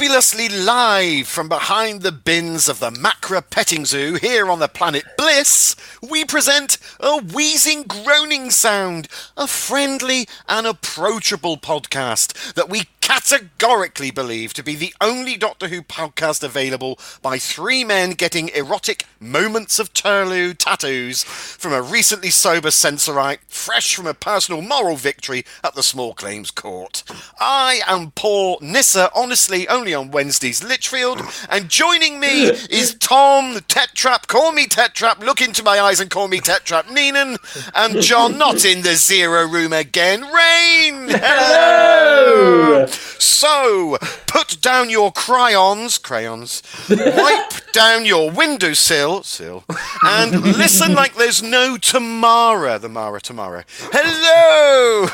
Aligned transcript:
Fabulously 0.00 0.48
live 0.48 1.28
from 1.28 1.50
behind 1.50 2.00
the 2.00 2.10
bins 2.10 2.70
of 2.70 2.80
the 2.80 2.88
Macra 2.88 3.42
Petting 3.50 3.84
Zoo 3.84 4.14
here 4.14 4.50
on 4.50 4.58
the 4.58 4.66
planet 4.66 5.04
Bliss, 5.18 5.76
we 6.00 6.24
present 6.24 6.78
a 7.00 7.18
wheezing, 7.18 7.82
groaning 7.82 8.48
sound, 8.48 9.08
a 9.36 9.46
friendly 9.46 10.26
and 10.48 10.66
approachable 10.66 11.58
podcast 11.58 12.54
that 12.54 12.70
we 12.70 12.84
categorically 13.10 14.12
believed 14.12 14.54
to 14.54 14.62
be 14.62 14.76
the 14.76 14.94
only 15.00 15.36
Doctor 15.36 15.66
Who 15.66 15.82
podcast 15.82 16.44
available 16.44 16.96
by 17.20 17.38
three 17.38 17.82
men 17.82 18.12
getting 18.12 18.50
erotic 18.50 19.04
moments 19.18 19.80
of 19.80 19.92
Turlu 19.92 20.56
tattoos 20.56 21.24
from 21.24 21.72
a 21.72 21.82
recently 21.82 22.30
sober 22.30 22.68
Sensorite, 22.68 23.40
fresh 23.48 23.96
from 23.96 24.06
a 24.06 24.14
personal 24.14 24.62
moral 24.62 24.94
victory 24.94 25.44
at 25.64 25.74
the 25.74 25.82
Small 25.82 26.14
Claims 26.14 26.52
Court. 26.52 27.02
I 27.40 27.80
am 27.88 28.12
Paul 28.12 28.58
Nissa, 28.62 29.10
honestly 29.12 29.66
only 29.66 29.92
on 29.92 30.12
Wednesdays 30.12 30.62
Litchfield, 30.62 31.20
and 31.48 31.68
joining 31.68 32.20
me 32.20 32.44
is 32.70 32.94
Tom 32.94 33.56
Tetrap, 33.56 34.28
call 34.28 34.52
me 34.52 34.68
Tetrap, 34.68 35.18
look 35.18 35.40
into 35.40 35.64
my 35.64 35.80
eyes 35.80 35.98
and 35.98 36.10
call 36.10 36.28
me 36.28 36.38
Tetrap 36.38 36.84
Neenan, 36.84 37.38
and 37.74 38.00
John, 38.00 38.38
not 38.38 38.64
in 38.64 38.82
the 38.82 38.94
zero 38.94 39.48
room 39.48 39.72
again, 39.72 40.20
Rain! 40.20 41.08
Hello! 41.08 42.86
So, 43.18 43.98
put 44.26 44.60
down 44.60 44.90
your 44.90 45.12
crayons, 45.12 45.98
crayons, 45.98 46.62
wipe 46.88 47.52
down 47.72 48.04
your 48.04 48.30
windowsill, 48.30 49.22
sill, 49.22 49.64
and 50.02 50.42
listen 50.42 50.94
like 50.94 51.14
there's 51.14 51.42
no 51.42 51.76
tomorrow, 51.76 52.78
the 52.78 52.88
Mara 52.88 53.20
tomorrow. 53.20 53.62
Hello! 53.92 55.06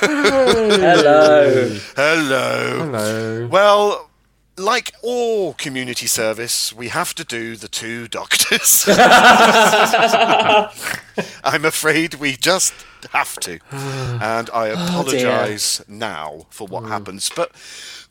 Hello. 0.00 1.78
Hello. 1.96 2.78
Hello. 2.78 3.46
Well, 3.48 4.10
like 4.56 4.92
all 5.02 5.54
community 5.54 6.06
service, 6.06 6.72
we 6.72 6.88
have 6.88 7.14
to 7.14 7.24
do 7.24 7.56
the 7.56 7.68
two 7.68 8.08
doctors. 8.08 8.84
I'm 11.44 11.64
afraid 11.64 12.14
we 12.14 12.36
just 12.36 12.72
have 13.12 13.38
to. 13.40 13.58
And 13.72 14.48
I 14.54 14.68
apologise 14.68 15.82
now 15.88 16.46
for 16.50 16.66
what 16.66 16.84
happens. 16.84 17.30
But 17.34 17.50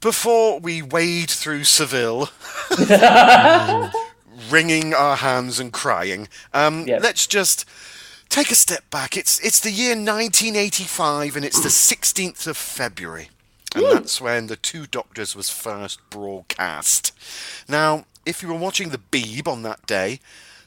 before 0.02 0.60
we 0.60 0.82
wade 0.82 1.30
through 1.30 1.64
Seville, 1.64 2.30
wringing 4.50 4.94
our 4.94 5.16
hands 5.18 5.60
and 5.60 5.72
crying, 5.72 6.28
um, 6.54 6.88
Yep. 6.88 7.02
let's 7.04 7.28
just 7.28 7.66
take 8.30 8.52
a 8.52 8.56
step 8.56 8.90
back. 8.90 9.16
It's, 9.18 9.40
it's 9.40 9.60
the 9.60 9.72
year 9.72 9.96
1985 9.96 11.36
and 11.36 11.46
it's 11.46 11.62
the 11.62 11.70
16th 11.70 12.48
of 12.48 12.58
February. 12.58 13.30
And 13.76 13.86
that's 13.86 14.22
when 14.22 14.48
the 14.48 14.56
Two 14.56 14.86
Doctors 14.86 15.36
was 15.36 15.50
first 15.50 16.00
broadcast. 16.12 17.12
Now, 17.68 18.06
if 18.26 18.44
you 18.44 18.50
were 18.50 18.54
watching 18.60 18.90
the 18.90 19.00
Beeb 19.00 19.48
on 19.48 19.64
that 19.64 19.86
day, 19.88 20.20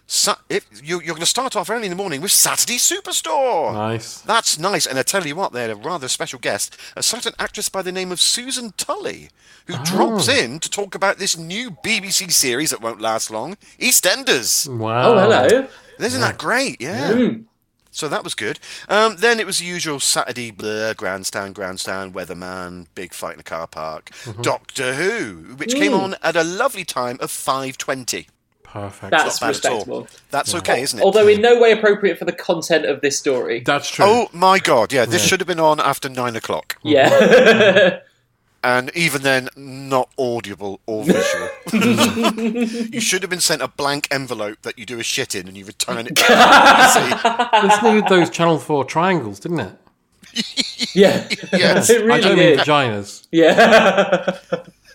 Sa- 0.08 0.36
if, 0.48 0.64
you, 0.84 1.00
you're 1.00 1.14
going 1.14 1.20
to 1.20 1.26
start 1.26 1.56
off 1.56 1.68
early 1.68 1.84
in 1.84 1.90
the 1.90 1.96
morning 1.96 2.20
with 2.20 2.30
Saturday 2.30 2.76
Superstore. 2.76 3.72
Nice. 3.72 4.20
That's 4.20 4.58
nice. 4.58 4.86
And 4.86 4.98
I 4.98 5.02
tell 5.02 5.26
you 5.26 5.34
what, 5.34 5.52
they 5.52 5.62
had 5.62 5.70
a 5.70 5.76
rather 5.76 6.06
special 6.06 6.38
guest, 6.38 6.76
a 6.96 7.02
certain 7.02 7.32
actress 7.38 7.68
by 7.68 7.82
the 7.82 7.90
name 7.90 8.12
of 8.12 8.20
Susan 8.20 8.72
Tully, 8.76 9.30
who 9.66 9.74
oh. 9.76 9.84
drops 9.84 10.28
in 10.28 10.60
to 10.60 10.70
talk 10.70 10.94
about 10.94 11.18
this 11.18 11.36
new 11.36 11.70
BBC 11.70 12.30
series 12.30 12.70
that 12.70 12.80
won't 12.80 13.00
last 13.00 13.30
long, 13.30 13.56
EastEnders. 13.80 14.68
Wow. 14.68 15.12
Oh, 15.12 15.18
hello. 15.18 15.68
Isn't 15.98 16.20
that 16.20 16.38
great? 16.38 16.80
Yeah. 16.80 17.12
Mm. 17.12 17.44
So 17.90 18.08
that 18.08 18.22
was 18.22 18.34
good. 18.34 18.60
Um, 18.90 19.16
then 19.16 19.40
it 19.40 19.46
was 19.46 19.58
the 19.58 19.64
usual 19.64 20.00
Saturday 20.00 20.50
blur, 20.50 20.92
grandstand, 20.92 21.54
grandstand, 21.54 22.12
weatherman, 22.12 22.88
big 22.94 23.14
fight 23.14 23.34
in 23.34 23.40
a 23.40 23.42
car 23.42 23.66
park, 23.66 24.10
mm-hmm. 24.24 24.42
Doctor 24.42 24.94
Who, 24.94 25.54
which 25.56 25.74
came 25.74 25.92
mm. 25.92 26.00
on 26.00 26.14
at 26.22 26.36
a 26.36 26.44
lovely 26.44 26.84
time 26.84 27.16
of 27.20 27.30
5.20. 27.30 28.26
Perfect. 28.68 29.10
That's 29.10 29.40
Not 29.40 29.46
bad 29.52 29.56
at 29.56 29.64
all. 29.70 29.76
respectable. 29.78 30.08
That's 30.30 30.54
okay, 30.56 30.82
isn't 30.82 30.98
it? 30.98 31.02
Although 31.02 31.28
in 31.28 31.40
no 31.40 31.58
way 31.60 31.72
appropriate 31.72 32.18
for 32.18 32.24
the 32.26 32.32
content 32.32 32.84
of 32.84 33.00
this 33.00 33.18
story. 33.18 33.60
That's 33.60 33.88
true. 33.88 34.04
Oh 34.06 34.28
my 34.32 34.58
god, 34.58 34.92
yeah, 34.92 35.04
this 35.06 35.24
should 35.24 35.40
have 35.40 35.46
been 35.46 35.60
on 35.60 35.80
after 35.80 36.08
nine 36.08 36.36
o'clock. 36.36 36.76
Yeah. 36.82 37.08
Mm-hmm. 37.10 37.96
And 38.64 38.90
even 38.96 39.22
then, 39.22 39.48
not 39.56 40.10
audible 40.18 40.80
or 40.86 41.04
visual. 41.04 41.48
you 41.72 43.00
should 43.00 43.22
have 43.22 43.30
been 43.30 43.38
sent 43.40 43.62
a 43.62 43.68
blank 43.68 44.08
envelope 44.10 44.62
that 44.62 44.76
you 44.76 44.84
do 44.84 44.98
a 44.98 45.04
shit 45.04 45.36
in 45.36 45.46
and 45.46 45.56
you 45.56 45.64
return 45.64 46.06
it. 46.08 46.16
back. 46.16 47.52
This 47.62 47.82
needed 47.82 48.08
those 48.08 48.28
Channel 48.28 48.58
4 48.58 48.84
triangles, 48.86 49.38
didn't 49.38 49.60
it? 49.60 49.72
yeah. 50.94 51.28
Yes. 51.52 51.90
it 51.90 52.02
I 52.02 52.04
really 52.04 52.20
don't 52.22 52.38
mean 52.38 52.56
did. 52.56 52.58
vaginas. 52.60 53.28
Yeah. 53.30 54.38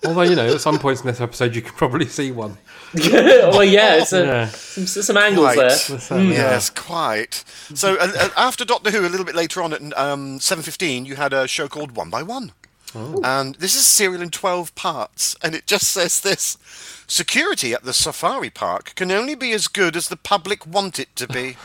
Although, 0.04 0.22
you 0.24 0.36
know, 0.36 0.54
at 0.56 0.62
some 0.62 0.80
points 0.80 1.02
in 1.02 1.08
this 1.08 1.22
episode, 1.22 1.56
you 1.56 1.62
can 1.62 1.74
probably 1.76 2.08
see 2.08 2.32
one. 2.32 2.58
well, 2.96 3.64
yeah, 3.64 3.96
it's 3.98 4.12
a, 4.14 4.26
Yeah. 4.26 4.48
some, 4.48 4.86
some 4.88 5.18
angles 5.18 5.46
Right. 5.46 5.56
there. 5.58 5.68
Let's, 5.68 6.12
um, 6.12 6.30
Yes, 6.32 6.70
quite. 6.72 7.44
So 7.76 7.96
uh, 7.96 8.12
uh, 8.18 8.30
after 8.36 8.66
Doctor 8.66 8.90
Who, 8.92 9.02
a 9.06 9.10
little 9.10 9.26
bit 9.26 9.36
later 9.36 9.62
on 9.62 9.74
at 9.74 9.98
um, 9.98 10.40
seven 10.40 10.64
fifteen, 10.64 11.06
you 11.06 11.16
had 11.18 11.34
a 11.34 11.48
show 11.48 11.68
called 11.68 11.96
One 11.96 12.10
by 12.10 12.24
One, 12.24 12.52
and 12.96 13.56
this 13.56 13.76
is 13.76 13.82
a 13.82 13.84
serial 13.84 14.22
in 14.22 14.30
twelve 14.32 14.74
parts, 14.76 15.36
and 15.44 15.54
it 15.56 15.68
just 15.68 15.88
says 15.90 16.20
this: 16.22 16.58
security 17.08 17.74
at 17.74 17.84
the 17.84 17.94
safari 17.94 18.50
park 18.50 18.94
can 18.96 19.12
only 19.12 19.36
be 19.36 19.52
as 19.54 19.68
good 19.68 19.96
as 19.96 20.10
the 20.10 20.18
public 20.18 20.66
want 20.66 20.98
it 21.00 21.16
to 21.18 21.28
be. 21.28 21.58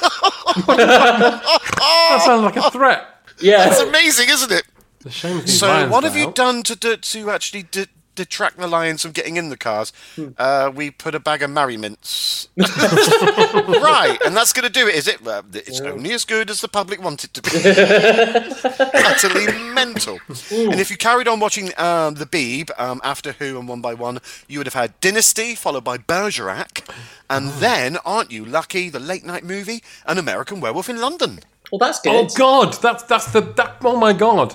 That 0.66 2.22
sounds 2.24 2.42
like 2.44 2.56
a 2.56 2.70
threat. 2.70 3.06
Yeah. 3.40 3.68
It's 3.70 3.80
amazing, 3.80 4.28
isn't 4.30 4.52
it? 4.52 4.64
The 5.02 5.10
shame 5.10 5.40
these 5.40 5.58
So, 5.58 5.66
lions 5.68 5.90
what 5.92 6.02
got 6.02 6.08
have 6.12 6.16
you 6.16 6.28
out. 6.28 6.34
done 6.34 6.62
to 6.64 6.76
to, 6.76 6.96
to 6.96 7.30
actually 7.30 7.64
de- 7.64 7.86
detract 8.14 8.58
the 8.58 8.66
lions 8.66 9.00
from 9.02 9.12
getting 9.12 9.36
in 9.36 9.48
the 9.48 9.56
cars? 9.56 9.92
Hmm. 10.16 10.28
Uh, 10.38 10.70
we 10.74 10.90
put 10.90 11.14
a 11.14 11.20
bag 11.20 11.42
of 11.42 11.50
Merry 11.50 11.76
Mints. 11.76 12.48
right, 12.56 14.18
and 14.24 14.36
that's 14.36 14.52
going 14.52 14.64
to 14.66 14.72
do 14.72 14.86
it, 14.86 14.94
is 14.94 15.08
it? 15.08 15.22
Well, 15.22 15.42
it's 15.52 15.80
only 15.80 16.12
as 16.12 16.24
good 16.24 16.50
as 16.50 16.60
the 16.60 16.68
public 16.68 17.02
want 17.02 17.24
it 17.24 17.34
to 17.34 17.42
be. 17.42 17.50
Utterly 18.94 19.46
mental. 19.74 20.18
And 20.50 20.78
if 20.80 20.90
you 20.90 20.96
carried 20.96 21.26
on 21.28 21.40
watching 21.40 21.68
um, 21.78 22.14
the 22.14 22.26
Beeb 22.26 22.70
um, 22.78 23.00
after 23.02 23.32
Who 23.32 23.58
and 23.58 23.66
One 23.68 23.80
by 23.80 23.94
One, 23.94 24.18
you 24.48 24.58
would 24.58 24.66
have 24.66 24.74
had 24.74 24.98
Dynasty 25.00 25.54
followed 25.54 25.84
by 25.84 25.98
Bergerac, 25.98 26.84
and 27.30 27.48
Oh. 27.48 27.50
then, 27.60 27.96
aren't 28.04 28.30
you 28.30 28.44
lucky, 28.44 28.88
the 28.90 29.00
late 29.00 29.24
night 29.24 29.44
movie, 29.44 29.82
An 30.06 30.18
American 30.18 30.60
Werewolf 30.60 30.88
in 30.90 31.00
London. 31.00 31.40
Well, 31.70 31.78
that's 31.78 32.00
good. 32.00 32.14
Oh, 32.14 32.28
God. 32.36 32.74
That's, 32.82 33.02
that's 33.04 33.32
the. 33.32 33.40
That, 33.40 33.76
oh, 33.82 33.96
my 33.96 34.12
God. 34.12 34.54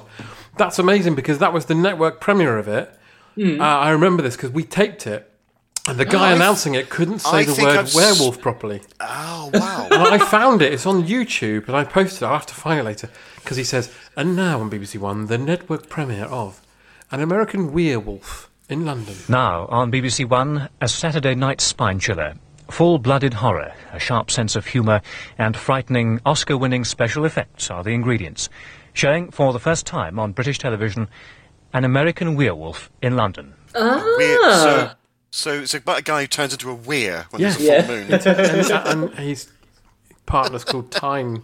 That's 0.57 0.79
amazing 0.79 1.15
because 1.15 1.39
that 1.39 1.53
was 1.53 1.65
the 1.65 1.75
network 1.75 2.19
premiere 2.19 2.57
of 2.57 2.67
it. 2.67 2.93
Hmm. 3.35 3.61
Uh, 3.61 3.63
I 3.65 3.89
remember 3.91 4.23
this 4.23 4.35
because 4.35 4.51
we 4.51 4.63
taped 4.63 5.05
it. 5.07 5.31
And 5.87 5.97
the 5.97 6.05
guy 6.05 6.31
I- 6.31 6.33
announcing 6.33 6.75
it 6.75 6.89
couldn't 6.89 7.19
say 7.19 7.29
I 7.37 7.43
the 7.45 7.53
word 7.63 7.77
I've 7.77 7.85
s- 7.85 7.95
werewolf 7.95 8.41
properly. 8.41 8.81
Oh, 8.99 9.49
wow. 9.53 9.87
And 9.89 10.03
I 10.03 10.17
found 10.17 10.61
it. 10.61 10.73
It's 10.73 10.85
on 10.85 11.03
YouTube, 11.03 11.67
and 11.67 11.77
I 11.77 11.85
posted 11.85 12.23
it. 12.23 12.25
I'll 12.25 12.33
have 12.33 12.45
to 12.47 12.53
find 12.55 12.79
it 12.79 12.83
later 12.83 13.09
because 13.37 13.55
he 13.55 13.63
says, 13.63 13.89
"And 14.17 14.35
now 14.35 14.59
on 14.59 14.69
BBC 14.69 14.99
One, 14.99 15.27
the 15.27 15.37
network 15.37 15.87
premiere 15.87 16.25
of 16.25 16.61
An 17.09 17.21
American 17.21 17.71
Werewolf 17.71 18.49
in 18.67 18.85
London." 18.85 19.15
Now, 19.29 19.65
on 19.67 19.89
BBC 19.91 20.25
One, 20.27 20.67
a 20.81 20.89
Saturday 20.89 21.35
night 21.35 21.61
spine 21.61 21.99
chiller. 21.99 22.33
Full 22.69 22.99
blooded 22.99 23.35
horror, 23.35 23.71
a 23.93 23.99
sharp 23.99 24.29
sense 24.29 24.57
of 24.57 24.65
humour, 24.65 25.01
and 25.37 25.55
frightening 25.55 26.19
Oscar 26.25 26.57
winning 26.57 26.83
special 26.83 27.23
effects 27.23 27.71
are 27.71 27.81
the 27.81 27.91
ingredients. 27.91 28.49
Showing 28.97 29.29
for 29.29 29.53
the 29.53 29.59
first 29.59 29.85
time 29.85 30.17
on 30.17 30.31
British 30.31 30.57
television 30.57 31.07
An 31.71 31.83
American 31.83 32.35
Werewolf 32.35 32.89
in 32.99 33.15
London. 33.15 33.53
Weird. 33.75 34.41
So, 34.41 34.91
So 35.29 35.51
it's 35.53 35.75
about 35.75 35.99
a 35.99 36.01
guy 36.01 36.21
who 36.21 36.27
turns 36.27 36.53
into 36.53 36.71
a 36.71 36.73
weir 36.73 37.27
when 37.29 37.39
Yeah. 37.43 37.49
there's 37.51 37.61
a 37.61 37.63
Yeah. 37.63 37.81
full 37.83 37.95
moon. 38.95 39.03
and, 39.03 39.03
and 39.11 39.19
his 39.19 39.51
partner's 40.25 40.63
called 40.63 40.89
Time. 40.91 41.43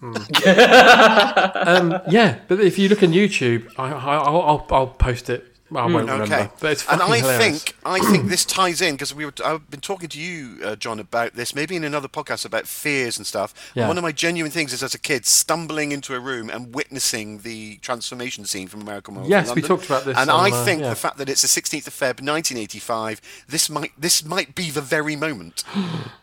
Hmm. 0.00 0.12
um, 0.46 2.00
yeah, 2.10 2.38
but 2.48 2.60
if 2.60 2.78
you 2.78 2.90
look 2.90 3.02
on 3.02 3.12
YouTube, 3.12 3.66
I, 3.78 3.92
I, 3.92 4.16
I'll, 4.18 4.42
I'll, 4.42 4.66
I'll 4.70 4.86
post 4.88 5.30
it. 5.30 5.49
I 5.72 5.86
won't 5.86 5.94
remember, 6.08 6.24
Okay, 6.24 6.48
but 6.60 6.72
it's 6.72 6.86
and 6.88 7.00
I 7.00 7.18
hilarious. 7.18 7.62
think 7.64 7.76
I 7.84 7.98
think 8.00 8.28
this 8.28 8.44
ties 8.44 8.80
in 8.80 8.94
because 8.94 9.14
we 9.14 9.24
were 9.24 9.32
I've 9.44 9.70
been 9.70 9.80
talking 9.80 10.08
to 10.08 10.18
you, 10.20 10.58
uh, 10.64 10.76
John, 10.76 10.98
about 10.98 11.34
this 11.34 11.54
maybe 11.54 11.76
in 11.76 11.84
another 11.84 12.08
podcast 12.08 12.44
about 12.44 12.66
fears 12.66 13.16
and 13.18 13.26
stuff. 13.26 13.54
And 13.74 13.82
Yeah. 13.82 13.88
one 13.88 13.96
of 13.98 14.02
my 14.02 14.12
genuine 14.12 14.50
things 14.50 14.72
is 14.72 14.82
as 14.82 14.94
a 14.94 14.98
kid 14.98 15.26
stumbling 15.26 15.92
into 15.92 16.14
a 16.14 16.20
room 16.20 16.50
and 16.50 16.74
witnessing 16.74 17.38
the 17.38 17.76
transformation 17.78 18.44
scene 18.44 18.68
from 18.68 18.80
American 18.82 19.14
Werewolf 19.14 19.30
Yes, 19.30 19.54
we 19.54 19.62
talked 19.62 19.86
about 19.86 20.04
this 20.04 20.16
And 20.18 20.28
on, 20.30 20.40
I 20.52 20.54
uh, 20.56 20.64
think 20.64 20.82
yeah. 20.82 20.88
the 20.90 20.96
fact 20.96 21.18
that 21.18 21.28
it's 21.28 21.42
the 21.42 21.48
16th 21.48 21.86
of 21.86 21.94
Feb, 21.94 22.20
1985, 22.20 23.20
this 23.48 23.70
might 23.70 23.92
this 23.98 24.24
might 24.24 24.54
be 24.54 24.70
the 24.70 24.80
very 24.82 25.16
moment. 25.16 25.64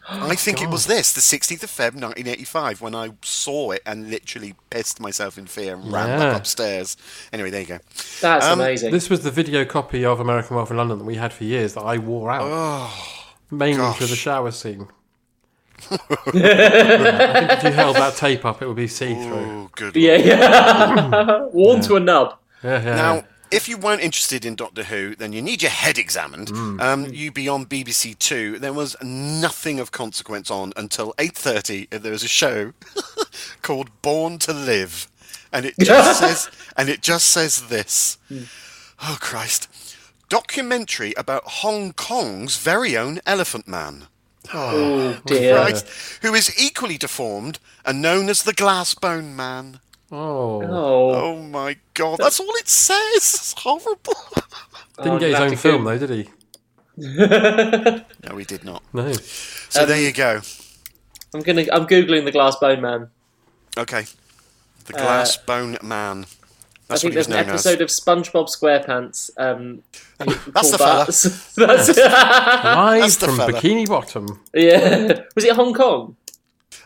I 0.10 0.36
think 0.36 0.62
it 0.62 0.70
was 0.70 0.86
this, 0.86 1.12
the 1.12 1.20
16th 1.20 1.64
of 1.64 1.70
Feb, 1.70 1.92
1985, 2.00 2.80
when 2.82 2.96
I 2.96 3.10
saw 3.24 3.72
it 3.72 3.82
and 3.86 4.10
literally 4.10 4.56
pissed 4.70 5.02
myself 5.02 5.38
in 5.38 5.48
fear 5.48 5.76
and 5.76 5.92
ran 5.92 6.08
Yeah. 6.08 6.18
back 6.20 6.38
upstairs. 6.38 6.96
Anyway, 7.34 7.50
there 7.50 7.60
you 7.62 7.68
go. 7.68 7.80
That's 8.22 8.46
Um, 8.46 8.62
amazing. 8.62 8.92
This 8.94 9.10
was 9.10 9.22
the 9.22 9.32
video 9.38 9.66
copy 9.66 10.04
of 10.04 10.20
American 10.20 10.56
Werewolf 10.56 10.72
in 10.72 10.78
London 10.78 10.98
that 10.98 11.06
we 11.06 11.14
had 11.14 11.32
for 11.32 11.44
years 11.44 11.76
that 11.76 11.82
I 11.82 12.00
wore 12.00 12.32
out. 12.32 12.92
mainly 13.52 13.78
gosh. 13.78 14.00
for 14.00 14.08
the 14.08 14.16
shower 14.16 14.50
scene. 14.50 14.88
I 15.92 15.98
think 15.98 17.52
if 17.52 17.64
you 17.64 17.70
held 17.70 17.98
that 17.98 18.16
tape 18.16 18.46
up, 18.46 18.64
it 18.64 18.68
would 18.68 18.76
be 18.76 18.88
see 18.88 19.14
through. 19.14 19.36
Oh, 19.36 19.70
good. 19.74 19.96
yeah, 19.96 20.16
yeah. 20.16 21.46
Worn 21.54 21.82
to 21.82 21.98
a 21.98 22.00
nub. 22.00 22.36
Yeah, 22.64 22.84
yeah. 22.84 22.96
Now, 22.96 23.24
if 23.52 23.70
you 23.70 23.78
weren't 23.78 24.02
interested 24.02 24.44
in 24.44 24.56
Doctor 24.56 24.86
Who, 24.86 25.16
then 25.16 25.34
you 25.34 25.42
need 25.44 25.62
your 25.62 25.70
head 25.70 26.00
examined. 26.00 26.50
Um, 26.82 27.06
you 27.14 27.32
be 27.32 27.48
on 27.48 27.68
BBC 27.68 28.18
Two. 28.18 28.58
There 28.58 28.74
was 28.74 28.96
nothing 29.04 29.80
of 29.80 29.92
consequence 29.92 30.50
on 30.50 30.74
until 30.76 31.14
eight 31.20 31.36
thirty. 31.36 31.86
There 31.92 32.12
was 32.12 32.24
a 32.24 32.28
show 32.28 32.74
called 33.62 33.92
Born 34.02 34.40
to 34.40 34.54
Live, 34.54 35.08
and 35.54 35.64
it 35.64 35.76
just 35.80 36.20
says, 36.20 36.50
and 36.76 36.90
it 36.90 37.04
just 37.04 37.28
says 37.28 37.68
this. 37.68 38.18
Oh 39.02 39.18
Christ! 39.22 39.68
Documentary 40.30 41.14
about 41.16 41.44
Hong 41.46 41.94
Kong's 41.94 42.58
very 42.58 42.98
own 42.98 43.20
Elephant 43.26 43.68
Man. 43.68 44.08
Oh, 44.54 45.14
oh 45.18 45.22
dear. 45.26 45.56
Right, 45.58 45.84
who 46.22 46.34
is 46.34 46.58
equally 46.62 46.98
deformed 46.98 47.60
and 47.86 48.02
known 48.02 48.30
as 48.30 48.44
the 48.44 48.54
Glassbone 48.54 49.36
Man. 49.36 49.80
oh, 50.12 50.62
Oh, 50.64 51.12
Oh 51.14 51.42
my 51.42 51.78
god, 51.94 52.18
that's 52.20 52.40
all 52.40 52.50
it 52.56 52.68
says. 52.70 53.16
It's 53.16 53.54
horrible. 53.58 54.14
didn't 54.98 55.12
Oh, 55.14 55.20
get 55.20 55.30
his 55.32 55.40
own 55.40 55.56
film 55.58 55.84
go- 55.84 55.98
though, 55.98 56.08
did 56.08 56.26
he? 56.26 56.30
No, 58.28 58.38
he 58.38 58.44
did 58.46 58.64
not. 58.64 58.82
No. 58.94 59.14
So 59.70 59.86
there 59.86 60.02
you 60.02 60.12
go. 60.12 60.42
I'm 61.34 61.42
gonna. 61.42 61.66
I'm 61.72 61.86
googling 61.86 62.26
the 62.26 62.32
glass 62.32 62.56
bone 62.56 62.82
man. 62.82 63.10
Okay. 63.78 64.06
The 64.86 64.96
uh, 64.96 65.02
Glass 65.02 65.38
Bone 65.38 65.78
Man. 65.84 66.26
That's 66.88 67.02
I 67.02 67.04
think 67.04 67.14
there's 67.16 67.28
an 67.28 67.34
known 67.34 67.50
as. 67.50 67.66
episode 67.66 67.82
of 67.82 67.90
SpongeBob 67.90 68.48
SquarePants. 68.50 69.30
Um, 69.38 69.84
That's 70.20 70.72
the 70.72 70.78
called 70.78 70.78
fella. 70.78 71.06
that. 71.06 71.52
That's 71.58 71.88
Live 71.98 73.02
That's 73.02 73.16
the 73.18 73.26
from 73.28 73.38
fella. 73.38 73.54
Bikini 73.54 73.88
Bottom. 73.88 74.40
yeah. 74.54 75.22
Was 75.36 75.44
it 75.44 75.54
Hong 75.56 75.74
Kong? 75.74 76.16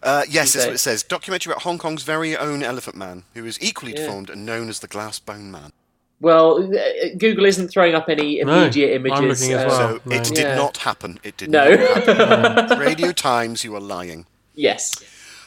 Uh, 0.03 0.23
yes, 0.27 0.53
that's 0.53 0.65
what 0.65 0.73
it 0.75 0.79
says. 0.79 1.03
Documentary 1.03 1.51
about 1.53 1.61
Hong 1.61 1.77
Kong's 1.77 2.01
very 2.01 2.35
own 2.35 2.63
Elephant 2.63 2.95
Man, 2.95 3.23
who 3.35 3.45
is 3.45 3.61
equally 3.61 3.91
Yeah. 3.93 3.99
deformed 3.99 4.31
and 4.31 4.43
known 4.47 4.67
as 4.67 4.79
the 4.79 4.87
Glass 4.87 5.19
Bone 5.19 5.51
Man. 5.51 5.71
Well, 6.19 6.63
uh, 6.75 6.79
Google 7.19 7.45
isn't 7.45 7.67
throwing 7.69 7.93
up 7.93 8.09
any 8.09 8.43
No, 8.43 8.63
immediate 8.63 8.95
I'm 8.95 9.05
images. 9.05 9.41
looking 9.41 9.55
as 9.55 9.63
uh, 9.65 9.67
well. 9.67 9.77
So 9.77 10.01
no. 10.09 10.15
it 10.15 10.23
did 10.23 10.37
Yeah. 10.39 10.55
not 10.55 10.77
happen. 10.77 11.19
It 11.21 11.37
did 11.37 11.51
No. 11.51 11.69
not 11.75 12.07
happen. 12.07 12.79
Radio 12.79 13.11
Times, 13.11 13.63
you 13.63 13.75
are 13.75 13.79
lying. 13.79 14.25
Yes. 14.55 14.91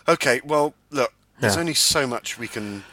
Okay, 0.06 0.40
well, 0.44 0.74
look, 0.90 1.12
there's 1.40 1.54
Yeah. 1.56 1.60
only 1.60 1.74
so 1.74 2.06
much 2.06 2.38
we 2.38 2.46
can. 2.46 2.84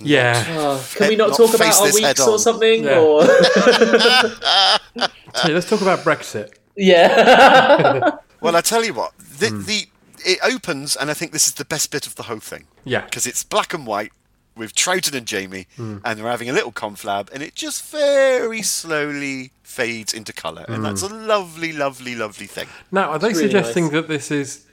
Yeah. 0.00 0.44
Oh, 0.50 0.86
can 0.94 1.08
we 1.08 1.16
not, 1.16 1.30
not 1.30 1.36
talk 1.36 1.54
about 1.54 1.74
our 1.80 1.92
weeks 1.92 2.20
or 2.26 2.38
something? 2.38 2.84
Yeah. 2.84 3.00
Or 3.00 3.24
Hey, 5.42 5.52
let's 5.52 5.68
talk 5.68 5.80
about 5.82 6.00
Brexit. 6.00 6.52
yeah. 6.76 8.16
Well, 8.40 8.54
I 8.54 8.60
tell 8.60 8.84
you 8.84 8.94
what, 8.94 9.14
the, 9.18 9.48
Hmm. 9.48 9.62
the 9.64 9.86
it 10.24 10.38
opens, 10.44 10.94
and 10.94 11.10
I 11.10 11.14
think 11.14 11.32
this 11.32 11.48
is 11.48 11.54
the 11.54 11.64
best 11.64 11.90
bit 11.90 12.06
of 12.06 12.14
the 12.14 12.22
whole 12.24 12.38
thing. 12.38 12.68
Yeah. 12.84 13.00
because 13.04 13.26
it's 13.26 13.42
black 13.42 13.74
and 13.74 13.84
white 13.84 14.12
with 14.56 14.76
Troughton 14.76 15.14
and 15.16 15.26
Jamie, 15.26 15.66
Hmm. 15.76 15.98
and 16.04 16.18
they're 16.20 16.30
having 16.30 16.48
a 16.48 16.52
little 16.52 16.70
conflab, 16.70 17.32
and 17.32 17.42
it 17.42 17.56
just 17.56 17.84
very 17.90 18.62
slowly 18.62 19.50
fades 19.64 20.14
into 20.14 20.32
colour, 20.32 20.64
and 20.68 20.84
that's 20.84 21.04
Hmm. 21.04 21.12
a 21.12 21.16
lovely, 21.26 21.72
lovely, 21.72 22.14
lovely 22.14 22.46
thing. 22.46 22.68
Now, 22.92 23.10
are 23.10 23.18
they 23.18 23.30
really 23.30 23.42
suggesting 23.42 23.84
nice. 23.86 23.92
that 23.94 24.06
this 24.08 24.30
is 24.30 24.66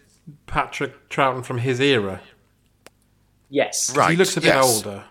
Patrick 0.45 1.09
Troughton 1.09 1.43
from 1.43 1.57
his 1.57 1.79
era? 1.79 2.21
yes. 3.49 3.95
Right, 3.95 4.11
He 4.11 4.15
looks 4.17 4.37
a 4.37 4.41
bit 4.41 4.53
yes. 4.53 4.63
older. 4.63 5.05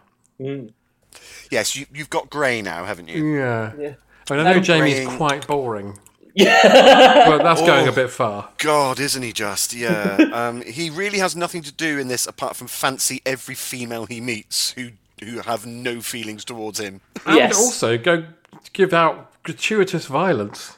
Yes, 1.51 1.77
you, 1.77 1.87
you've 1.93 2.11
got 2.11 2.31
grey 2.31 2.63
now, 2.63 2.85
haven't 2.85 3.09
you? 3.09 3.25
Yeah. 3.37 3.73
Yeah. 3.79 3.95
I, 4.31 4.37
mean, 4.37 4.47
I 4.47 4.53
know 4.55 4.61
Jamie's 4.61 5.05
brain. 5.05 5.17
quite 5.17 5.47
boring. 5.47 5.99
Yeah. 6.35 7.27
but 7.29 7.43
that's 7.45 7.61
going 7.61 7.87
a 7.87 7.93
bit 7.93 8.11
far. 8.11 8.49
God, 8.59 8.99
isn't 8.99 9.23
he 9.23 9.33
just? 9.33 9.73
Yeah. 9.73 10.17
um, 10.33 10.63
he 10.63 10.91
really 10.91 11.19
has 11.19 11.37
nothing 11.37 11.63
to 11.63 11.73
do 11.73 11.99
in 11.99 12.09
this 12.09 12.27
apart 12.27 12.57
from 12.57 12.67
fancy 12.67 13.23
every 13.25 13.55
female 13.55 14.07
he 14.07 14.21
meets 14.21 14.73
who 14.73 14.91
who 15.23 15.39
have 15.41 15.65
no 15.65 16.01
feelings 16.01 16.45
towards 16.45 16.81
him. 16.81 17.01
And 17.25 17.37
Yes. 17.37 17.57
also 17.57 17.97
go 17.97 18.25
give 18.73 18.93
out 18.93 19.31
gratuitous 19.45 20.07
violence. 20.07 20.77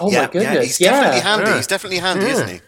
Oh 0.00 0.10
yeah, 0.10 0.22
my 0.22 0.26
goodness. 0.26 0.52
yeah, 0.54 0.60
he's 0.62 0.80
Yeah. 0.80 0.90
definitely 0.90 1.20
handy. 1.20 1.50
Yeah. 1.50 1.56
He's 1.56 1.66
definitely 1.68 1.98
handy, 1.98 2.24
Yeah. 2.26 2.32
isn't 2.32 2.48
he? 2.48 2.60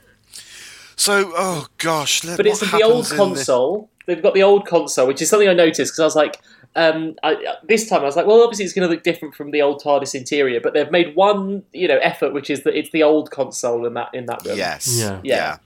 So, 0.96 1.32
oh 1.36 1.66
gosh, 1.78 2.24
let- 2.24 2.36
But 2.36 2.46
it's 2.46 2.60
the 2.60 2.82
old 2.82 3.04
happens 3.06 3.12
in 3.12 3.16
this- 3.18 3.18
console. 3.46 3.90
They've 4.06 4.22
got 4.22 4.34
the 4.34 4.42
old 4.42 4.66
console, 4.66 5.06
which 5.06 5.22
is 5.22 5.30
something 5.30 5.48
I 5.48 5.54
noticed 5.54 5.92
because 5.92 6.00
I 6.00 6.04
was 6.04 6.14
like, 6.16 6.38
um, 6.76 7.16
I, 7.22 7.34
uh, 7.36 7.54
this 7.66 7.88
time 7.88 8.02
I 8.02 8.04
was 8.04 8.16
like, 8.16 8.26
well, 8.26 8.42
obviously 8.42 8.66
it's 8.66 8.74
going 8.74 8.86
to 8.86 8.92
look 8.94 9.02
different 9.02 9.34
from 9.34 9.50
the 9.50 9.62
old 9.62 9.82
TARDIS 9.82 10.14
interior, 10.14 10.60
but 10.60 10.74
they've 10.74 10.90
made 10.90 11.16
one, 11.16 11.62
you 11.72 11.88
know, 11.88 11.96
effort, 11.98 12.34
which 12.34 12.50
is 12.50 12.64
that 12.64 12.76
it's 12.76 12.90
the 12.90 13.02
old 13.02 13.30
console 13.30 13.86
in 13.86 13.94
that 13.94 14.10
in 14.12 14.26
that 14.26 14.44
room, 14.44 14.58
Yes. 14.58 14.98
Yeah. 14.98 15.20
Yeah. 15.22 15.36
yeah. 15.36 15.56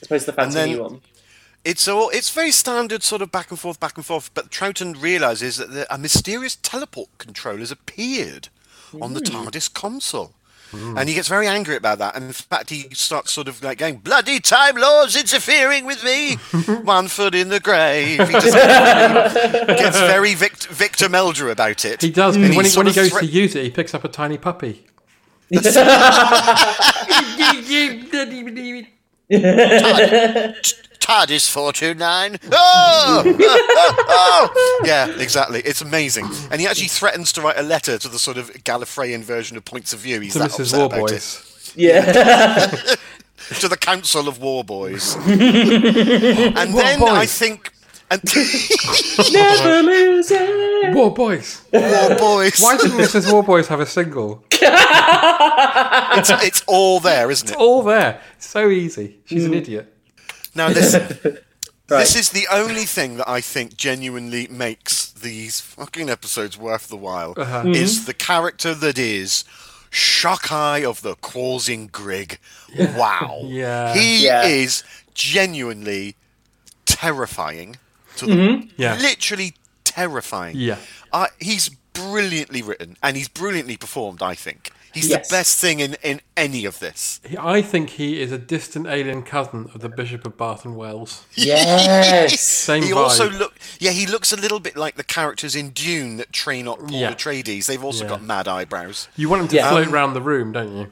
as 0.00 0.06
opposed 0.06 0.24
to 0.26 0.30
the 0.30 0.36
fancy 0.36 0.54
then- 0.58 0.68
new 0.70 0.82
one. 0.82 1.00
It's 1.64 1.86
all 1.86 2.08
it's 2.10 2.28
very 2.30 2.50
standard 2.50 3.04
sort 3.04 3.22
of 3.22 3.30
back 3.30 3.50
and 3.50 3.58
forth, 3.58 3.78
back 3.78 3.96
and 3.96 4.04
forth. 4.04 4.30
But 4.34 4.50
Troughton 4.50 5.00
realizes 5.00 5.58
that 5.58 5.70
the, 5.72 5.92
a 5.94 5.96
mysterious 5.96 6.56
teleport 6.60 7.16
control 7.18 7.58
has 7.58 7.70
appeared 7.70 8.48
on 9.00 9.14
the 9.14 9.20
TARDIS 9.20 9.72
console. 9.72 10.34
Hmm. 10.72 10.98
And 10.98 11.08
he 11.08 11.14
gets 11.14 11.28
very 11.28 11.46
angry 11.46 11.76
about 11.76 11.98
that. 11.98 12.16
And 12.16 12.26
in 12.26 12.32
fact, 12.32 12.70
he 12.70 12.88
starts 12.92 13.30
sort 13.30 13.46
of 13.46 13.62
like 13.62 13.78
going, 13.78 13.98
"Bloody 13.98 14.40
Time 14.40 14.76
Lords 14.76 15.16
interfering 15.16 15.84
with 15.84 16.02
me! 16.02 16.34
One 16.84 17.08
foot 17.08 17.34
in 17.34 17.50
the 17.50 17.60
grave." 17.60 18.26
He 18.26 18.32
just 18.32 18.54
gets 18.54 19.34
very, 19.34 19.66
gets 19.78 19.98
very 20.00 20.34
Vict- 20.34 20.66
Victor 20.66 21.08
Meldrew 21.08 21.52
about 21.52 21.84
it. 21.84 22.02
He 22.02 22.10
does. 22.10 22.36
And 22.36 22.48
but 22.48 22.56
when 22.56 22.66
he, 22.66 22.76
when 22.76 22.86
he 22.86 22.92
goes 22.92 23.10
thre- 23.10 23.20
to 23.20 23.26
use 23.26 23.54
it, 23.54 23.64
he 23.64 23.70
picks 23.70 23.94
up 23.94 24.04
a 24.04 24.08
tiny 24.08 24.38
puppy. 24.38 24.86
TARDIS 31.02 31.50
429. 31.50 32.38
Oh! 32.52 33.22
oh! 34.08 34.80
Yeah, 34.86 35.08
exactly. 35.20 35.60
It's 35.60 35.80
amazing. 35.80 36.28
And 36.50 36.60
he 36.60 36.66
actually 36.66 36.88
threatens 36.88 37.32
to 37.34 37.40
write 37.40 37.58
a 37.58 37.62
letter 37.62 37.98
to 37.98 38.08
the 38.08 38.18
sort 38.18 38.36
of 38.36 38.50
Gallifreyan 38.64 39.22
version 39.22 39.56
of 39.56 39.64
Points 39.64 39.92
of 39.92 40.00
View. 40.00 40.20
He's 40.20 40.32
To 40.34 40.40
that 40.40 40.50
Mrs. 40.50 40.60
upset 40.60 40.80
about 40.86 40.98
Warboys. 41.00 41.72
Yeah. 41.76 42.70
To 43.60 43.68
the 43.68 43.76
Council 43.76 44.28
of 44.28 44.38
War 44.40 44.62
Boys. 44.64 45.16
and 45.26 45.34
then 46.74 47.02
I 47.02 47.20
Boys. 47.20 47.36
think. 47.36 47.72
And 48.10 48.22
Never 49.32 49.82
lose 49.82 50.30
it. 50.30 50.94
War 50.94 51.12
Boys. 51.12 51.60
War 51.72 52.14
Boys. 52.16 52.60
Why 52.60 52.76
didn't 52.76 52.98
Mrs. 52.98 53.30
Warboys 53.32 53.66
have 53.66 53.80
a 53.80 53.86
single? 53.86 54.44
It's, 54.52 56.30
it's 56.30 56.62
all 56.68 57.00
there, 57.00 57.30
isn't 57.32 57.50
it? 57.50 57.56
All 57.56 57.82
there. 57.82 58.20
So 58.38 58.68
easy. 58.70 59.18
She's 59.24 59.42
Mm. 59.42 59.46
an 59.46 59.54
idiot. 59.54 59.91
Now 60.54 60.68
listen. 60.68 61.38
Right. 61.90 61.98
This 61.98 62.16
is 62.16 62.30
the 62.30 62.46
only 62.50 62.84
thing 62.84 63.18
that 63.18 63.28
I 63.28 63.42
think 63.42 63.76
genuinely 63.76 64.46
makes 64.48 65.10
these 65.12 65.60
fucking 65.60 66.08
episodes 66.08 66.56
worth 66.56 66.88
the 66.88 66.96
while. 66.96 67.34
Uh-huh. 67.36 67.64
Is 67.66 68.06
the 68.06 68.14
character 68.14 68.72
that 68.72 68.98
is 68.98 69.44
Shockeye 69.90 70.84
of 70.88 71.02
the 71.02 71.16
Quawncing 71.16 71.88
Grig. 71.88 72.38
Wow. 72.78 73.40
Yeah. 73.44 73.92
He 73.92 74.24
Yeah. 74.24 74.44
is 74.44 74.84
genuinely 75.12 76.14
terrifying. 76.86 77.76
To 78.16 78.26
the, 78.26 78.68
Yeah. 78.76 78.96
Literally 78.96 79.54
terrifying. 79.84 80.56
Yeah. 80.56 80.76
Uh, 81.12 81.26
he's 81.40 81.68
brilliantly 81.92 82.62
written 82.62 82.96
and 83.02 83.16
he's 83.18 83.28
brilliantly 83.28 83.76
performed, 83.76 84.22
I 84.22 84.34
think. 84.34 84.70
He's 84.94 85.08
Yes. 85.08 85.28
the 85.28 85.32
best 85.34 85.58
thing 85.58 85.80
in, 85.80 85.96
in 86.02 86.20
any 86.36 86.64
of 86.64 86.78
this. 86.78 87.20
I 87.38 87.62
think 87.62 87.90
he 87.90 88.20
is 88.20 88.30
a 88.30 88.38
distant 88.38 88.86
alien 88.86 89.22
cousin 89.22 89.70
of 89.74 89.80
the 89.80 89.88
Bishop 89.88 90.26
of 90.26 90.36
Bath 90.36 90.64
and 90.64 90.76
Wells. 90.76 91.24
Yes. 91.34 92.40
Same 92.40 92.82
he 92.82 92.90
vibe. 92.90 92.96
also 92.96 93.30
look 93.30 93.54
yeah 93.80 93.90
he 93.92 94.06
looks 94.06 94.32
a 94.32 94.36
little 94.36 94.60
bit 94.60 94.76
like 94.76 94.96
the 94.96 95.04
characters 95.04 95.56
in 95.56 95.70
Dune 95.70 96.16
that 96.18 96.32
train 96.32 96.68
up 96.68 96.78
Paul 96.80 96.90
Yeah. 96.90 97.12
Atreides. 97.14 97.66
They've 97.66 97.82
also 97.82 98.04
Yeah. 98.04 98.10
got 98.10 98.22
mad 98.22 98.46
eyebrows. 98.48 99.08
You 99.16 99.28
want 99.28 99.42
him 99.42 99.48
to 99.48 99.56
Yeah. 99.56 99.70
float 99.70 99.86
Um, 99.88 99.94
around 99.94 100.14
the 100.14 100.20
room, 100.22 100.52
don't 100.52 100.76
you? 100.76 100.90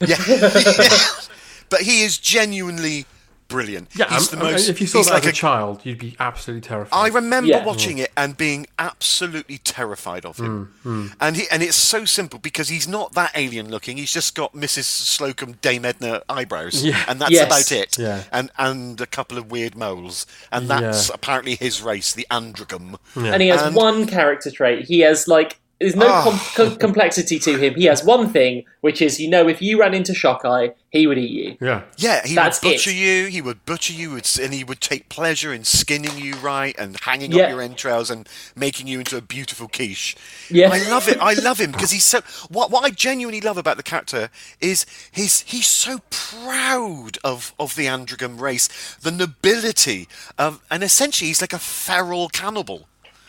Yeah, 0.00 0.16
but 1.70 1.80
he 1.82 2.02
is 2.02 2.18
genuinely 2.18 3.06
brilliant. 3.48 3.88
Yeah, 3.96 4.08
he's 4.10 4.32
um, 4.32 4.38
the 4.38 4.44
most. 4.44 4.68
if 4.68 4.80
you 4.80 4.86
saw 4.86 5.02
that 5.02 5.10
like 5.14 5.22
as 5.24 5.30
a, 5.30 5.32
child, 5.32 5.80
you'd 5.84 5.98
be 5.98 6.14
absolutely 6.20 6.60
terrified. 6.68 6.96
I 6.96 7.08
remember 7.08 7.48
Yeah. 7.50 7.64
watching 7.64 7.98
it 7.98 8.12
and 8.16 8.36
being 8.36 8.66
absolutely 8.78 9.58
terrified 9.58 10.24
of 10.24 10.36
him. 10.38 10.74
Mm, 10.84 11.14
And 11.20 11.36
he 11.36 11.44
and 11.50 11.62
it's 11.62 11.76
so 11.76 12.04
simple 12.04 12.38
because 12.38 12.68
he's 12.68 12.86
not 12.86 13.14
that 13.14 13.32
alien 13.34 13.70
looking. 13.70 13.96
He's 13.96 14.12
just 14.12 14.34
got 14.34 14.52
Mrs. 14.54 14.84
Slocum 14.84 15.52
Dame 15.62 15.84
Edna 15.86 16.22
eyebrows, 16.28 16.84
Yeah. 16.84 17.02
and 17.08 17.20
that's 17.20 17.32
Yes. 17.32 17.46
about 17.46 17.72
it. 17.72 17.98
Yeah. 17.98 18.24
And 18.30 18.50
and 18.58 19.00
a 19.00 19.06
couple 19.06 19.38
of 19.38 19.50
weird 19.50 19.76
moles, 19.76 20.26
and 20.52 20.68
that's 20.68 21.08
Yeah. 21.08 21.14
apparently 21.14 21.56
his 21.56 21.80
race, 21.82 22.12
the 22.12 22.26
Androgum. 22.30 22.96
And 23.16 23.42
he 23.42 23.48
has 23.48 23.62
And- 23.62 23.74
one 23.74 24.06
character 24.06 24.50
trait. 24.50 24.86
He 24.86 25.00
has 25.00 25.26
like 25.26 25.58
there's 25.80 25.94
no 25.96 26.06
Ah. 26.08 26.22
com- 26.24 26.40
co- 26.56 26.76
complexity 26.76 27.38
to 27.38 27.56
him. 27.56 27.74
He 27.76 27.84
has 27.84 28.02
one 28.02 28.32
thing, 28.32 28.64
which 28.80 29.00
is 29.00 29.20
you 29.20 29.28
know 29.28 29.46
if 29.48 29.62
you 29.62 29.78
ran 29.80 29.94
into 29.94 30.12
Shockeye, 30.12 30.68
he 30.90 31.06
would 31.06 31.18
eat 31.18 31.30
you. 31.30 31.56
yeah. 31.60 31.82
Yeah, 31.96 32.26
he 32.26 32.34
That's 32.34 32.60
would 32.62 32.72
butcher 32.72 32.90
it. 32.90 32.96
you. 32.96 33.26
He 33.26 33.40
would 33.40 33.64
butcher 33.66 33.92
you, 33.92 34.14
and 34.16 34.52
he 34.54 34.64
would 34.64 34.80
take 34.80 35.08
pleasure 35.08 35.52
in 35.52 35.64
skinning 35.64 36.18
you 36.18 36.34
right 36.36 36.74
and 36.78 36.96
hanging 37.02 37.30
Yeah. 37.32 37.44
up 37.44 37.50
your 37.50 37.62
entrails 37.62 38.10
and 38.10 38.28
making 38.56 38.86
you 38.88 38.98
into 38.98 39.16
a 39.16 39.20
beautiful 39.20 39.68
quiche. 39.68 40.16
Yeah. 40.50 40.70
I 40.72 40.78
love 40.88 41.06
it. 41.08 41.18
I 41.20 41.34
love 41.34 41.60
him 41.60 41.72
because 41.72 41.90
he's 41.92 42.04
so. 42.04 42.22
What 42.48 42.70
what 42.70 42.84
I 42.84 42.90
genuinely 42.90 43.40
love 43.40 43.56
about 43.58 43.76
the 43.76 43.82
character 43.82 44.30
is 44.60 44.84
his 45.12 45.40
he's 45.46 45.66
so 45.68 46.00
proud 46.10 47.18
of 47.22 47.52
of 47.58 47.74
the 47.76 47.86
Androgum 47.86 48.40
race, 48.40 48.68
the 49.00 49.10
nobility 49.12 50.08
of, 50.38 50.60
and 50.70 50.82
essentially 50.82 51.28
he's 51.28 51.40
like 51.40 51.52
a 51.52 51.58
feral 51.58 52.28
cannibal. 52.28 52.88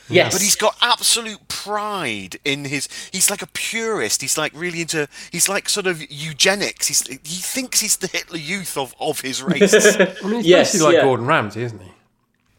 Yes, 0.09 0.33
But 0.33 0.41
he's 0.41 0.55
got 0.55 0.75
absolute 0.81 1.47
pride 1.47 2.37
in 2.43 2.65
his. 2.65 2.87
He's 3.11 3.29
like 3.29 3.41
a 3.41 3.47
purist. 3.47 4.21
He's 4.21 4.37
like 4.37 4.51
really 4.55 4.81
into. 4.81 5.07
He's 5.31 5.47
like 5.47 5.69
sort 5.69 5.87
of 5.87 6.01
eugenics. 6.11 6.87
He's, 6.87 7.05
he 7.07 7.17
thinks 7.17 7.79
he's 7.81 7.97
the 7.97 8.07
Hitler 8.07 8.37
Youth 8.39 8.77
of, 8.77 8.95
of 8.99 9.21
his 9.21 9.41
race. 9.43 9.73
I 9.73 10.07
mean, 10.23 10.35
he's 10.37 10.45
Yes, 10.45 10.71
basically 10.71 10.85
like 10.87 10.95
yeah. 10.95 11.03
Gordon 11.03 11.25
Ramsay, 11.27 11.63
isn't 11.63 11.79
he? 11.81 11.91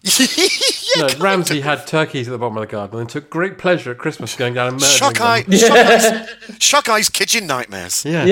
yeah, 0.96 1.06
No, 1.08 1.14
Ramsay 1.18 1.60
had 1.60 1.86
turkeys 1.86 2.26
at 2.26 2.30
the 2.30 2.38
bottom 2.38 2.56
of 2.56 2.62
the 2.62 2.66
garden 2.72 3.00
and 3.00 3.08
took 3.08 3.28
great 3.28 3.58
pleasure 3.58 3.90
at 3.90 3.98
Christmas 3.98 4.34
going 4.34 4.54
down 4.54 4.68
and 4.68 4.80
murdering 4.80 5.12
Shockeye, 5.14 5.42
them. 5.42 5.52
Shockeye, 5.58 6.58
Shockeye's 6.58 7.10
kitchen 7.10 7.46
nightmares. 7.46 8.02
Yeah. 8.06 8.24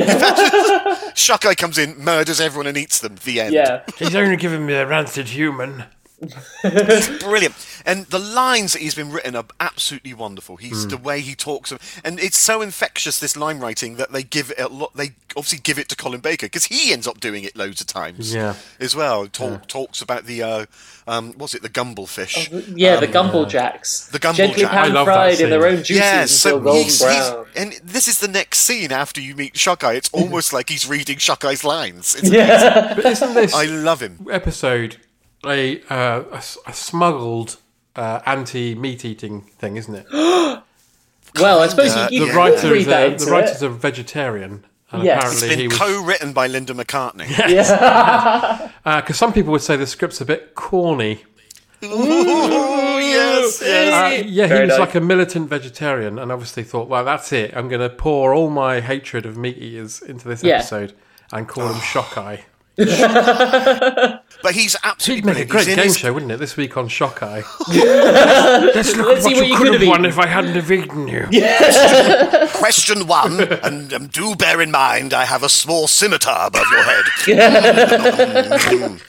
Shockeye 1.14 1.54
comes 1.56 1.76
in, 1.76 2.02
murders 2.02 2.40
everyone, 2.40 2.68
and 2.68 2.76
eats 2.78 3.00
them. 3.00 3.16
The 3.22 3.40
end. 3.42 3.52
yeah, 3.54 3.82
He's 3.98 4.14
only 4.14 4.36
given 4.36 4.64
me 4.64 4.72
a 4.74 4.86
rancid 4.86 5.28
human. 5.28 5.84
brilliant. 7.20 7.54
And 7.86 8.06
the 8.06 8.18
lines 8.18 8.72
that 8.72 8.82
he's 8.82 8.94
been 8.94 9.10
written 9.12 9.36
are 9.36 9.44
absolutely 9.60 10.14
wonderful. 10.14 10.56
He's 10.56 10.82
Hmm. 10.84 10.88
the 10.90 10.96
way 10.96 11.20
he 11.20 11.34
talks, 11.34 11.72
and 12.04 12.18
it's 12.20 12.38
so 12.38 12.60
infectious 12.62 13.18
this 13.18 13.36
line 13.36 13.58
writing 13.60 13.96
that 13.96 14.12
they 14.12 14.22
give 14.22 14.50
it 14.50 14.58
a 14.58 14.68
lot. 14.68 14.96
They 14.96 15.12
obviously 15.36 15.58
give 15.60 15.78
it 15.78 15.88
to 15.90 15.96
Colin 15.96 16.20
Baker 16.20 16.46
because 16.46 16.64
he 16.64 16.92
ends 16.92 17.06
up 17.06 17.20
doing 17.20 17.44
it 17.44 17.56
loads 17.56 17.80
of 17.80 17.86
times. 17.86 18.34
Yeah. 18.34 18.54
as 18.80 18.94
well. 18.96 19.26
Talk, 19.28 19.66
Talks 19.68 20.02
about 20.02 20.24
the 20.26 20.42
uh, 20.42 20.66
um, 21.06 21.32
what's 21.36 21.54
it, 21.54 21.62
the 21.62 21.68
gumblefish. 21.68 22.48
yeah. 22.76 22.94
Um, 22.94 23.00
the 23.00 23.06
Gumblejacks, 23.08 24.10
the 24.10 24.18
Gumble 24.18 24.36
gently 24.36 24.64
I 24.64 24.68
pan 24.68 24.92
love 24.92 25.06
that 25.06 25.14
fried 25.14 25.40
in 25.40 25.50
their 25.50 25.66
own 25.66 25.76
juices 25.78 25.96
Yeah, 25.96 26.22
until 26.22 26.28
so 26.28 26.60
golden 26.60 26.82
he's, 26.84 26.92
he's 26.98 27.30
brown. 27.30 27.46
and 27.56 27.72
this 27.84 28.08
is 28.08 28.18
the 28.20 28.28
next 28.28 28.58
scene 28.58 28.92
after 28.92 29.20
you 29.20 29.34
meet 29.34 29.54
Shockeye. 29.54 29.94
It's 29.96 30.10
almost 30.12 30.52
like 30.52 30.68
he's 30.68 30.88
reading 30.88 31.18
Shockeye's 31.18 31.64
lines. 31.64 32.14
It's 32.16 32.30
Yeah. 32.30 32.94
But 32.94 33.04
isn't 33.06 33.34
this 33.34 33.54
I 33.54 33.64
love 33.66 34.00
him. 34.02 34.26
episode 34.30 34.96
a, 35.46 35.80
uh, 35.90 36.24
a, 36.32 36.36
s- 36.36 36.58
a 36.66 36.72
smuggled 36.72 37.56
uh, 37.96 38.20
anti-meat 38.26 39.04
eating 39.04 39.42
thing, 39.42 39.76
isn't 39.76 39.94
it? 39.94 40.06
Well, 41.38 41.60
I 41.60 41.68
suppose 41.68 41.94
you, 41.94 42.02
you 42.20 42.20
The 42.26 42.32
could 42.32 42.36
writer 42.36 42.72
read 42.72 42.80
is 42.80 42.86
that 42.86 43.02
a, 43.02 43.12
into 43.12 43.24
the 43.26 43.30
writer's 43.30 43.62
it. 43.62 43.66
a 43.66 43.68
vegetarian, 43.68 44.64
and 44.90 45.04
Yes. 45.04 45.24
It's 45.24 45.42
apparently 45.42 45.48
been 45.48 45.58
he 45.58 45.68
was 45.68 45.78
co-written 45.78 46.32
by 46.32 46.46
Linda 46.46 46.72
McCartney. 46.72 47.28
Yeah. 47.48 48.70
because 49.00 49.16
some 49.18 49.32
people 49.34 49.52
would 49.52 49.60
say 49.62 49.76
the 49.76 49.86
script's 49.86 50.20
a 50.22 50.24
bit 50.24 50.54
corny. 50.54 51.24
Oh 51.82 52.98
yes, 52.98 53.60
yes. 53.62 53.92
Uh, 54.22 54.24
yeah, 54.26 54.46
he 54.46 54.52
was 54.62 54.68
nice. 54.70 54.78
like 54.78 54.94
a 54.96 55.00
militant 55.00 55.48
vegetarian, 55.50 56.18
and 56.18 56.32
obviously 56.32 56.64
thought, 56.64 56.88
well, 56.88 57.04
that's 57.04 57.30
it. 57.32 57.54
I'm 57.56 57.68
going 57.68 57.82
to 57.82 57.90
pour 57.94 58.32
all 58.34 58.48
my 58.50 58.80
hatred 58.80 59.26
of 59.26 59.36
meat 59.36 59.58
eaters 59.58 60.00
into 60.02 60.26
this 60.26 60.42
Yeah. 60.42 60.54
episode 60.56 60.94
and 61.30 61.46
call 61.46 61.68
him 61.68 61.74
Shockeye. 61.80 62.38
But 64.40 64.54
he's 64.54 64.76
absolutely 64.84 65.32
He'd 65.32 65.40
absolutely 65.40 65.40
make 65.40 65.48
a 65.48 65.50
great 65.50 65.58
He's 65.66 65.68
in 65.68 65.76
game 65.76 65.84
his- 65.86 65.96
show, 65.98 66.12
wouldn't 66.12 66.30
it? 66.30 66.36
This 66.38 66.56
week 66.56 66.76
on 66.76 66.88
Shockeye. 66.88 67.42
Let's 67.68 68.94
look 68.96 69.06
Let's 69.08 69.24
see 69.24 69.34
what 69.34 69.48
you 69.48 69.56
could 69.56 69.72
have 69.72 69.82
eaten. 69.82 70.04
if 70.04 70.16
I 70.18 70.26
hadn't 70.26 70.54
have 70.54 70.70
eaten 70.70 71.08
you. 71.08 71.26
Question 72.52 73.06
one, 73.08 73.40
and 73.40 73.92
um, 73.92 74.06
do 74.06 74.36
bear 74.36 74.60
in 74.60 74.70
mind 74.70 75.12
I 75.12 75.24
have 75.24 75.42
a 75.42 75.48
small 75.48 75.88
scimitar 75.88 76.46
above 76.46 76.66
your 76.70 76.82
head. 76.84 77.04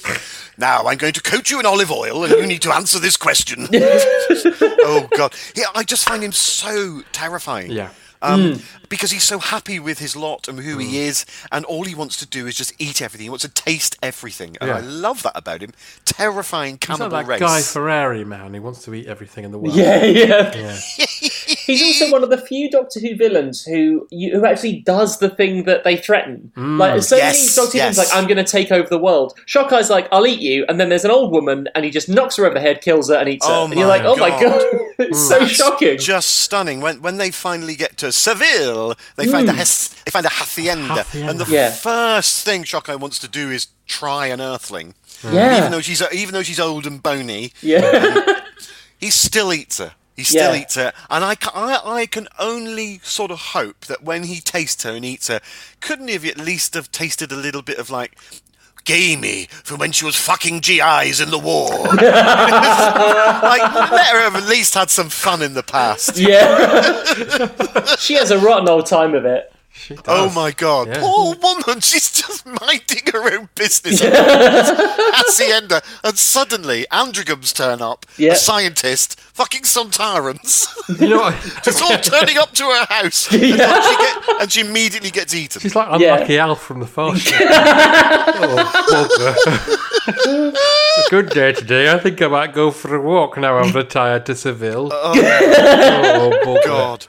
now 0.58 0.86
I'm 0.88 0.98
going 0.98 1.14
to 1.14 1.22
coat 1.22 1.50
you 1.52 1.60
in 1.60 1.66
olive 1.66 1.92
oil, 1.92 2.24
and 2.24 2.34
you 2.34 2.48
need 2.48 2.62
to 2.64 2.74
answer 2.74 2.98
this 3.00 3.16
question. 3.18 3.68
oh 3.72 5.08
God, 5.16 5.34
yeah, 5.56 5.66
I 5.76 5.84
just 5.84 6.08
find 6.08 6.24
him 6.24 6.32
so 6.32 7.02
terrifying. 7.12 7.72
Yeah. 7.72 7.90
Um, 8.22 8.62
Because 8.90 9.12
he's 9.12 9.24
so 9.24 9.40
happy 9.40 9.80
with 9.80 10.00
his 10.00 10.16
lot 10.16 10.48
and 10.48 10.60
who 10.60 10.78
he 10.78 11.00
is, 11.00 11.26
and 11.52 11.64
all 11.66 11.86
he 11.86 11.96
wants 11.96 12.18
to 12.18 12.26
do 12.26 12.48
is 12.48 12.56
just 12.56 12.74
eat 12.80 13.02
everything. 13.02 13.26
He 13.26 13.30
wants 13.30 13.46
to 13.46 13.52
taste 13.52 13.96
everything, 14.02 14.58
and 14.60 14.68
Yeah. 14.70 14.78
I 14.78 14.80
love 14.82 15.22
that 15.24 15.34
about 15.36 15.62
him. 15.62 15.72
Terrifying 16.06 16.74
He's 16.74 16.80
cannibal 16.88 17.10
like 17.12 17.28
that 17.28 17.32
race. 17.34 17.40
Guy 17.40 17.62
Fieri 17.62 18.24
man 18.26 18.54
he 18.54 18.60
wants 18.60 18.84
to 18.84 18.94
eat 18.94 19.08
everything 19.08 19.46
in 19.46 19.52
the 19.52 19.58
world. 19.60 19.76
Yeah, 19.76 20.04
yeah. 20.06 20.78
He's 21.70 22.02
also 22.02 22.12
one 22.12 22.24
of 22.24 22.30
the 22.30 22.38
few 22.38 22.70
Doctor 22.70 23.00
Who 23.00 23.16
villains 23.16 23.64
who 23.64 24.08
you, 24.12 24.32
who 24.40 24.46
actually 24.46 24.82
does 24.82 25.20
the 25.20 25.30
thing 25.30 25.64
that 25.64 25.84
they 25.84 25.98
threaten. 25.98 26.52
Mm, 26.58 26.78
like 26.80 27.02
so 27.04 27.16
Yes, 27.18 27.36
many 27.38 27.56
Doctor 27.56 27.72
Who 27.72 27.78
yes. 27.78 27.96
villains, 27.96 27.98
like 28.12 28.18
I'm 28.18 28.28
going 28.28 28.44
to 28.44 28.50
take 28.52 28.72
over 28.72 28.88
the 28.90 28.98
world. 29.00 29.34
Shockeye's 29.46 29.90
like, 29.90 30.08
I'll 30.12 30.28
eat 30.28 30.40
you, 30.40 30.66
and 30.68 30.80
then 30.80 30.90
there's 30.90 31.06
an 31.06 31.12
old 31.12 31.32
woman, 31.32 31.68
and 31.76 31.86
he 31.86 31.92
just 31.92 32.10
knocks 32.10 32.36
her 32.38 32.46
over 32.46 32.54
the 32.56 32.62
head, 32.62 32.82
kills 32.82 33.10
her, 33.10 33.16
and 33.16 33.30
eats 33.30 33.46
Oh 33.48 33.66
her. 33.68 33.72
And 33.72 33.80
you're 33.80 33.88
like, 33.88 34.04
oh 34.04 34.16
my 34.16 34.30
God. 34.30 34.42
god, 34.42 34.64
it's 35.00 35.28
so 35.28 35.46
shocking. 35.46 35.98
just 35.98 36.30
stunning. 36.38 36.82
When 36.82 37.02
when 37.02 37.18
they 37.18 37.32
finally 37.32 37.76
get 37.76 37.98
to 37.98 38.12
Seville, 38.12 38.96
they 39.16 39.28
find 39.28 39.48
a 39.50 39.54
mm. 39.54 39.58
hes- 39.58 39.90
they 40.06 40.12
find 40.12 40.26
a 40.26 40.30
hacienda, 40.30 41.04
Hacienda. 41.04 41.30
and 41.32 41.40
the. 41.40 41.46
Yeah. 41.52 41.72
first 41.72 42.46
thing 42.46 42.64
Shockeye 42.64 42.96
wants 42.96 43.20
to 43.20 43.28
do 43.28 43.50
is 43.52 43.68
try 43.88 44.28
an 44.28 44.40
Earthling. 44.40 44.94
yeah, 45.24 45.58
Even 45.58 45.72
though 45.72 45.82
she's 45.82 46.02
even 46.14 46.34
though 46.34 46.44
she's 46.44 46.60
old 46.60 46.86
and 46.86 47.02
bony, 47.02 47.52
yeah, 47.62 47.80
um, 48.28 48.36
he 49.00 49.10
still 49.10 49.52
eats 49.54 49.78
her. 49.80 49.94
He 50.20 50.26
still 50.26 50.54
Yeah. 50.54 50.62
eats 50.62 50.76
her, 50.76 50.92
and 51.10 51.24
I, 51.24 51.36
ca- 51.36 51.52
I, 51.56 52.02
I 52.02 52.06
can 52.06 52.28
only 52.38 53.00
sort 53.04 53.32
of 53.32 53.40
hope 53.40 53.86
that 53.86 54.04
when 54.04 54.24
he 54.24 54.42
tastes 54.42 54.84
her 54.84 54.92
and 54.92 55.06
eats 55.06 55.30
her, 55.30 55.40
couldn't 55.80 56.08
he 56.10 56.14
have 56.16 56.26
at 56.26 56.38
least 56.38 56.74
have 56.74 56.92
tasted 56.92 57.32
a 57.32 57.36
little 57.38 57.62
bit 57.62 57.78
of 57.80 57.90
like 57.90 58.18
gamey 58.86 59.48
from 59.64 59.78
when 59.80 59.92
she 59.92 60.04
was 60.04 60.16
fucking 60.16 60.60
GIs 60.60 61.22
in 61.22 61.30
the 61.30 61.40
war? 61.40 61.70
like 61.70 62.02
let 63.92 64.08
her 64.14 64.22
have 64.22 64.36
at 64.36 64.44
least 64.48 64.74
had 64.74 64.90
some 64.90 65.10
fun 65.10 65.42
in 65.42 65.54
the 65.54 65.64
past. 65.64 66.18
yeah. 66.18 67.96
she 67.98 68.16
has 68.16 68.32
a 68.32 68.38
rotten 68.40 68.68
old 68.68 68.86
time 68.86 69.16
of 69.16 69.26
it. 69.26 69.54
She 69.80 69.94
oh 69.96 70.02
does. 70.02 70.04
Oh 70.08 70.30
my 70.36 70.52
god, 70.52 70.88
Yeah. 70.90 71.00
poor 71.00 71.36
woman! 71.36 71.80
She's 71.90 72.12
just 72.12 72.46
minding 72.46 73.04
her 73.14 73.34
own 73.34 73.48
business 73.56 74.02
at 74.04 74.12
the 74.12 75.12
hacienda, 75.16 75.82
and 76.04 76.18
suddenly 76.18 76.86
Androgums 76.92 77.54
turn 77.56 77.82
up, 77.82 78.06
Yeah. 78.18 78.34
a 78.34 78.36
scientist, 78.36 79.18
fucking 79.20 79.62
Sontarans, 79.64 80.68
You 81.00 81.08
know 81.10 81.20
what? 81.22 81.36
just 81.64 81.82
all 81.82 81.98
turning 81.98 82.38
up 82.38 82.52
to 82.56 82.64
her 82.66 82.86
house, 82.90 83.32
and, 83.32 83.42
then 83.42 83.52
she 83.52 83.58
get, 83.58 84.42
and 84.42 84.52
she 84.52 84.62
immediately 84.62 85.12
gets 85.12 85.34
eaten. 85.34 85.62
She's 85.62 85.76
like 85.76 86.00
Yeah. 86.02 86.16
unlucky 86.16 86.38
Alf 86.40 86.62
from 86.62 86.82
the 86.82 86.86
Fast 86.88 87.22
Show. 87.22 87.38
oh, 87.40 88.66
bugger. 88.90 89.36
It's 90.08 91.08
a 91.08 91.10
good 91.10 91.30
day 91.30 91.54
today. 91.54 91.92
I 91.92 92.00
think 92.00 92.22
I 92.22 92.28
might 92.28 92.54
go 92.54 92.72
for 92.72 92.96
a 92.96 93.02
walk 93.02 93.38
now 93.38 93.58
I'm 93.58 93.72
retired 93.74 94.26
to 94.26 94.36
Seville. 94.36 94.90
Oh, 94.92 95.14
oh 95.16 96.32
bugger. 96.46 96.66
God, 96.66 97.08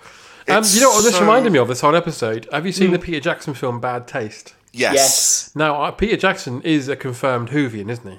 Um, 0.49 0.64
you 0.66 0.80
know 0.80 0.90
what 0.90 1.04
this 1.04 1.14
so- 1.14 1.20
reminded 1.20 1.52
me 1.52 1.59
of, 1.59 1.68
this 1.68 1.80
whole 1.80 1.94
episode? 1.97 2.49
Have 2.52 2.66
you 2.66 2.73
seen 2.73 2.90
the 2.92 2.99
Peter 2.99 3.20
Jackson 3.20 3.54
film 3.54 3.80
Bad 3.80 4.06
Taste? 4.09 4.54
Yes, 4.73 4.94
Yes, 4.94 5.50
Now, 5.56 5.82
uh, 5.82 5.90
Peter 5.90 6.16
Jackson 6.16 6.62
is 6.62 6.88
a 6.88 6.94
confirmed 6.97 7.49
Whovian, 7.50 7.90
isn't 7.90 8.09
he? 8.09 8.18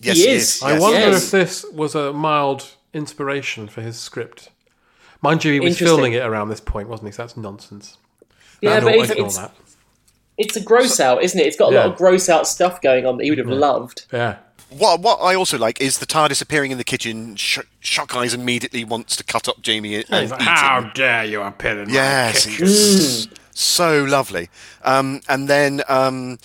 yes, 0.00 0.16
He 0.16 0.22
he 0.24 0.30
is. 0.30 0.56
is. 0.56 0.62
I 0.62 0.72
Yes. 0.72 0.80
wonder 0.80 0.98
Yes. 0.98 1.24
if 1.24 1.30
this 1.30 1.64
was 1.72 1.94
a 1.94 2.12
mild 2.12 2.70
inspiration 2.92 3.68
for 3.68 3.82
his 3.82 3.98
script. 3.98 4.50
Mind 5.22 5.44
you, 5.44 5.52
he 5.52 5.60
was 5.60 5.78
filming 5.78 6.12
it 6.12 6.22
around 6.24 6.48
this 6.48 6.58
point, 6.60 6.88
wasn't 6.88 7.08
he? 7.08 7.12
So 7.12 7.22
that's 7.22 7.36
nonsense. 7.36 7.96
yeah, 8.60 8.78
Ignore- 8.78 8.90
but 8.92 8.98
it's, 9.00 9.10
it's, 9.12 9.36
that. 9.38 9.52
it's 10.38 10.56
a 10.56 10.60
gross 10.60 10.98
out, 11.00 11.22
isn't 11.22 11.38
it? 11.38 11.46
It's 11.46 11.56
got 11.56 11.70
a 11.70 11.74
Yeah. 11.74 11.80
lot 11.84 11.92
of 11.92 11.96
gross 11.96 12.28
out 12.28 12.46
stuff 12.48 12.80
going 12.82 13.06
on 13.06 13.16
that 13.18 13.24
he 13.24 13.30
would 13.30 13.38
have 13.38 13.46
loved. 13.48 14.06
Yeah. 14.12 14.36
What 14.78 15.00
what 15.00 15.16
I 15.20 15.34
also 15.34 15.58
like 15.58 15.80
is 15.80 15.98
the 15.98 16.06
TARDIS 16.06 16.40
appearing 16.42 16.70
in 16.70 16.78
the 16.78 16.84
kitchen. 16.84 17.36
Sh- 17.36 17.58
Shockeye's 17.80 18.34
immediately 18.34 18.84
wants 18.84 19.16
to 19.16 19.24
cut 19.24 19.48
up 19.48 19.60
Jamie 19.62 19.94
and 19.96 20.04
He's 20.04 20.22
eat 20.24 20.30
like, 20.30 20.40
him. 20.40 20.46
How 20.46 20.80
dare 20.94 21.24
you 21.24 21.42
appear 21.42 21.82
in 21.82 21.90
Yes, 21.90 22.46
my 22.46 22.52
he 22.52 22.58
kitchen? 22.58 22.66
just 22.66 23.28
so 23.56 24.04
lovely. 24.04 24.48
Um, 24.84 25.20
and 25.28 25.48
then, 25.48 25.82
um, 25.88 26.38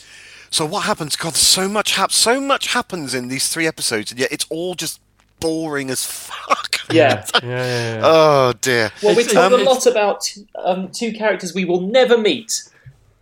so 0.50 0.66
what 0.66 0.84
happens? 0.86 1.16
God, 1.16 1.36
so 1.36 1.68
much 1.68 1.96
hap- 1.96 2.12
so 2.12 2.40
much 2.42 2.74
happens 2.74 3.14
in 3.14 3.28
these 3.28 3.48
three 3.50 3.68
episodes, 3.68 4.12
and 4.12 4.20
yet 4.20 4.32
it's 4.32 4.46
all 4.50 4.76
just 4.76 5.00
boring 5.40 5.90
as 5.90 6.06
fuck. 6.06 6.76
Yeah. 6.90 7.26
Yeah, 7.34 7.40
yeah, 7.44 7.96
yeah. 7.98 8.02
Oh 8.02 8.54
dear. 8.62 8.92
Well, 9.04 9.14
we're 9.14 9.20
It's- 9.22 9.34
told 9.34 9.52
um, 9.52 9.60
a 9.60 9.64
lot 9.64 9.86
about 9.86 10.34
um, 10.64 10.88
two 10.90 11.12
characters 11.12 11.54
we 11.54 11.66
will 11.66 11.82
never 11.82 12.18
meet, 12.18 12.64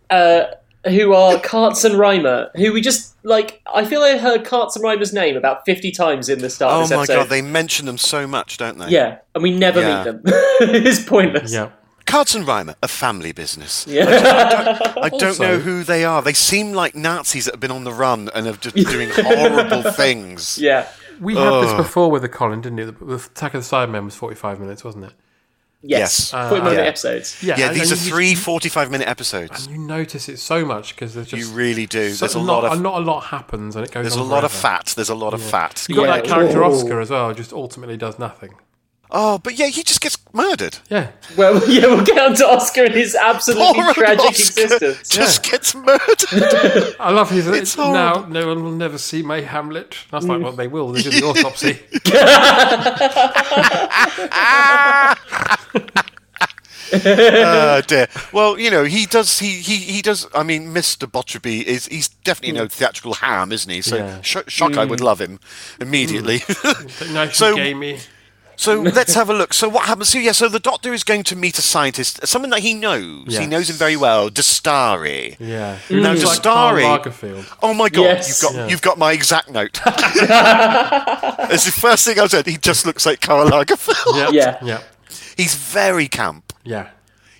uh, 0.08 0.44
who 0.88 1.12
are 1.14 1.34
Kartz 1.36 1.84
and 1.84 1.94
Reimer, 1.96 2.48
who 2.56 2.72
we 2.72 2.80
just 2.80 3.14
like. 3.24 3.60
I 3.72 3.84
feel 3.84 4.02
I 4.02 4.18
heard 4.18 4.44
Kartz 4.44 4.76
and 4.76 4.84
Reimer's 4.84 5.12
name 5.12 5.36
about 5.36 5.64
fifty 5.66 5.90
times 5.90 6.28
in 6.28 6.40
the 6.40 6.50
start 6.50 6.72
Oh 6.72 6.82
of 6.82 6.88
this 6.88 6.96
my 6.96 7.02
episode. 7.02 7.14
god, 7.16 7.28
they 7.28 7.42
mention 7.42 7.86
them 7.86 7.98
so 7.98 8.26
much, 8.26 8.56
don't 8.56 8.78
they? 8.78 8.88
yeah, 8.88 9.18
and 9.34 9.42
we 9.42 9.56
never 9.56 9.80
Yeah. 9.80 9.96
meet 9.98 10.04
them. 10.04 10.22
it's 10.24 11.04
pointless. 11.04 11.52
yeah. 11.52 11.70
Kartz 12.06 12.36
and 12.36 12.46
Reimer, 12.46 12.76
a 12.84 12.88
family 12.88 13.32
business. 13.32 13.84
Yeah. 13.88 14.78
I 14.96 15.08
don't 15.08 15.22
Also- 15.24 15.42
know 15.42 15.58
who 15.58 15.82
they 15.82 16.04
are. 16.04 16.22
They 16.22 16.34
seem 16.34 16.72
like 16.72 16.94
Nazis 16.94 17.46
that 17.46 17.54
have 17.54 17.60
been 17.60 17.72
on 17.72 17.82
the 17.82 17.92
run 17.92 18.30
and 18.32 18.46
have 18.46 18.60
just 18.60 18.76
doing 18.76 19.10
horrible 19.12 19.82
things. 19.92 20.56
yeah. 20.56 20.86
We 21.20 21.34
had 21.34 21.62
this 21.64 21.72
before 21.72 22.10
with 22.10 22.22
the 22.22 22.28
Colin, 22.28 22.60
didn't 22.60 22.78
it? 22.78 22.98
The 23.04 23.14
Attack 23.16 23.54
of 23.54 23.68
the 23.68 23.76
Cybermen 23.76 24.04
was 24.04 24.14
45 24.14 24.60
minutes, 24.60 24.84
wasn't 24.84 25.06
it? 25.06 25.12
Yes. 25.82 26.32
Yes. 26.32 26.34
Uh, 26.34 26.48
Put 26.48 26.54
them 26.58 26.66
on 26.68 26.74
yeah. 26.74 26.80
episodes. 26.80 27.42
Yeah, 27.42 27.54
and- 27.68 27.76
these 27.76 27.92
are 27.92 27.94
and 27.94 28.04
you- 28.04 28.10
three 28.10 28.34
45 28.34 28.90
minute 28.90 29.06
episodes. 29.08 29.68
You 29.68 29.78
notice 29.78 30.28
it 30.28 30.38
so 30.38 30.64
much 30.64 30.94
because 30.94 31.14
there's 31.14 31.28
just 31.28 31.48
You 31.50 31.54
really 31.56 31.86
do. 31.86 32.12
so- 32.12 32.24
There's 32.26 32.34
a 32.34 32.38
not, 32.42 32.62
lot 32.64 32.72
of 32.72 32.80
not 32.80 32.94
a 33.00 33.04
lot 33.04 33.20
happens 33.24 33.76
and 33.76 33.84
it 33.84 33.90
goes. 33.92 33.98
On. 33.98 34.02
There's 34.02 34.16
a 34.16 34.20
on 34.20 34.28
lot 34.28 34.44
of 34.44 34.52
fat. 34.52 34.92
There's 34.96 35.08
a 35.10 35.14
lot 35.14 35.32
of 35.34 35.42
fat. 35.42 35.86
You 35.88 35.94
got 35.94 36.02
Yeah. 36.06 36.16
that 36.16 36.24
character 36.24 36.60
Whoa. 36.62 36.72
Oscar 36.74 37.00
as 37.00 37.10
well, 37.10 37.32
just 37.34 37.52
ultimately 37.52 37.96
does 37.96 38.18
nothing. 38.18 38.54
Oh, 39.10 39.38
but 39.38 39.56
yeah, 39.58 39.66
he 39.66 39.82
just 39.82 40.00
gets 40.00 40.18
murdered. 40.32 40.78
Yeah, 40.90 41.10
Well, 41.36 41.62
yeah, 41.70 41.86
we'll 41.86 42.04
get 42.04 42.18
on 42.18 42.34
to 42.36 42.46
Oscar 42.48 42.84
and 42.84 42.94
his 42.94 43.14
absolutely 43.14 43.80
Poor 43.82 43.94
tragic 43.94 44.20
Oscar 44.26 44.62
existence. 44.62 45.08
Just 45.08 45.42
gets 45.44 45.74
murdered. 45.74 46.96
I 47.00 47.10
love 47.12 47.30
his. 47.30 47.46
It's 47.46 47.76
now 47.76 48.26
no 48.28 48.48
one 48.48 48.64
will 48.64 48.72
never 48.72 48.98
see 48.98 49.22
my 49.22 49.40
Hamlet. 49.40 49.96
That's 50.10 50.24
Mm. 50.24 50.28
like 50.28 50.42
what 50.42 50.56
they 50.56 50.66
will. 50.66 50.88
They 50.92 51.02
do 51.02 51.10
the 51.10 51.22
autopsy. 51.24 51.78
oh 56.92 57.82
dear. 57.86 58.08
Well, 58.32 58.58
you 58.58 58.70
know, 58.70 58.84
he 58.84 59.06
does. 59.06 59.38
He 59.38 59.60
he 59.60 59.76
he 59.76 60.02
does. 60.02 60.26
I 60.34 60.42
mean, 60.42 60.72
Mr. 60.74 61.10
Botcherby 61.10 61.62
is. 61.62 61.86
He's 61.86 62.08
definitely 62.08 62.58
no 62.58 62.66
mm. 62.66 62.72
theatrical 62.72 63.14
ham, 63.14 63.52
isn't 63.52 63.70
he? 63.70 63.82
So 63.82 63.96
Yeah. 63.96 64.20
sh- 64.22 64.36
shock, 64.48 64.76
I 64.76 64.84
would 64.84 65.00
mm. 65.00 65.04
love 65.04 65.20
him 65.20 65.38
immediately. 65.80 66.38
But 66.46 66.56
mm. 66.56 67.14
nice 67.14 67.36
So- 67.36 67.54
gamey. 67.56 67.98
So 68.56 68.80
let's 68.98 69.14
have 69.14 69.28
a 69.30 69.34
look. 69.34 69.52
So 69.54 69.68
what 69.68 69.84
happens? 69.86 70.08
So 70.08 70.18
yeah, 70.18 70.32
so 70.32 70.48
the 70.48 70.58
doctor 70.58 70.92
is 70.94 71.04
going 71.04 71.22
to 71.24 71.36
meet 71.36 71.58
a 71.58 71.62
scientist, 71.62 72.26
someone 72.26 72.50
that 72.50 72.60
he 72.60 72.74
knows. 72.74 73.36
He 73.36 73.46
knows 73.46 73.68
him 73.70 73.76
very 73.76 73.96
well, 73.96 74.30
Dastari. 74.30 75.36
Yeah. 75.38 75.78
Now 75.90 76.12
He's 76.12 76.24
like 76.24 76.40
Dastari. 76.42 77.46
Oh 77.62 77.74
my 77.74 77.88
god, 77.88 78.02
Yes. 78.02 78.28
you've 78.28 78.40
got 78.52 78.58
Yeah. 78.58 78.68
you've 78.68 78.82
got 78.82 78.98
my 78.98 79.12
exact 79.12 79.50
note. 79.50 79.80
It's 81.48 81.64
the 81.64 81.72
first 81.72 82.04
thing 82.04 82.18
I 82.18 82.26
said. 82.26 82.46
He 82.46 82.56
just 82.56 82.86
looks 82.86 83.06
like 83.06 83.20
Karl 83.20 83.48
Lagerfeld. 83.48 84.16
Yeah. 84.16 84.30
Yeah. 84.32 84.58
Yeah. 84.62 84.80
He's 85.36 85.54
very 85.54 86.08
camp. 86.08 86.52
Yeah. 86.64 86.88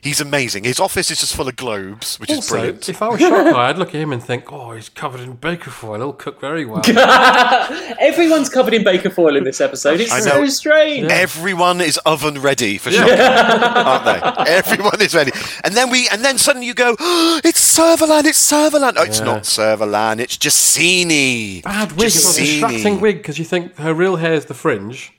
He's 0.06 0.20
amazing. 0.20 0.62
His 0.62 0.78
office 0.78 1.10
is 1.10 1.18
just 1.18 1.34
full 1.34 1.48
of 1.48 1.56
globes, 1.56 2.16
which 2.20 2.30
is 2.30 2.48
brilliant. 2.48 2.88
if 2.88 3.02
I 3.02 3.08
was 3.08 3.20
Shocker, 3.20 3.54
I'd 3.56 3.76
look 3.76 3.88
at 3.88 4.00
him 4.00 4.12
and 4.12 4.22
think, 4.22 4.52
"Oh, 4.52 4.70
he's 4.70 4.88
covered 4.88 5.20
in 5.20 5.32
baker 5.32 5.70
foil. 5.70 5.96
He'll 5.96 6.12
cook 6.12 6.40
very 6.40 6.64
well." 6.64 6.82
Everyone's 8.00 8.48
covered 8.48 8.72
in 8.74 8.84
baker 8.84 9.10
foil 9.10 9.36
in 9.36 9.42
this 9.42 9.60
episode. 9.60 10.00
It's 10.00 10.12
I 10.12 10.20
so 10.20 10.40
know. 10.42 10.46
strange. 10.46 11.10
Everyone 11.10 11.80
is 11.80 11.98
oven 12.06 12.40
ready 12.40 12.78
for 12.78 12.90
shock, 12.92 13.08
aren't 13.10 14.04
they? 14.04 14.52
Everyone 14.52 15.00
is 15.00 15.12
ready. 15.14 15.32
And 15.64 15.74
then 15.74 15.90
we, 15.90 16.08
and 16.10 16.24
then 16.24 16.38
suddenly 16.38 16.66
you 16.68 16.74
go, 16.74 16.94
oh, 17.00 17.40
"It's 17.44 17.60
Servalan! 17.76 18.24
It's 18.26 18.38
Servalan!" 18.52 18.94
Oh, 18.96 19.02
it's 19.02 19.18
Yeah. 19.18 19.24
not 19.24 19.42
Servalan. 19.42 20.20
It's 20.20 20.36
Chessene. 20.38 21.62
Bad 21.64 21.92
wig. 21.92 22.06
It's 22.06 22.36
a 22.38 22.40
distracting 22.40 23.00
wig 23.00 23.16
because 23.18 23.38
you 23.38 23.44
think 23.44 23.76
her 23.78 23.92
real 23.92 24.16
hair 24.16 24.34
is 24.34 24.44
the 24.46 24.54
fringe. 24.54 25.12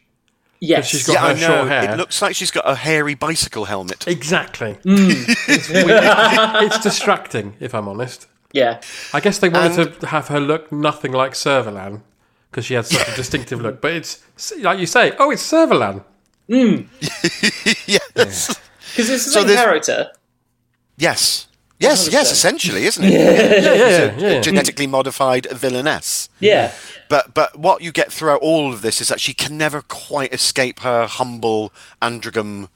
Yes. 0.59 0.87
she's 0.87 1.07
got- 1.07 1.13
Yeah, 1.13 1.25
I 1.25 1.33
know. 1.33 1.39
short 1.57 1.67
hair. 1.69 1.91
It 1.93 1.97
looks 1.97 2.21
like 2.21 2.35
she's 2.35 2.51
got 2.51 2.67
a 2.67 2.75
hairy 2.75 3.13
bicycle 3.15 3.65
helmet. 3.65 4.07
Exactly. 4.07 4.75
Mm. 4.83 5.29
it's, 5.47 5.69
it's 5.69 6.79
distracting, 6.83 7.55
if 7.59 7.73
I'm 7.75 7.87
honest. 7.87 8.27
yeah. 8.53 8.81
I 9.13 9.19
guess 9.19 9.37
they 9.39 9.49
wanted 9.49 9.99
to 9.99 10.07
have 10.07 10.29
her 10.29 10.39
look 10.39 10.71
nothing 10.71 11.11
like 11.11 11.33
Servalan 11.33 12.01
because 12.49 12.65
she 12.65 12.73
had 12.73 12.85
such 12.85 13.07
a 13.07 13.15
distinctive 13.15 13.61
look. 13.61 13.81
But 13.81 13.93
it's 13.93 14.23
like 14.61 14.79
you 14.79 14.85
say, 14.87 15.13
oh, 15.19 15.29
it's 15.31 15.43
Servalan. 15.43 16.03
yes. 16.47 18.07
Because 18.15 19.09
it's 19.09 19.25
the 19.25 19.31
So 19.31 19.39
same 19.41 19.47
there's- 19.47 19.63
character. 19.63 20.11
Yes. 20.97 21.46
Yes, 21.79 22.09
yes, 22.11 22.29
100%. 22.29 22.31
essentially, 22.31 22.83
isn't 22.85 23.03
it? 23.03 23.11
Yeah, 23.11 23.71
yeah, 23.71 24.29
A 24.31 24.33
yeah. 24.35 24.41
genetically 24.41 24.87
modified 24.87 25.45
villainess. 25.51 26.27
Yeah. 26.39 26.73
But 27.09 27.33
but 27.33 27.57
what 27.57 27.81
you 27.81 27.91
get 27.91 28.11
throughout 28.11 28.41
all 28.41 28.73
of 28.73 28.81
this 28.81 28.99
is 28.99 29.07
that 29.09 29.19
she 29.21 29.33
can 29.33 29.57
never 29.57 29.81
quite 29.81 30.33
escape 30.33 30.79
her 30.81 31.05
humble 31.07 31.71
Androgum 32.01 32.69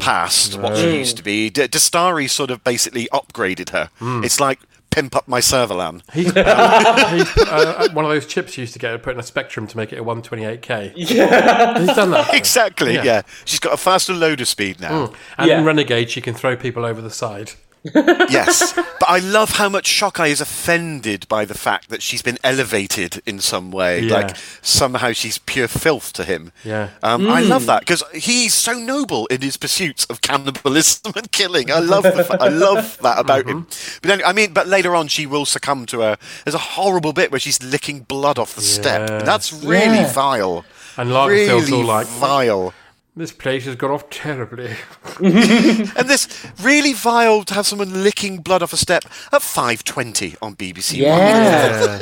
past, 0.00 0.58
what 0.58 0.76
she 0.76 0.96
used 0.98 1.16
to 1.18 1.22
be. 1.22 1.50
D- 1.50 1.62
Dastari 1.68 2.28
sort 2.30 2.50
of 2.50 2.64
basically 2.64 3.08
upgraded 3.12 3.70
her. 3.70 3.90
It's 4.24 4.40
like 4.40 4.58
pimp 4.90 5.14
up 5.14 5.28
my 5.28 5.40
Servalan. 5.40 6.00
He's, 6.14 6.32
uh, 6.36 7.08
he's 7.14 7.36
uh, 7.48 7.88
one 7.92 8.04
of 8.06 8.10
those 8.10 8.26
chips 8.26 8.56
you 8.56 8.62
used 8.62 8.72
to 8.72 8.78
get 8.78 9.00
put 9.02 9.12
in 9.14 9.20
a 9.20 9.22
Spectrum 9.22 9.66
to 9.66 9.76
make 9.76 9.92
it 9.92 9.98
a 9.98 10.04
128k. 10.04 10.92
Yeah. 10.96 11.78
He's 11.78 11.94
done 11.94 12.10
that. 12.12 12.32
Exactly, 12.34 12.94
Yeah. 12.94 13.04
yeah. 13.04 13.22
She's 13.44 13.60
got 13.60 13.74
a 13.74 13.76
faster 13.76 14.14
loader 14.14 14.46
speed 14.46 14.80
now. 14.80 15.12
And 15.36 15.48
Yeah. 15.48 15.58
in 15.58 15.64
Renegade, 15.66 16.10
she 16.10 16.20
can 16.22 16.32
throw 16.34 16.56
people 16.56 16.84
over 16.86 17.02
the 17.02 17.10
side. 17.10 17.52
Yes. 17.94 18.74
But 18.98 19.10
I 19.10 19.18
love 19.18 19.50
how 19.50 19.68
much 19.68 19.84
Shockeye 19.86 20.28
is 20.30 20.40
offended 20.40 21.28
by 21.28 21.44
the 21.44 21.52
fact 21.54 21.90
that 21.90 22.00
she's 22.02 22.22
been 22.22 22.38
elevated 22.42 23.20
in 23.26 23.40
some 23.40 23.70
way. 23.70 24.00
Yeah. 24.00 24.14
Like 24.14 24.36
somehow 24.62 25.12
she's 25.12 25.36
pure 25.36 25.68
filth 25.68 26.14
to 26.14 26.24
him. 26.24 26.50
Yeah. 26.64 26.88
Um, 27.02 27.28
I 27.28 27.40
love 27.42 27.66
that 27.66 27.80
because 27.80 28.02
he's 28.14 28.54
so 28.54 28.72
noble 28.72 29.26
in 29.26 29.42
his 29.42 29.58
pursuits 29.58 30.06
of 30.06 30.22
cannibalism 30.22 31.12
and 31.14 31.30
killing. 31.30 31.70
I 31.70 31.80
love 31.80 32.04
the 32.04 32.24
fa- 32.24 32.38
I 32.40 32.48
love 32.48 32.96
that 33.02 33.18
about 33.18 33.46
him. 33.46 33.66
But 34.00 34.08
then, 34.08 34.22
I 34.24 34.32
mean, 34.32 34.54
but 34.54 34.66
later 34.66 34.94
on, 34.96 35.08
she 35.08 35.26
will 35.26 35.44
succumb 35.44 35.84
to 35.86 36.02
a. 36.02 36.18
There's 36.46 36.54
a 36.54 36.58
horrible 36.58 37.12
bit 37.12 37.30
where 37.30 37.38
she's 37.40 37.62
licking 37.62 38.00
blood 38.00 38.38
off 38.38 38.54
the 38.54 38.62
step. 38.62 39.10
Yeah. 39.10 39.18
And 39.18 39.28
that's 39.28 39.52
really 39.52 39.98
Yeah. 39.98 40.12
vile. 40.12 40.64
And 40.96 41.10
really 41.10 41.70
all 41.72 41.84
like, 41.84 42.06
vile. 42.06 42.72
This 43.16 43.32
place 43.32 43.64
has 43.64 43.76
got 43.76 43.90
off 43.90 44.08
terribly. 44.10 44.76
And 45.20 46.08
this 46.08 46.46
really 46.60 46.92
vile 46.92 47.42
to 47.44 47.54
have 47.54 47.66
someone 47.66 48.02
licking 48.02 48.38
blood 48.38 48.62
off 48.62 48.72
a 48.72 48.76
step 48.76 49.04
at 49.32 49.40
5:20 49.42 50.36
on 50.42 50.54
BBC 50.54 51.00
One. 51.02 52.00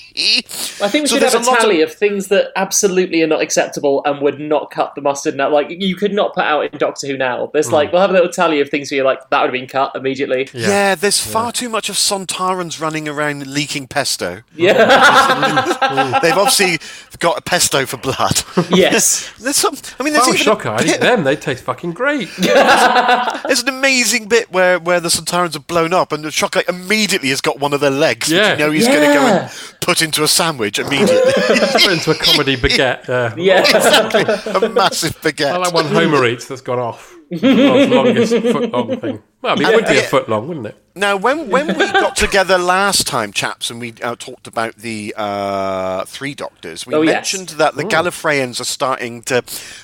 Yeah. 0.16 0.40
I 0.82 0.88
think 0.88 1.02
we 1.04 1.06
So 1.08 1.14
should 1.16 1.22
have 1.22 1.34
a 1.34 1.38
a 1.38 1.40
lot 1.40 1.56
of- 1.56 1.60
tally 1.62 1.82
of... 1.82 1.92
things 1.94 2.28
that 2.28 2.50
absolutely 2.56 3.22
are 3.22 3.26
not 3.26 3.40
acceptable 3.42 4.02
and 4.04 4.20
would 4.22 4.40
not 4.40 4.70
cut 4.70 4.94
the 4.94 5.00
mustard 5.00 5.36
now. 5.36 5.48
Like, 5.50 5.68
you 5.70 5.94
could 5.96 6.12
not 6.12 6.34
put 6.34 6.44
out 6.44 6.62
in 6.72 6.78
Doctor 6.78 7.06
Who 7.06 7.16
now. 7.16 7.50
There's 7.52 7.70
like, 7.72 7.88
mm. 7.90 7.92
we'll 7.92 8.00
have 8.00 8.10
a 8.10 8.14
little 8.14 8.28
tally 8.30 8.60
of 8.60 8.68
things 8.70 8.90
where 8.90 8.96
you're 8.96 9.04
like, 9.04 9.28
that 9.30 9.40
would 9.40 9.46
have 9.48 9.52
been 9.52 9.66
cut 9.68 9.94
immediately. 9.94 10.48
Yeah. 10.52 10.68
Yeah, 10.68 10.94
there's 10.94 11.20
far 11.20 11.52
too 11.52 11.68
much 11.68 11.88
of 11.88 11.96
Sontarans 11.96 12.80
running 12.80 13.08
around 13.08 13.46
leaking 13.46 13.86
pesto. 13.88 14.42
Yeah. 14.54 15.74
Mm. 15.86 16.20
They've 16.20 16.32
obviously 16.36 16.78
got 17.20 17.38
a 17.38 17.40
pesto 17.40 17.86
for 17.86 17.96
blood. 17.96 18.42
yes. 18.70 19.32
There's 19.40 19.56
some. 19.56 19.74
I 19.98 20.02
mean, 20.02 20.12
there's 20.12 20.26
Oh, 20.26 20.30
even 20.30 20.40
a 20.40 20.44
Shocker. 20.44 20.76
bit- 20.78 21.00
Them, 21.00 21.24
they 21.24 21.36
taste 21.36 21.64
fucking 21.64 21.92
great. 21.92 22.28
there's 22.36 23.62
an 23.62 23.68
amazing 23.68 24.28
bit 24.28 24.50
where, 24.52 24.78
where 24.78 25.00
the 25.00 25.08
Sontarans 25.08 25.56
are 25.56 25.60
blown 25.60 25.92
up, 25.92 26.12
and 26.12 26.24
the 26.24 26.28
Shockeye 26.30 26.68
immediately 26.68 27.28
has 27.30 27.40
got 27.40 27.58
one 27.60 27.72
of 27.72 27.80
their 27.80 27.90
legs, 27.90 28.30
Yeah. 28.30 28.52
you 28.52 28.58
know 28.58 28.70
he's 28.70 28.86
going 28.86 29.00
to 29.08 29.14
go 29.14 29.26
and 29.26 29.50
put 29.80 30.02
into 30.06 30.22
a 30.24 30.28
sandwich 30.28 30.78
immediately. 30.78 31.32
Put 31.36 31.92
into 31.92 32.10
a 32.12 32.14
comedy 32.14 32.56
baguette. 32.56 33.06
Yeah. 33.06 33.34
Yeah. 33.36 34.56
a 34.56 34.68
massive 34.70 35.20
baguette. 35.20 35.52
I 35.52 35.56
like 35.58 35.74
one 35.74 35.84
Homer 35.86 36.24
eats 36.32 36.46
that's 36.48 36.62
gone 36.62 36.78
off. 36.78 37.12
World's 37.30 37.90
longest 37.92 38.32
foot 38.32 38.70
long 38.72 39.00
thing. 39.00 39.22
Well, 39.42 39.52
I 39.52 39.58
mean, 39.58 39.68
it 39.68 39.74
would 39.74 39.86
be 39.86 39.98
a 39.98 40.02
foot 40.02 40.28
long, 40.28 40.46
wouldn't 40.48 40.66
it? 40.66 40.76
Now, 40.94 41.16
when 41.16 41.50
when 41.50 41.66
we 41.66 41.74
got 41.92 42.14
together 42.16 42.56
last 42.56 43.06
time, 43.06 43.32
chaps, 43.32 43.68
and 43.68 43.80
we 43.80 43.94
uh, 44.00 44.14
talked 44.16 44.46
about 44.46 44.76
the 44.76 45.12
uh, 45.16 46.04
three 46.04 46.34
doctors, 46.34 46.86
we 46.86 46.94
Oh, 46.94 47.02
yes. 47.02 47.14
mentioned 47.14 47.48
that 47.58 47.74
the 47.74 47.82
Gallifreyans 47.84 48.60
are 48.60 48.64
starting 48.64 49.22
to 49.24 49.42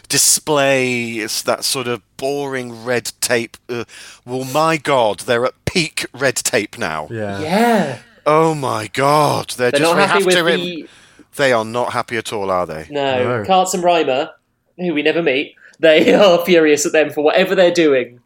display 0.09 1.19
that 1.27 1.65
sort 1.65 1.89
of 1.89 2.01
boring 2.17 2.85
red 2.85 3.13
tape. 3.21 3.57
Uh, 3.69 3.85
well, 4.25 4.45
my 4.45 4.77
God, 4.77 5.21
they're 5.21 5.45
at 5.45 5.55
peak 5.65 6.07
red 6.15 6.37
tape 6.37 6.79
now. 6.79 7.09
Yeah. 7.11 7.41
Yeah. 7.41 7.99
Oh 8.27 8.55
my 8.55 8.89
God, 8.89 9.51
they're, 9.51 9.71
They're 9.71 9.81
just 9.81 9.97
not 9.97 10.09
happy 10.09 10.21
have 10.21 10.27
with 10.27 10.35
to. 10.37 10.43
the... 10.45 10.89
They 11.37 11.53
are 11.53 11.65
not 11.65 11.93
happy 11.93 12.17
at 12.17 12.33
all, 12.33 12.51
are 12.51 12.67
they? 12.67 12.87
No. 12.91 13.43
No. 13.43 13.45
Kartz 13.45 13.75
and 13.75 13.83
Reimer, 13.83 14.31
who 14.77 14.95
we 14.95 15.03
never 15.03 15.23
meet, 15.23 15.57
they 15.81 16.15
are 16.15 16.45
furious 16.45 16.87
at 16.87 16.93
them 16.93 17.11
for 17.11 17.23
whatever 17.23 17.55
they're 17.55 17.73
doing. 17.73 18.21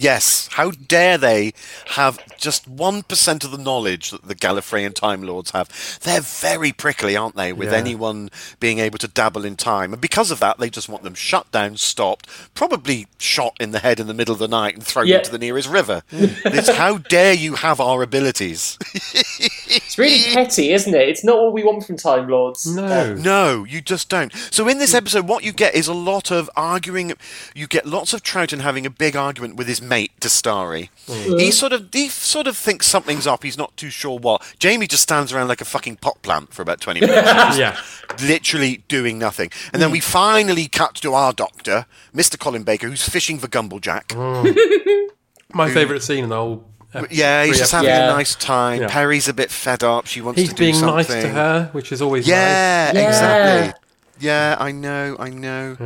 Yes, 0.00 0.48
how 0.52 0.70
dare 0.70 1.18
they 1.18 1.52
have 1.96 2.20
just 2.36 2.70
1% 2.70 3.44
of 3.44 3.50
the 3.50 3.58
knowledge 3.58 4.12
that 4.12 4.22
the 4.28 4.36
Gallifreyan 4.36 4.94
Time 4.94 5.22
Lords 5.24 5.50
have? 5.50 5.98
They're 6.04 6.20
very 6.20 6.70
prickly, 6.70 7.16
aren't 7.16 7.34
they, 7.34 7.52
with 7.52 7.72
Yeah. 7.72 7.78
anyone 7.78 8.30
being 8.60 8.78
able 8.78 8.98
to 8.98 9.08
dabble 9.08 9.44
in 9.44 9.56
time. 9.56 9.92
And 9.92 10.00
because 10.00 10.30
of 10.30 10.38
that, 10.38 10.58
they 10.58 10.70
just 10.70 10.88
want 10.88 11.02
them 11.02 11.14
shut 11.14 11.50
down, 11.50 11.78
stopped, 11.78 12.28
probably 12.54 13.08
shot 13.18 13.56
in 13.58 13.72
the 13.72 13.80
head 13.80 13.98
in 13.98 14.06
the 14.06 14.14
middle 14.14 14.32
of 14.32 14.38
the 14.38 14.46
night 14.46 14.74
and 14.76 14.86
thrown 14.86 15.08
Yeah. 15.08 15.18
into 15.18 15.32
the 15.32 15.38
nearest 15.38 15.68
river. 15.68 16.02
it's 16.12 16.70
how 16.76 16.98
dare 16.98 17.34
you 17.34 17.56
have 17.56 17.80
our 17.80 18.00
abilities? 18.02 18.78
It's 19.70 19.98
really 19.98 20.22
petty, 20.34 20.72
isn't 20.72 20.94
it? 20.94 21.08
It's 21.08 21.24
not 21.24 21.40
what 21.40 21.52
we 21.52 21.62
want 21.62 21.84
from 21.84 21.96
Time 21.96 22.28
Lords. 22.28 22.66
No. 22.66 23.14
No, 23.14 23.64
you 23.64 23.80
just 23.80 24.08
don't. 24.08 24.32
So 24.50 24.68
in 24.68 24.78
this 24.78 24.94
episode, 24.94 25.28
what 25.28 25.44
you 25.44 25.52
get 25.52 25.74
is 25.74 25.88
a 25.88 25.94
lot 25.94 26.30
of 26.30 26.50
arguing. 26.56 27.12
You 27.54 27.66
get 27.66 27.86
lots 27.86 28.12
of 28.12 28.22
Troughton 28.22 28.60
having 28.60 28.86
a 28.86 28.90
big 28.90 29.16
argument 29.16 29.56
with 29.56 29.66
his 29.66 29.82
mate 29.82 30.12
Dastari. 30.20 30.88
Hmm. 31.06 31.38
He 31.38 31.50
sort 31.50 31.72
of 31.72 31.88
he 31.92 32.08
sort 32.08 32.46
of 32.46 32.56
thinks 32.56 32.86
something's 32.86 33.26
up. 33.26 33.42
He's 33.42 33.58
not 33.58 33.76
too 33.76 33.90
sure 33.90 34.18
what. 34.18 34.42
Jamie 34.58 34.86
just 34.86 35.02
stands 35.02 35.32
around 35.32 35.48
like 35.48 35.60
a 35.60 35.66
fucking 35.66 35.96
pot 35.96 36.20
plant 36.22 36.52
for 36.52 36.62
about 36.62 36.80
twenty 36.80 37.00
minutes, 37.00 37.58
Yeah. 37.58 37.78
literally 38.22 38.84
doing 38.88 39.18
nothing. 39.18 39.50
And 39.72 39.82
then 39.82 39.90
hmm. 39.90 39.94
we 39.94 40.00
finally 40.00 40.68
cut 40.68 40.94
to 40.96 41.14
our 41.14 41.32
doctor, 41.32 41.86
Mister 42.12 42.36
Colin 42.36 42.62
Baker, 42.64 42.88
who's 42.88 43.08
fishing 43.08 43.38
for 43.38 43.48
Gumblejack. 43.48 44.12
Hmm. 44.12 45.08
My 45.54 45.70
favourite 45.72 46.02
scene 46.02 46.24
in 46.24 46.30
the 46.30 46.36
whole. 46.36 46.64
Ep- 46.94 47.06
Yeah, 47.10 47.44
he's 47.44 47.58
just 47.58 47.72
having 47.72 47.88
Yeah. 47.88 48.10
a 48.12 48.16
nice 48.16 48.34
time. 48.34 48.82
Yeah. 48.82 48.88
Peri's 48.88 49.28
a 49.28 49.34
bit 49.34 49.50
fed 49.50 49.82
up. 49.84 50.06
She 50.06 50.20
wants 50.20 50.40
He's 50.40 50.48
to 50.50 50.54
do 50.54 50.60
being 50.60 50.74
something. 50.74 50.96
nice 50.96 51.06
to 51.24 51.28
her, 51.30 51.68
which 51.72 51.92
is 51.92 52.00
always 52.00 52.26
Yeah, 52.26 52.92
Yeah. 52.94 53.08
exactly. 53.08 53.80
Yeah, 54.20 54.56
I 54.58 54.72
know, 54.72 55.14
I 55.20 55.28
know. 55.30 55.76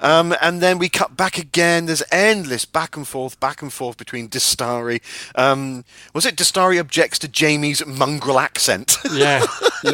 Um, 0.00 0.34
and 0.42 0.60
then 0.60 0.78
we 0.78 0.88
cut 0.88 1.16
back 1.16 1.38
again. 1.38 1.86
There's 1.86 2.02
endless 2.10 2.64
back 2.64 2.96
and 2.96 3.06
forth, 3.06 3.38
back 3.38 3.62
and 3.62 3.72
forth 3.72 3.96
between 3.96 4.28
Dastari. 4.28 5.00
Um, 5.36 5.84
was 6.12 6.26
it 6.26 6.34
Dastari 6.34 6.80
objects 6.80 7.16
to 7.20 7.28
Jamie's 7.28 7.86
mongrel 7.86 8.40
accent? 8.40 8.96
nice. 9.04 9.46
Yeah. 9.84 9.92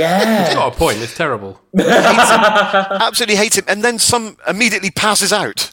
Yeah. 0.49 0.55
Not 0.55 0.75
a 0.75 0.77
point. 0.77 0.99
It's 0.99 1.17
terrible. 1.17 1.61
Absolutely 1.79 3.37
hates 3.37 3.57
him. 3.59 3.65
And 3.69 3.83
then 3.85 3.99
some 3.99 4.37
immediately 4.47 4.91
passes 4.91 5.33
out. 5.33 5.73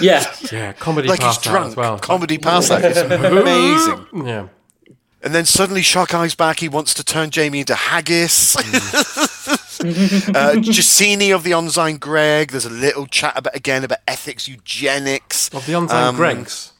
Yeah. 0.00 0.24
Yeah. 0.52 0.72
Comedy 0.74 1.08
like 1.08 1.20
he's 1.22 1.26
passed 1.36 1.46
out 1.46 1.50
drunk. 1.52 1.66
as 1.68 1.76
well. 1.76 1.98
Comedy 1.98 2.38
pass 2.38 2.70
out. 2.70 2.84
It's 2.84 2.98
amazing. 3.00 4.26
Yeah. 4.26 4.48
And 5.22 5.34
then 5.34 5.46
suddenly 5.46 5.80
Shockeye's 5.82 6.34
back. 6.34 6.60
He 6.60 6.68
wants 6.68 6.92
to 6.94 7.04
turn 7.04 7.30
Jamie 7.30 7.60
into 7.60 7.74
haggis. 7.74 8.54
uh, 8.56 8.60
Chessene 10.60 11.34
of 11.34 11.42
the 11.44 11.52
Enzyme 11.54 11.96
Greg. 11.96 12.50
There's 12.50 12.66
a 12.66 12.70
little 12.70 13.06
chat 13.06 13.32
about 13.36 13.56
again 13.56 13.84
about 13.84 13.98
ethics, 14.06 14.46
eugenics. 14.48 15.48
Of 15.54 15.64
the 15.66 15.74
enzyme 15.74 16.08
Um, 16.08 16.16
Greg's. 16.16 16.72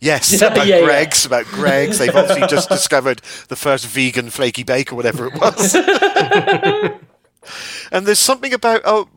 Yes, 0.00 0.32
Yeah, 0.40 0.48
about 0.48 0.66
yeah, 0.66 0.78
yeah. 0.78 0.84
Greg's, 0.84 1.26
about 1.26 1.46
Greg's. 1.46 1.98
They've 1.98 2.14
obviously 2.14 2.46
just 2.46 2.68
discovered 2.78 3.20
the 3.48 3.56
first 3.56 3.86
vegan 3.86 4.30
flaky 4.30 4.62
bake 4.62 4.92
or 4.92 4.96
whatever 4.96 5.26
it 5.26 5.34
was. 5.40 5.74
and 7.92 8.06
there's 8.06 8.18
something 8.18 8.52
about 8.52 8.82
oh, 8.84 9.08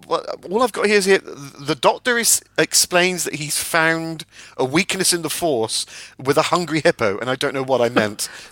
all 0.50 0.64
I've 0.64 0.72
got 0.72 0.86
here 0.86 0.98
is 0.98 1.06
here. 1.06 1.20
The 1.20 1.78
doctor 1.80 2.18
is, 2.18 2.42
explains 2.58 3.24
that 3.24 3.36
he's 3.36 3.58
found 3.58 4.26
a 4.58 4.66
weakness 4.66 5.14
in 5.14 5.22
the 5.22 5.30
force 5.30 5.86
with 6.18 6.38
a 6.38 6.44
hungry 6.44 6.82
hippo, 6.82 7.18
and 7.20 7.30
I 7.30 7.36
don't 7.36 7.54
know 7.54 7.64
what 7.64 7.82
I 7.82 7.90
meant. 7.90 8.30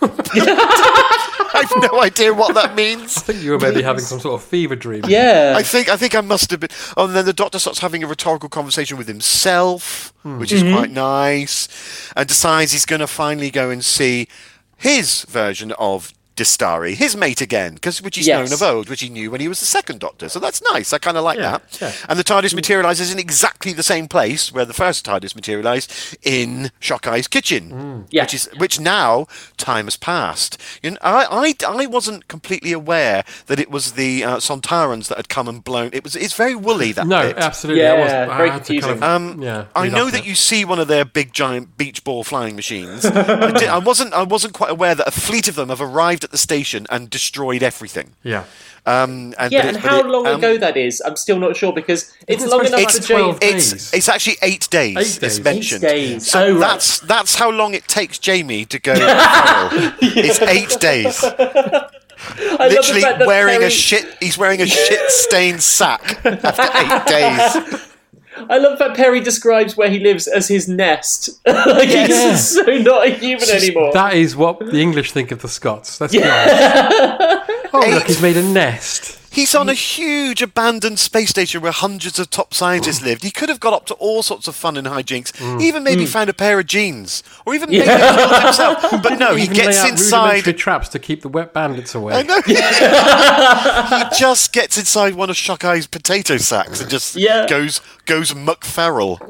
I've 1.52 1.90
no 1.90 2.00
idea 2.00 2.32
what 2.32 2.54
that 2.54 2.74
means. 2.74 3.16
I 3.18 3.20
think 3.20 3.42
you 3.42 3.52
were 3.52 3.58
maybe 3.58 3.82
having 3.82 4.04
some 4.04 4.20
sort 4.20 4.40
of 4.40 4.46
fever 4.46 4.76
dream. 4.76 5.02
Yeah. 5.06 5.54
I 5.56 5.62
think 5.62 5.88
I 5.88 5.96
think 5.96 6.14
I 6.14 6.20
must 6.20 6.50
have 6.50 6.60
been. 6.60 6.70
Oh, 6.96 7.06
and 7.06 7.14
then 7.14 7.26
the 7.26 7.32
doctor 7.32 7.58
starts 7.58 7.80
having 7.80 8.02
a 8.02 8.06
rhetorical 8.06 8.48
conversation 8.48 8.96
with 8.96 9.08
himself, 9.08 10.12
hmm. 10.22 10.38
which 10.38 10.52
is 10.52 10.62
mm-hmm. 10.62 10.74
quite 10.74 10.90
nice, 10.90 11.68
and 12.16 12.28
decides 12.28 12.72
he's 12.72 12.86
going 12.86 13.00
to 13.00 13.06
finally 13.06 13.50
go 13.50 13.70
and 13.70 13.84
see 13.84 14.28
his 14.76 15.24
version 15.24 15.72
of 15.72 16.12
Dastari, 16.40 16.94
his 16.94 17.16
mate 17.16 17.40
again, 17.40 17.74
because 17.74 18.00
which 18.00 18.16
he's 18.16 18.26
Yes. 18.26 18.38
known 18.50 18.52
of 18.54 18.62
old, 18.62 18.88
which 18.88 19.00
he 19.02 19.08
knew 19.08 19.30
when 19.30 19.40
he 19.40 19.48
was 19.48 19.60
the 19.60 19.66
second 19.66 20.00
Doctor. 20.00 20.28
So 20.28 20.38
that's 20.40 20.62
nice. 20.72 20.92
I 20.92 20.98
kind 20.98 21.16
of 21.16 21.24
like 21.24 21.38
Yeah, 21.38 21.58
that. 21.58 21.78
yeah. 21.80 21.92
And 22.08 22.18
the 22.18 22.24
TARDIS 22.24 22.54
materialises 22.54 23.12
in 23.12 23.18
exactly 23.18 23.72
the 23.72 23.82
same 23.82 24.08
place 24.08 24.52
where 24.52 24.64
the 24.64 24.72
first 24.72 25.04
TARDIS 25.04 25.34
materialised 25.34 25.92
in 26.22 26.70
Shockeye's 26.80 27.28
kitchen, 27.28 28.06
Yeah. 28.10 28.22
which 28.22 28.34
is 28.34 28.48
which 28.56 28.80
now 28.80 29.26
time 29.56 29.84
has 29.86 29.96
passed. 29.96 30.56
You 30.82 30.92
know, 30.92 30.96
I, 31.02 31.54
I 31.64 31.80
I 31.82 31.86
wasn't 31.86 32.28
completely 32.28 32.72
aware 32.72 33.24
that 33.46 33.58
it 33.60 33.70
was 33.70 33.92
the 33.92 34.24
uh, 34.24 34.36
Sontarans 34.38 35.08
that 35.08 35.18
had 35.18 35.28
come 35.28 35.48
and 35.48 35.62
blown. 35.62 35.90
It 35.92 36.02
was 36.04 36.16
it's 36.16 36.34
very 36.34 36.54
woolly 36.54 36.92
that 36.92 37.06
No, 37.06 37.22
bit. 37.28 37.36
absolutely. 37.36 37.82
Yeah, 37.82 37.92
I 37.92 37.98
was, 38.00 38.12
I 38.12 38.36
very 38.36 38.50
had 38.50 38.64
to 38.64 38.72
kind 38.80 38.82
confusing. 38.82 38.90
of, 38.90 39.02
Um, 39.02 39.42
yeah, 39.42 39.64
I 39.76 39.88
know 39.88 40.10
that 40.10 40.22
on 40.22 40.26
you 40.26 40.34
see 40.34 40.64
one 40.64 40.78
of 40.78 40.88
their 40.88 41.04
big 41.04 41.32
giant 41.32 41.76
beach 41.76 42.02
ball 42.04 42.24
flying 42.24 42.56
machines. 42.56 43.04
I, 43.06 43.50
did, 43.52 43.68
I 43.68 43.78
wasn't 43.78 44.12
I 44.14 44.22
wasn't 44.22 44.54
quite 44.54 44.70
aware 44.70 44.94
that 44.94 45.06
a 45.08 45.10
fleet 45.10 45.48
of 45.48 45.54
them 45.54 45.68
have 45.68 45.80
arrived 45.80 46.24
at 46.24 46.29
the 46.30 46.38
station 46.38 46.86
and 46.90 47.10
destroyed 47.10 47.62
everything. 47.62 48.12
Yeah. 48.22 48.44
Um, 48.86 49.34
and, 49.38 49.52
yeah, 49.52 49.62
but 49.66 49.74
and 49.74 49.76
how 49.76 50.00
it, 50.00 50.06
long 50.06 50.26
um, 50.26 50.36
ago 50.38 50.56
that 50.56 50.76
is, 50.76 51.02
I'm 51.04 51.16
still 51.16 51.38
not 51.38 51.54
sure 51.56 51.72
because 51.72 52.14
it's 52.26 52.42
it's 52.42 52.50
long 52.50 52.64
supposed 52.64 52.74
enough 52.80 52.92
to 52.94 53.02
for 53.02 53.08
be 53.08 53.14
12 53.14 53.38
It's 53.42 53.70
days. 53.72 53.92
it's 53.92 54.08
actually 54.08 54.36
eight 54.42 54.70
days. 54.70 54.96
Eight 54.96 55.22
It's 55.22 55.38
mentioned. 55.40 55.84
Eight 55.84 55.90
days. 55.90 56.30
So 56.30 56.40
Oh, 56.46 56.52
right. 56.52 56.60
that's 56.60 57.00
that's 57.00 57.34
how 57.34 57.50
long 57.50 57.74
it 57.74 57.86
takes 57.86 58.18
Jamie 58.18 58.64
to 58.64 58.78
go. 58.78 58.94
feral. 58.94 59.92
It's 60.00 60.40
eight 60.42 60.80
days. 60.80 61.22
I 61.24 61.28
love 61.32 62.58
the 62.58 62.68
Literally 62.68 63.00
fact 63.02 63.18
that 63.20 63.26
wearing 63.26 63.62
a 63.62 63.70
shit. 63.70 64.06
He's 64.20 64.36
wearing 64.38 64.60
a 64.62 64.66
shit 64.66 65.10
stained 65.10 65.62
sack 65.62 66.24
after 66.24 66.62
eight 66.74 67.06
days. 67.06 67.86
I 68.36 68.58
love 68.58 68.78
that 68.78 68.96
Peri 68.96 69.20
describes 69.20 69.76
where 69.76 69.90
he 69.90 69.98
lives 69.98 70.26
as 70.26 70.48
his 70.48 70.68
nest. 70.68 71.30
like 71.46 71.88
Yeah. 71.88 72.06
he's 72.06 72.48
so 72.48 72.62
not 72.78 73.06
a 73.06 73.10
human 73.10 73.48
anymore. 73.50 73.92
That 73.92 74.14
is 74.14 74.36
what 74.36 74.58
the 74.60 74.80
English 74.80 75.12
think 75.12 75.30
of 75.32 75.42
the 75.42 75.48
Scots. 75.48 76.00
Let's 76.00 76.12
be 76.14 76.22
honest. 76.22 77.50
Oh, 77.72 77.88
look, 77.88 78.08
he's 78.08 78.20
made 78.20 78.36
a 78.36 78.42
nest. 78.42 79.19
He's 79.32 79.54
on 79.54 79.68
a 79.68 79.74
huge 79.74 80.42
abandoned 80.42 80.98
space 80.98 81.30
station 81.30 81.60
where 81.62 81.70
hundreds 81.72 82.18
of 82.18 82.30
top 82.30 82.52
scientists 82.52 83.00
lived. 83.00 83.22
He 83.22 83.30
could 83.30 83.48
have 83.48 83.60
got 83.60 83.72
up 83.72 83.86
to 83.86 83.94
all 83.94 84.22
sorts 84.24 84.48
of 84.48 84.56
fun 84.56 84.76
and 84.76 84.86
hijinks. 84.88 85.32
Mm. 85.36 85.60
Even 85.62 85.84
maybe 85.84 86.04
found 86.04 86.28
a 86.28 86.32
pair 86.34 86.58
of 86.58 86.66
jeans, 86.66 87.22
or 87.46 87.54
even 87.54 87.70
maybe 87.70 87.84
killed 87.84 88.42
himself. 88.42 89.02
But 89.02 89.18
no, 89.18 89.36
he 89.36 89.44
Even 89.44 89.56
lay 89.56 89.64
gets 89.64 89.78
out 89.78 89.88
inside. 89.90 90.24
rudimentary 90.24 90.52
traps 90.54 90.88
to 90.90 90.98
keep 90.98 91.22
the 91.22 91.28
wet 91.28 91.52
bandits 91.54 91.94
away. 91.94 92.14
I 92.14 92.22
know. 92.22 92.40
he 94.10 94.18
just 94.18 94.52
gets 94.52 94.76
inside 94.76 95.14
one 95.14 95.30
of 95.30 95.36
Shockeye's 95.36 95.86
potato 95.86 96.36
sacks 96.36 96.80
and 96.80 96.90
just 96.90 97.14
Yeah. 97.16 97.46
goes 97.46 97.80
goes 98.06 98.34
muck 98.34 98.64
feral. 98.64 99.20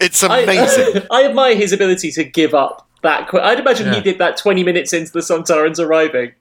It's 0.00 0.22
I, 0.22 0.40
amazing. 0.42 1.02
I 1.10 1.24
admire 1.24 1.56
his 1.56 1.72
ability 1.72 2.12
to 2.12 2.22
give 2.22 2.54
up 2.54 2.86
that 3.02 3.26
quick. 3.28 3.42
I'd 3.42 3.58
imagine 3.58 3.92
he 3.92 4.00
did 4.00 4.18
that 4.18 4.36
20 4.36 4.62
minutes 4.62 4.92
into 4.92 5.10
the 5.10 5.18
Sontarans 5.18 5.80
arriving. 5.84 6.32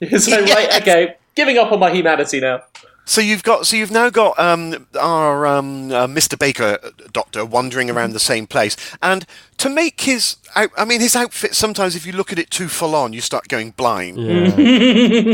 He's 0.00 0.28
like, 0.28 0.44
right, 0.54 0.82
okay, 0.82 1.16
giving 1.36 1.58
up 1.58 1.70
on 1.70 1.78
my 1.78 1.90
humanity 1.90 2.40
now. 2.40 2.64
So 3.08 3.20
you've 3.20 3.44
got, 3.44 3.68
so 3.68 3.76
you've 3.76 3.92
now 3.92 4.10
got 4.10 4.36
um, 4.36 4.88
our 4.98 5.46
um, 5.46 5.92
uh, 5.92 6.08
Mr. 6.08 6.36
Baker 6.36 6.78
uh, 6.82 6.90
doctor 7.12 7.44
wandering 7.44 7.88
around 7.88 8.14
the 8.14 8.18
same 8.18 8.48
place, 8.48 8.76
and 9.00 9.24
to 9.58 9.68
make 9.68 10.00
his, 10.00 10.36
out, 10.56 10.70
I 10.76 10.84
mean, 10.84 11.00
his 11.00 11.14
outfit. 11.14 11.54
Sometimes, 11.54 11.94
if 11.94 12.04
you 12.04 12.12
look 12.12 12.32
at 12.32 12.38
it 12.40 12.50
too 12.50 12.66
full 12.66 12.96
on, 12.96 13.12
you 13.12 13.20
start 13.20 13.46
going 13.46 13.70
blind. 13.70 14.18
Yeah. 14.18 14.56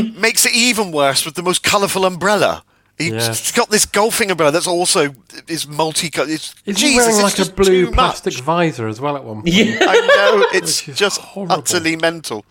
Makes 0.19 0.45
it 0.45 0.53
even 0.53 0.91
worse 0.91 1.25
with 1.25 1.33
the 1.33 1.41
most 1.41 1.63
colourful 1.63 2.05
umbrella. 2.05 2.63
He's 3.05 3.13
Yes. 3.13 3.51
got 3.51 3.69
this 3.69 3.85
golfing 3.85 4.31
umbrella 4.31 4.51
that's 4.51 4.67
also 4.67 5.13
is 5.47 5.67
multi. 5.67 6.09
It's, 6.13 6.53
Is 6.65 6.77
Jesus, 6.77 6.81
he 6.81 6.95
wearing 6.97 7.21
like 7.21 7.39
a 7.39 7.51
blue 7.51 7.91
plastic 7.91 8.33
much. 8.35 8.41
visor 8.43 8.87
as 8.87 8.99
well 9.01 9.15
at 9.15 9.23
one 9.23 9.37
point? 9.37 9.47
Yeah. 9.49 9.77
I 9.81 9.99
know 9.99 10.47
it's 10.53 10.83
just 10.83 11.19
horrible. 11.21 11.55
utterly 11.55 11.95
mental. 11.95 12.45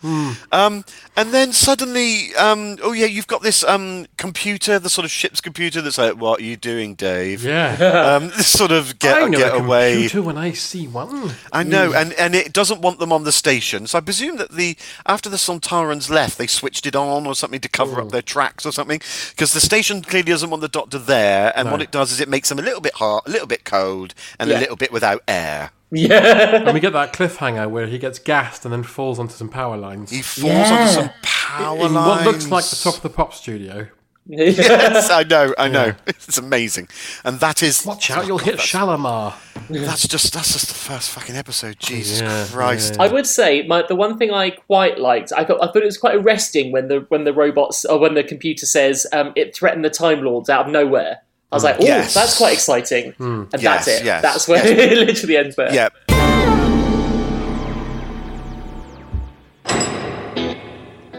Um, 0.51 0.83
and 1.15 1.31
then 1.33 1.53
suddenly, 1.53 2.35
um, 2.35 2.77
oh 2.83 2.91
yeah, 2.91 3.05
you've 3.05 3.27
got 3.27 3.41
this 3.41 3.63
um, 3.63 4.05
computer, 4.17 4.79
the 4.79 4.89
sort 4.89 5.05
of 5.05 5.11
ship's 5.11 5.41
computer 5.41 5.81
that's 5.81 5.97
like, 5.97 6.15
"What 6.15 6.39
are 6.39 6.43
you 6.43 6.57
doing, 6.57 6.95
Dave?" 6.95 7.43
Yeah. 7.43 7.77
Um, 8.13 8.29
this 8.29 8.47
sort 8.47 8.71
of 8.71 8.99
get 8.99 9.17
I 9.23 9.27
know 9.27 9.37
get 9.37 9.53
a 9.53 9.57
away. 9.57 9.93
computer 9.93 10.21
when 10.21 10.37
I 10.37 10.51
see 10.51 10.87
one. 10.87 11.31
I 11.51 11.63
know, 11.63 11.93
and, 11.93 12.11
and 12.13 12.35
it 12.35 12.51
doesn't 12.53 12.81
want 12.81 12.99
them 12.99 13.11
on 13.13 13.23
the 13.23 13.31
station. 13.31 13.87
So 13.87 13.97
I 13.97 14.01
presume 14.01 14.37
that 14.37 14.51
the 14.51 14.75
after 15.05 15.29
the 15.29 15.37
Sontarans 15.37 16.09
left, 16.09 16.37
they 16.37 16.47
switched 16.47 16.85
it 16.85 16.95
on 16.95 17.25
or 17.25 17.33
something 17.35 17.59
to 17.61 17.69
cover 17.69 18.01
up 18.01 18.09
their 18.09 18.21
tracks 18.21 18.65
or 18.65 18.71
something. 18.71 18.99
Because 19.29 19.53
the 19.53 19.59
station 19.61 20.01
clearly 20.01 20.31
doesn't 20.31 20.42
want 20.49 20.61
the 20.61 20.67
Doctor 20.67 20.97
there, 20.99 21.51
and 21.55 21.71
what 21.71 21.81
it 21.81 21.91
does 21.91 22.11
is 22.11 22.19
it 22.19 22.29
makes 22.29 22.49
them 22.49 22.59
a 22.59 22.61
little 22.61 22.81
bit 22.81 22.93
hot, 22.95 23.23
a 23.27 23.29
little 23.31 23.47
bit 23.47 23.63
cold, 23.65 24.13
and 24.39 24.49
Yeah. 24.49 24.57
a 24.57 24.61
little 24.61 24.75
bit 24.75 24.91
without 24.91 25.21
air. 25.27 25.71
Yeah. 25.91 26.63
And 26.65 26.73
we 26.73 26.79
get 26.79 26.93
that 26.93 27.13
cliffhanger 27.13 27.69
where 27.69 27.85
he 27.85 27.99
gets 27.99 28.17
gassed 28.17 28.65
and 28.65 28.73
then 28.73 28.81
falls 28.83 29.19
onto 29.19 29.33
some 29.35 29.49
power 29.49 29.77
lines. 29.77 30.09
He 30.09 30.21
falls 30.23 30.51
Yeah. 30.51 30.73
onto 30.81 30.91
some 30.93 31.09
power 31.21 31.85
in 31.85 31.93
lines. 31.93 32.25
what 32.25 32.25
looks 32.25 32.47
like 32.49 32.65
the 32.65 32.75
top 32.75 32.95
of 32.95 33.01
the 33.03 33.09
pop 33.09 33.33
studio 33.33 33.87
yes, 34.25 35.09
I 35.09 35.23
know, 35.23 35.53
I 35.57 35.67
know. 35.67 35.85
Yeah. 35.85 35.95
It's 36.25 36.37
amazing, 36.37 36.87
and 37.25 37.39
that 37.41 37.61
is. 37.61 37.85
Watch 37.85 38.09
out! 38.09 38.23
Oh, 38.23 38.27
you'll 38.27 38.37
God, 38.37 38.45
hit 38.45 38.59
Shalamar. 38.59 39.35
That's 39.69 40.07
just 40.07 40.33
that's 40.33 40.53
just 40.53 40.67
the 40.69 40.73
first 40.73 41.09
fucking 41.11 41.35
episode. 41.35 41.79
Jesus 41.79 42.21
yeah, 42.21 42.47
Christ! 42.49 42.95
Yeah, 42.95 43.03
I 43.03 43.07
would 43.09 43.27
say 43.27 43.67
my, 43.67 43.83
the 43.85 43.95
one 43.95 44.17
thing 44.17 44.31
I 44.31 44.51
quite 44.51 44.97
liked, 44.97 45.33
I 45.35 45.43
thought 45.43 45.61
I 45.61 45.67
thought 45.67 45.83
it 45.83 45.85
was 45.85 45.97
quite 45.97 46.15
arresting 46.15 46.71
when 46.71 46.87
the 46.87 47.05
when 47.09 47.25
the 47.25 47.33
robots 47.33 47.83
or 47.83 47.99
when 47.99 48.13
the 48.13 48.23
computer 48.23 48.65
says 48.65 49.05
um, 49.11 49.33
it 49.35 49.53
threatened 49.53 49.83
the 49.83 49.89
Time 49.89 50.23
Lords 50.23 50.49
out 50.49 50.65
of 50.65 50.71
nowhere. 50.71 51.21
I 51.51 51.55
was 51.55 51.63
hmm. 51.63 51.67
like, 51.67 51.75
oh, 51.81 51.83
yes. 51.83 52.13
that's 52.13 52.37
quite 52.37 52.53
exciting, 52.53 53.11
mm. 53.13 53.53
and 53.53 53.61
yes, 53.61 53.85
that's 53.85 53.99
it. 53.99 54.05
Yes, 54.05 54.21
that's 54.21 54.47
where 54.47 54.65
it 54.65 54.97
literally 54.97 55.37
ends. 55.37 55.55
There. 55.57 55.73
Yep. 55.73 55.93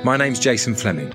My 0.05 0.17
name's 0.17 0.39
Jason 0.39 0.75
Fleming. 0.75 1.15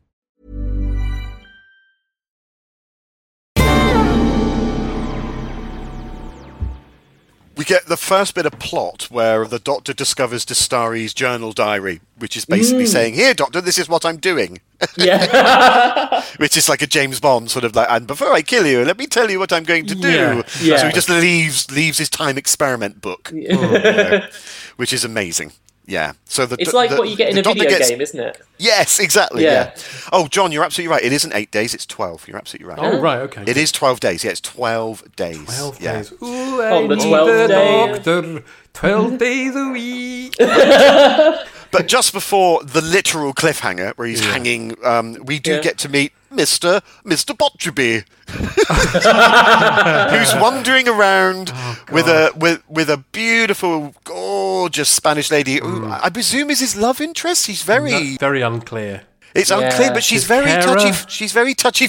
We 7.61 7.65
get 7.65 7.85
the 7.85 7.95
first 7.95 8.33
bit 8.33 8.47
of 8.47 8.57
plot 8.57 9.03
where 9.11 9.45
the 9.45 9.59
Doctor 9.59 9.93
discovers 9.93 10.43
Dastari's 10.45 11.13
journal 11.13 11.51
diary, 11.51 12.01
which 12.17 12.35
is 12.35 12.43
basically 12.43 12.85
Mm. 12.85 12.91
saying, 12.91 13.13
"Here, 13.13 13.35
Doctor, 13.35 13.61
this 13.61 13.77
is 13.77 13.87
what 13.87 14.03
I'm 14.03 14.17
doing." 14.17 14.61
Yeah. 14.97 16.23
which 16.37 16.57
is 16.57 16.67
like 16.67 16.81
a 16.81 16.87
James 16.87 17.19
Bond 17.19 17.51
sort 17.51 17.63
of 17.63 17.75
like, 17.75 17.85
and 17.87 18.07
before 18.07 18.33
I 18.33 18.41
kill 18.41 18.65
you, 18.65 18.83
let 18.83 18.97
me 18.97 19.05
tell 19.05 19.29
you 19.29 19.37
what 19.37 19.53
I'm 19.53 19.63
going 19.63 19.85
to 19.85 19.93
do. 19.93 20.09
Yeah. 20.09 20.41
Yeah. 20.59 20.77
So 20.77 20.87
he 20.87 20.91
just 20.93 21.07
leaves 21.07 21.69
leaves 21.69 21.99
his 21.99 22.09
time 22.09 22.35
experiment 22.35 22.99
book, 22.99 23.29
you 23.31 23.49
know, 23.49 24.27
which 24.77 24.91
is 24.91 25.05
amazing. 25.05 25.51
Yeah. 25.85 26.13
So 26.25 26.45
the 26.45 26.55
It's 26.59 26.73
like 26.73 26.89
the- 26.91 26.97
what 26.97 27.09
you 27.09 27.15
get 27.17 27.29
in 27.29 27.37
a 27.37 27.43
video 27.43 27.67
gets- 27.67 27.89
game, 27.89 27.99
isn't 28.01 28.19
it? 28.19 28.41
Yes, 28.57 28.99
exactly. 28.99 29.43
Yeah. 29.43 29.71
Yeah. 29.75 29.83
Oh, 30.13 30.27
John, 30.27 30.51
you're 30.51 30.63
absolutely 30.63 30.93
right. 30.93 31.03
It 31.03 31.11
isn't 31.11 31.33
eight 31.33 31.51
days; 31.51 31.73
it's 31.73 31.85
twelve. 31.85 32.27
You're 32.27 32.37
absolutely 32.37 32.67
right. 32.67 32.79
Oh, 32.79 32.99
right, 32.99 33.19
okay. 33.21 33.43
It 33.47 33.57
is 33.57 33.71
twelve 33.71 33.99
days. 33.99 34.23
Yeah, 34.23 34.31
it's 34.31 34.41
twelve 34.41 35.03
days. 35.15 35.43
12 35.43 35.81
yeah. 35.81 35.93
days. 35.97 36.11
Ooh, 36.13 36.17
oh, 36.21 36.61
I 36.61 36.71
On 36.77 36.87
the 36.87 36.95
need 36.95 37.05
12th 37.05 37.47
day. 37.47 37.87
doctor. 38.03 38.43
12 38.73 39.17
days 39.17 39.55
a 39.55 39.67
week. 39.69 40.35
But 41.71 41.87
just 41.87 42.11
before 42.13 42.63
the 42.63 42.81
literal 42.81 43.33
cliffhanger, 43.33 43.93
where 43.97 44.07
he's 44.07 44.19
hanging, 44.23 44.75
um, 44.83 45.17
we 45.23 45.39
do 45.39 45.51
Yeah. 45.53 45.61
get 45.61 45.77
to 45.79 45.89
meet 45.89 46.11
Mister 46.29 46.81
Mister 47.05 47.33
Botcherby, 47.33 48.03
who's 50.11 50.35
wandering 50.41 50.87
around 50.87 51.51
with 51.91 52.07
a 52.07 52.31
with 52.35 52.61
with 52.69 52.89
a 52.89 52.97
beautiful, 52.97 53.93
gorgeous 54.03 54.89
Spanish 54.89 55.31
lady. 55.31 55.59
Who 55.59 55.89
I 55.89 56.09
presume 56.09 56.49
is 56.49 56.59
his 56.59 56.75
love 56.75 57.01
interest. 57.01 57.47
He's 57.47 57.63
very. 57.63 57.91
No, 57.91 58.17
very 58.19 58.41
unclear. 58.41 59.03
It's 59.33 59.49
Yeah. 59.49 59.59
unclear, 59.59 59.91
but 59.93 60.03
she's 60.03 60.21
His 60.21 60.27
very 60.27 60.45
carer? 60.47 60.61
touchy. 60.75 60.91
She's 61.07 61.31
very 61.31 61.53
touchy. 61.53 61.87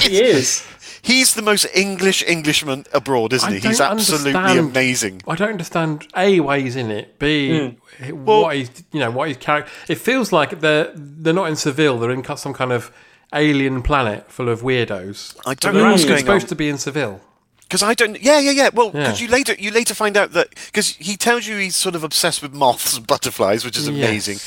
He 0.00 0.20
is. 0.22 0.62
He's 1.02 1.34
the 1.34 1.42
most 1.42 1.66
English 1.74 2.22
Englishman 2.26 2.84
abroad, 2.92 3.32
isn't 3.32 3.52
he? 3.52 3.58
He's 3.60 3.80
absolutely 3.80 4.32
amazing. 4.58 5.22
I 5.28 5.34
don't 5.36 5.50
understand 5.50 6.06
a 6.16 6.40
why 6.40 6.60
he's 6.60 6.76
in 6.76 6.90
it. 6.90 7.18
B 7.18 7.76
Hmm. 8.00 8.24
what 8.24 8.56
he's 8.56 8.70
you 8.92 9.00
know 9.00 9.10
what 9.10 9.28
his 9.28 9.36
character. 9.38 9.70
It 9.88 9.98
feels 9.98 10.32
like 10.32 10.60
they're 10.60 10.90
they're 10.94 11.32
not 11.34 11.48
in 11.48 11.56
Seville. 11.56 11.98
They're 11.98 12.10
in 12.10 12.24
some 12.36 12.54
kind 12.54 12.72
of 12.72 12.90
alien 13.32 13.82
planet 13.82 14.30
full 14.30 14.48
of 14.48 14.62
weirdos. 14.62 15.36
I 15.46 15.54
don't 15.54 15.72
But 15.72 15.72
know 15.72 15.80
they're 15.84 15.90
what's 15.92 16.04
going 16.04 16.20
supposed 16.20 16.44
on. 16.44 16.48
to 16.48 16.54
be 16.56 16.68
in 16.68 16.78
Seville. 16.78 17.20
Because 17.62 17.82
I 17.82 17.92
don't. 17.92 18.18
Yeah, 18.22 18.38
yeah, 18.40 18.52
yeah. 18.52 18.70
Well, 18.72 18.88
because 18.90 19.20
Yeah. 19.20 19.26
you 19.26 19.30
later 19.32 19.54
you 19.58 19.70
later 19.70 19.92
find 19.92 20.16
out 20.16 20.32
that 20.32 20.48
because 20.66 20.96
he 20.98 21.18
tells 21.18 21.46
you 21.46 21.58
he's 21.58 21.76
sort 21.76 21.94
of 21.94 22.02
obsessed 22.02 22.40
with 22.40 22.54
moths 22.54 22.96
and 22.96 23.06
butterflies, 23.06 23.62
which 23.64 23.76
is 23.76 23.86
Yes. 23.90 23.98
amazing, 23.98 24.38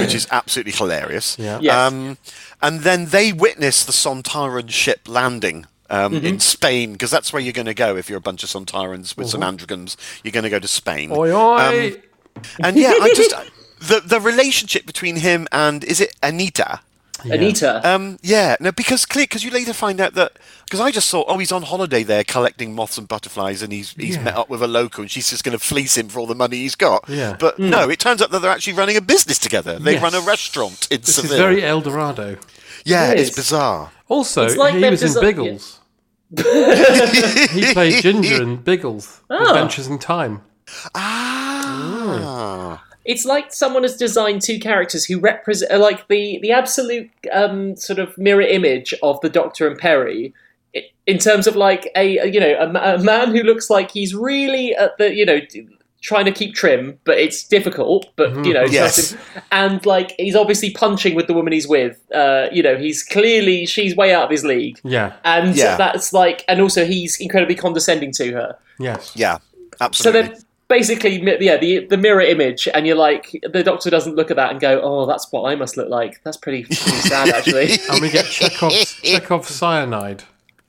which 0.00 0.14
is 0.14 0.26
absolutely 0.30 0.72
hilarious. 0.72 1.36
Yeah. 1.38 1.58
Yes. 1.60 1.74
Um, 1.74 2.16
and 2.62 2.80
then 2.80 3.06
they 3.06 3.32
witness 3.34 3.84
the 3.84 3.92
Sontaran 3.92 4.70
ship 4.70 5.00
landing. 5.06 5.66
Um, 5.90 6.12
Mm-hmm. 6.12 6.26
In 6.26 6.40
Spain, 6.40 6.92
because 6.92 7.10
that's 7.10 7.32
where 7.32 7.42
you're 7.42 7.52
going 7.52 7.66
to 7.66 7.74
go 7.74 7.96
if 7.96 8.08
you're 8.08 8.18
a 8.18 8.20
bunch 8.22 8.42
of 8.44 8.48
Sontarans 8.48 9.16
with 9.16 9.28
some 9.28 9.40
Androgons. 9.40 9.96
You're 10.22 10.32
going 10.32 10.44
to 10.44 10.50
go 10.50 10.58
to 10.60 10.68
Spain. 10.68 11.10
Oi 11.12 11.32
oi! 11.34 11.88
Um, 11.88 12.42
and 12.62 12.76
yeah, 12.76 12.94
I 13.00 13.12
just 13.14 13.34
the 13.80 14.00
the 14.00 14.20
relationship 14.20 14.86
between 14.86 15.16
him 15.16 15.48
and 15.50 15.82
is 15.84 16.00
it 16.00 16.14
Anita? 16.22 16.80
Anita. 17.24 17.86
Um, 17.86 18.18
yeah, 18.22 18.56
no, 18.60 18.72
because 18.72 19.04
clear 19.04 19.24
because 19.24 19.44
you 19.44 19.50
later 19.50 19.72
find 19.74 20.00
out 20.00 20.14
that 20.14 20.38
because 20.64 20.80
I 20.80 20.90
just 20.90 21.10
thought, 21.10 21.26
oh, 21.28 21.36
he's 21.38 21.52
on 21.52 21.62
holiday 21.62 22.02
there 22.02 22.24
collecting 22.24 22.74
moths 22.74 22.96
and 22.96 23.06
butterflies, 23.06 23.60
and 23.62 23.72
he's 23.72 23.92
he's 23.94 24.16
Yeah. 24.16 24.22
met 24.22 24.36
up 24.36 24.48
with 24.48 24.62
a 24.62 24.68
local, 24.68 25.02
and 25.02 25.10
she's 25.10 25.28
just 25.28 25.44
going 25.44 25.58
to 25.58 25.62
fleece 25.62 25.96
him 25.98 26.08
for 26.08 26.20
all 26.20 26.26
the 26.26 26.34
money 26.34 26.58
he's 26.58 26.76
got. 26.76 27.04
Yeah. 27.08 27.36
But 27.38 27.58
no, 27.58 27.90
it 27.90 27.98
turns 27.98 28.22
out 28.22 28.30
that 28.30 28.40
they're 28.40 28.50
actually 28.50 28.74
running 28.74 28.96
a 28.96 29.02
business 29.02 29.38
together. 29.38 29.78
They 29.78 29.94
Yes. 29.94 30.02
run 30.02 30.14
a 30.14 30.20
restaurant 30.20 30.88
in 30.90 31.00
this 31.02 31.16
Seville. 31.16 31.32
is 31.32 31.36
very 31.38 31.62
El 31.64 31.80
Dorado. 31.82 32.38
yeah, 32.86 33.10
It 33.10 33.20
it's 33.20 33.36
bizarre. 33.36 33.90
Also, 34.08 34.44
It's 34.46 34.56
like 34.56 34.74
he 34.74 34.80
they've 34.80 34.90
was 34.92 35.02
in 35.02 35.08
desi- 35.10 35.20
Biggles. 35.20 35.79
he 37.50 37.72
played 37.72 38.02
Ginger 38.02 38.42
in 38.42 38.56
Biggles. 38.62 39.20
Oh. 39.30 39.50
Adventures 39.50 39.86
in 39.88 39.98
Time. 39.98 40.42
Ah, 40.94 42.84
It's 43.04 43.24
like 43.24 43.52
someone 43.52 43.82
has 43.82 43.96
designed 43.96 44.42
two 44.42 44.58
characters 44.60 45.04
who 45.04 45.18
represent, 45.18 45.72
are 45.72 45.78
like 45.78 46.06
the 46.08 46.38
the 46.42 46.52
absolute 46.52 47.10
um, 47.32 47.74
sort 47.76 47.98
of 47.98 48.16
mirror 48.16 48.42
image 48.42 48.94
of 49.02 49.20
the 49.20 49.28
Doctor 49.28 49.66
and 49.66 49.76
Peri, 49.78 50.32
in 51.06 51.18
terms 51.18 51.46
of 51.46 51.56
like 51.56 51.90
a, 51.96 52.18
a, 52.18 52.26
you 52.26 52.38
know 52.38 52.54
a, 52.60 52.94
a 52.94 52.98
man 52.98 53.34
who 53.34 53.42
looks 53.42 53.68
like 53.70 53.90
he's 53.90 54.14
really 54.14 54.74
at 54.76 54.96
the 54.98 55.12
you 55.14 55.26
know 55.26 55.40
d- 55.40 55.66
trying 56.02 56.24
to 56.24 56.32
keep 56.32 56.54
trim, 56.54 56.98
but 57.04 57.18
it's 57.18 57.44
difficult. 57.44 58.06
But 58.16 58.44
you 58.44 58.54
know, 58.54 58.64
Yes. 58.64 59.14
and 59.52 59.84
like 59.84 60.12
he's 60.18 60.34
obviously 60.36 60.70
punching 60.70 61.14
with 61.14 61.26
the 61.26 61.34
woman 61.34 61.52
he's 61.52 61.68
with. 61.68 61.98
Uh, 62.14 62.46
you 62.52 62.62
know, 62.62 62.76
he's 62.76 63.02
clearly 63.02 63.66
she's 63.66 63.94
way 63.96 64.14
out 64.14 64.24
of 64.24 64.30
his 64.30 64.44
league, 64.44 64.78
Yeah. 64.84 65.12
and 65.24 65.54
Yeah. 65.56 65.76
that's 65.76 66.12
like, 66.12 66.44
and 66.48 66.60
also 66.60 66.84
he's 66.84 67.20
incredibly 67.20 67.54
condescending 67.54 68.12
to 68.12 68.32
her. 68.32 68.56
Yes. 68.78 69.12
yeah, 69.14 69.38
Absolutely. 69.80 69.80
So 69.80 69.84
absolutely. 69.84 70.22
they're 70.22 70.40
basically, 70.68 71.44
yeah, 71.44 71.56
the 71.58 71.84
the 71.86 71.96
mirror 71.96 72.20
image, 72.22 72.68
and 72.72 72.86
you're 72.86 72.96
like, 72.96 73.38
the 73.52 73.62
doctor 73.62 73.90
doesn't 73.90 74.14
look 74.16 74.30
at 74.30 74.36
that 74.36 74.52
and 74.52 74.60
go, 74.60 74.80
"Oh, 74.82 75.04
that's 75.04 75.30
what 75.32 75.42
I 75.50 75.54
must 75.56 75.76
look 75.76 75.88
like." 75.90 76.20
That's 76.24 76.36
pretty, 76.36 76.62
pretty 76.62 76.78
sad, 76.80 77.28
actually. 77.28 77.70
And 77.90 78.00
we 78.00 78.08
get 78.10 78.24
Chekhov's, 78.26 78.94
Chekhov's 79.02 79.48
cyanide. 79.54 80.22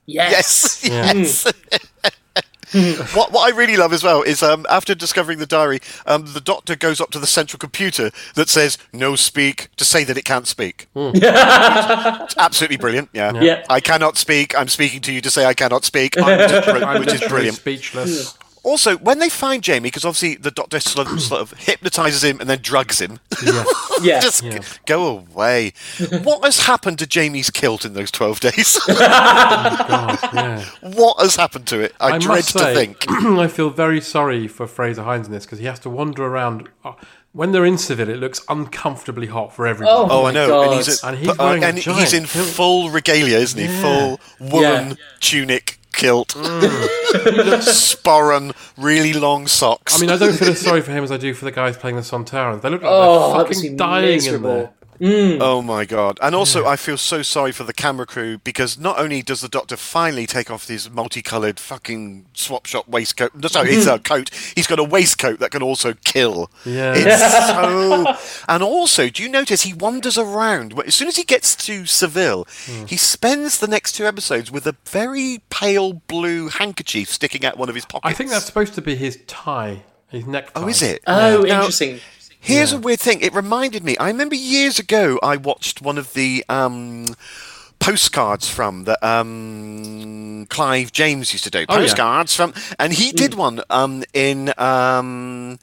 yes. 0.08 0.82
Yes, 0.84 1.46
yes. 1.46 2.12
what 3.14 3.32
what 3.32 3.52
I 3.52 3.56
really 3.56 3.78
love 3.78 3.94
as 3.94 4.04
well 4.04 4.22
is 4.22 4.42
um, 4.42 4.66
after 4.70 4.96
discovering 4.96 5.40
the 5.40 5.46
diary, 5.46 5.80
um, 6.06 6.26
the 6.34 6.42
doctor 6.42 6.76
goes 6.76 7.02
up 7.02 7.12
to 7.12 7.20
the 7.20 7.28
central 7.28 7.58
computer 7.58 8.12
that 8.36 8.50
says 8.50 8.78
"no 8.94 9.16
speak" 9.16 9.70
to 9.78 9.86
say 9.86 10.04
that 10.04 10.18
it 10.18 10.26
can't 10.26 10.48
speak. 10.48 10.88
It's 10.96 12.36
absolutely 12.38 12.78
brilliant. 12.78 13.10
Yeah. 13.14 13.34
Yeah. 13.42 13.66
I 13.70 13.80
cannot 13.80 14.18
speak. 14.18 14.58
I'm 14.58 14.68
speaking 14.68 15.02
to 15.02 15.14
you 15.14 15.22
to 15.22 15.30
say 15.30 15.46
I 15.46 15.54
cannot 15.54 15.84
speak, 15.86 16.16
which 16.16 16.26
is, 16.26 16.68
I'm 16.68 17.00
which 17.00 17.14
is 17.14 17.22
brilliant. 17.28 17.58
Speechless. 17.58 18.38
Also, 18.64 18.96
when 18.98 19.18
they 19.18 19.28
find 19.30 19.64
Jamie, 19.64 19.88
because 19.88 20.06
obviously 20.06 20.36
the 20.36 20.52
doctor 20.52 20.80
sort 20.80 21.08
of, 21.12 21.20
sort 21.20 21.42
of 21.42 21.52
hypnotizes 21.54 22.24
him 22.24 22.40
and 22.40 22.48
then 22.50 22.60
drugs 22.62 23.00
him. 23.02 23.20
Yeah. 24.04 24.20
Just 24.20 24.42
Yeah. 24.44 24.58
go 24.88 25.06
away. 25.08 25.74
what 26.24 26.44
has 26.44 26.62
happened 26.62 26.98
to 27.00 27.06
Jamie's 27.08 27.52
kilt 27.52 27.86
in 27.86 27.94
those 27.94 28.10
12 28.10 28.40
days? 28.40 28.80
God, 28.88 30.20
yeah. 30.34 30.66
what 30.82 31.20
has 31.20 31.36
happened 31.36 31.68
to 31.68 31.80
it? 31.82 31.94
I, 32.00 32.14
I 32.14 32.18
dread 32.18 32.38
must 32.38 32.58
to 32.58 32.74
think. 32.74 33.06
I 33.10 33.48
feel 33.48 33.70
very 33.70 34.02
sorry 34.02 34.48
for 34.48 34.66
Frazer 34.66 35.04
Hines 35.04 35.28
in 35.28 35.34
this 35.34 35.46
because 35.46 35.60
he 35.60 35.66
has 35.66 35.80
to 35.82 35.90
wander 35.92 36.24
around 36.26 36.68
uh, 36.84 36.94
when 37.34 37.52
they're 37.52 37.66
in 37.66 37.78
Seville, 37.78 38.10
it 38.10 38.18
looks 38.18 38.42
uncomfortably 38.50 39.28
hot 39.28 39.54
for 39.56 39.68
everyone. 39.68 39.94
Oh, 39.96 40.08
Oh, 40.10 40.26
I 40.26 40.32
know, 40.32 40.48
God. 40.48 40.68
and 40.68 40.74
he's, 40.76 41.04
a, 41.04 41.08
And 41.08 41.18
he's 41.18 41.28
but, 41.28 41.40
uh, 41.40 41.44
wearing 41.46 41.64
a 41.64 41.68
and 41.68 41.78
he's 41.78 42.14
in 42.14 42.26
kilt. 42.26 42.48
full 42.48 42.90
regalia, 42.90 43.38
isn't 43.38 43.60
he? 43.60 43.66
Yeah. 43.68 43.82
Full 43.82 44.20
woolen 44.50 44.88
Yeah. 44.90 44.96
tunic 45.20 45.78
kilt, 46.02 46.30
Mm. 46.36 47.62
sporran, 47.62 48.54
really 48.78 49.14
long 49.14 49.48
socks. 49.48 49.96
I 49.98 50.02
mean, 50.02 50.10
I 50.10 50.18
don't 50.18 50.34
feel 50.34 50.50
as 50.50 50.60
sorry 50.60 50.82
for 50.82 50.92
him 50.92 51.04
as 51.04 51.12
I 51.12 51.18
do 51.18 51.34
for 51.34 51.46
the 51.46 51.52
guys 51.52 51.78
playing 51.78 51.96
the 51.96 52.02
Sontarans. 52.02 52.62
They 52.62 52.70
look 52.70 52.82
like 52.82 52.92
Oh, 52.92 53.34
they're 53.34 53.46
fucking 53.46 53.62
be 53.62 53.78
dying 53.78 54.06
in 54.10 54.16
miserable. 54.16 54.74
There. 55.02 55.38
Oh 55.42 55.62
my 55.62 55.86
god! 55.86 56.20
And 56.22 56.34
also, 56.36 56.66
I 56.66 56.76
feel 56.76 56.98
so 56.98 57.22
sorry 57.22 57.52
for 57.52 57.64
the 57.64 57.74
camera 57.74 58.06
crew 58.06 58.38
because 58.38 58.78
not 58.78 59.00
only 59.00 59.22
does 59.22 59.42
the 59.42 59.50
Doctor 59.50 59.76
finally 59.78 60.26
take 60.28 60.50
off 60.52 60.68
his 60.68 60.90
multicolored 60.90 61.60
fucking 61.60 62.26
swap 62.34 62.66
shop 62.66 62.88
waistcoat, 62.88 63.34
no, 63.36 63.48
sorry, 63.48 63.72
it's 63.72 63.88
a 63.88 64.00
coat. 64.14 64.30
He's 64.56 64.68
got 64.68 64.80
a 64.80 64.84
waistcoat 64.84 65.40
that 65.40 65.52
can 65.52 65.64
also 65.64 65.94
kill. 66.06 66.52
Yeah. 66.66 66.94
It's 66.96 67.48
so. 67.48 68.16
And 68.48 68.64
also, 68.64 69.10
do 69.10 69.24
you 69.24 69.30
notice 69.30 69.62
he 69.64 69.74
wanders 69.74 70.18
around? 70.18 70.78
As 70.86 70.96
soon 70.96 71.08
as 71.08 71.16
he 71.18 71.24
gets 71.24 71.56
to 71.66 71.86
Seville, 71.86 72.48
Hmm. 72.66 72.86
he 72.86 72.98
spends 72.98 73.60
the 73.60 73.68
next 73.68 73.94
two 73.94 74.06
episodes 74.06 74.52
with 74.52 74.68
a 74.68 74.76
very 74.86 75.42
pale 75.50 75.94
blue 75.94 76.50
handkerchief 76.50 77.10
sticking 77.10 77.46
out 77.46 77.58
one 77.58 77.70
of 77.70 77.76
his 77.76 77.86
pockets. 77.86 78.12
I 78.12 78.14
think 78.16 78.30
that's 78.30 78.46
supposed 78.46 78.74
to 78.76 78.82
be 78.82 78.96
his 78.96 79.20
tie, 79.28 79.84
his 80.10 80.26
necktie. 80.26 80.60
Oh, 80.62 80.68
is 80.68 80.82
it? 80.82 81.02
Oh, 81.08 81.42
Now, 81.44 81.60
interesting. 81.60 82.00
Here's 82.44 82.74
a 82.74 82.78
weird 82.78 83.00
thing. 83.00 83.22
It 83.22 83.34
reminded 83.34 83.84
me. 83.84 83.96
I 83.98 84.08
remember 84.08 84.36
years 84.36 84.80
ago 84.80 85.20
I 85.22 85.38
watched 85.38 85.82
one 85.82 85.98
of 86.00 86.14
the 86.14 86.44
um, 86.50 87.06
postcards 87.80 88.50
from 88.50 88.86
that 88.86 89.02
um, 89.06 90.48
Clive 90.50 90.92
James 90.92 91.32
used 91.34 91.44
to 91.44 91.52
do. 91.52 91.66
Oh, 91.70 91.76
yeah. 91.76 91.82
Postcards 91.82 92.36
from, 92.36 92.54
and 92.80 92.94
he 92.94 93.12
did 93.12 93.36
one 93.36 93.62
um, 93.70 94.04
in 94.14 94.52
um, 94.58 95.60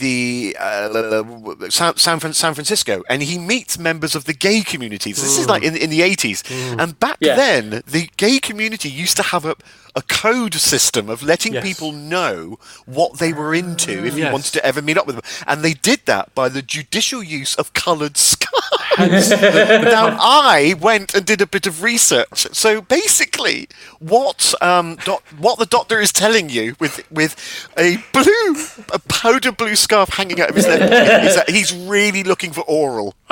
the 0.00 0.56
uh, 0.58 1.68
San, 1.68 1.96
San, 1.96 2.18
Fran- 2.18 2.32
San 2.32 2.54
Francisco, 2.54 3.02
and 3.10 3.22
he 3.22 3.38
meets 3.38 3.78
members 3.78 4.14
of 4.14 4.24
the 4.24 4.32
gay 4.34 4.62
community. 4.62 5.12
So 5.12 5.22
this 5.22 5.38
is 5.38 5.48
like 5.48 5.62
in, 5.62 5.76
in 5.76 5.90
the 5.90 6.00
80s, 6.00 6.50
and 6.80 6.98
back 6.98 7.18
Yeah. 7.20 7.36
then 7.36 7.82
the 7.86 8.08
gay 8.16 8.38
community 8.38 8.88
used 8.88 9.16
to 9.18 9.22
have 9.22 9.44
a 9.44 9.54
a 9.96 10.02
code 10.02 10.54
system 10.54 11.08
of 11.08 11.22
letting 11.22 11.54
Yes. 11.54 11.64
people 11.64 11.90
know 11.90 12.58
what 12.84 13.18
they 13.18 13.32
were 13.32 13.54
into 13.54 14.04
if 14.04 14.14
you 14.16 14.30
wanted 14.30 14.52
to 14.52 14.64
ever 14.64 14.82
meet 14.82 14.98
up 14.98 15.06
with 15.06 15.16
them. 15.16 15.24
And 15.46 15.62
they 15.62 15.72
did 15.72 16.00
that 16.04 16.34
by 16.34 16.48
the 16.50 16.60
judicial 16.60 17.22
use 17.22 17.54
of 17.54 17.72
coloured 17.72 18.16
scarves. 18.18 19.30
now, 19.30 20.16
I 20.20 20.74
went 20.80 21.14
and 21.14 21.24
did 21.24 21.40
a 21.40 21.46
bit 21.46 21.66
of 21.66 21.82
research. 21.82 22.46
So 22.52 22.80
basically, 22.82 23.68
what 23.98 24.54
um, 24.60 24.96
doc- 25.04 25.24
what 25.38 25.58
the 25.58 25.66
doctor 25.66 25.98
is 26.00 26.12
telling 26.12 26.50
you 26.50 26.76
with 26.78 27.10
with 27.10 27.34
a 27.78 27.96
blue, 28.12 28.56
a 28.92 28.98
powder 29.08 29.52
blue 29.52 29.76
scarf 29.76 30.10
hanging 30.10 30.40
out 30.40 30.50
of 30.50 30.56
his 30.56 30.66
neck 30.66 30.80
is 31.24 31.36
that 31.36 31.48
he's 31.48 31.74
really 31.74 32.22
looking 32.22 32.52
for 32.52 32.62
oral. 32.62 33.14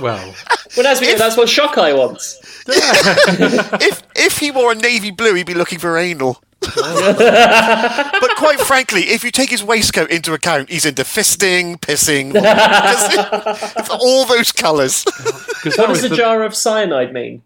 Well, 0.00 0.34
Well, 0.76 0.82
that's, 0.82 1.00
that's 1.00 1.36
what 1.36 1.48
Shockeye 1.48 1.96
wants. 1.96 2.40
if 2.68 4.02
if 4.14 4.38
he 4.38 4.50
wore 4.50 4.72
a 4.72 4.74
navy 4.74 5.10
blue, 5.10 5.34
he'd 5.34 5.46
be 5.46 5.54
looking 5.54 5.78
for 5.78 5.96
anal. 5.96 6.42
but 6.60 8.36
quite 8.36 8.58
frankly, 8.60 9.02
if 9.02 9.22
you 9.22 9.30
take 9.30 9.50
his 9.50 9.62
waistcoat 9.62 10.10
into 10.10 10.32
account, 10.32 10.68
he's 10.68 10.84
into 10.84 11.02
fisting, 11.02 11.78
pissing, 11.78 12.32
it's 13.78 13.90
all 13.90 14.24
those 14.24 14.52
colours. 14.52 15.04
What 15.62 15.88
does 15.88 16.02
the, 16.02 16.16
jar 16.16 16.42
of 16.42 16.54
cyanide 16.56 17.12
mean? 17.12 17.42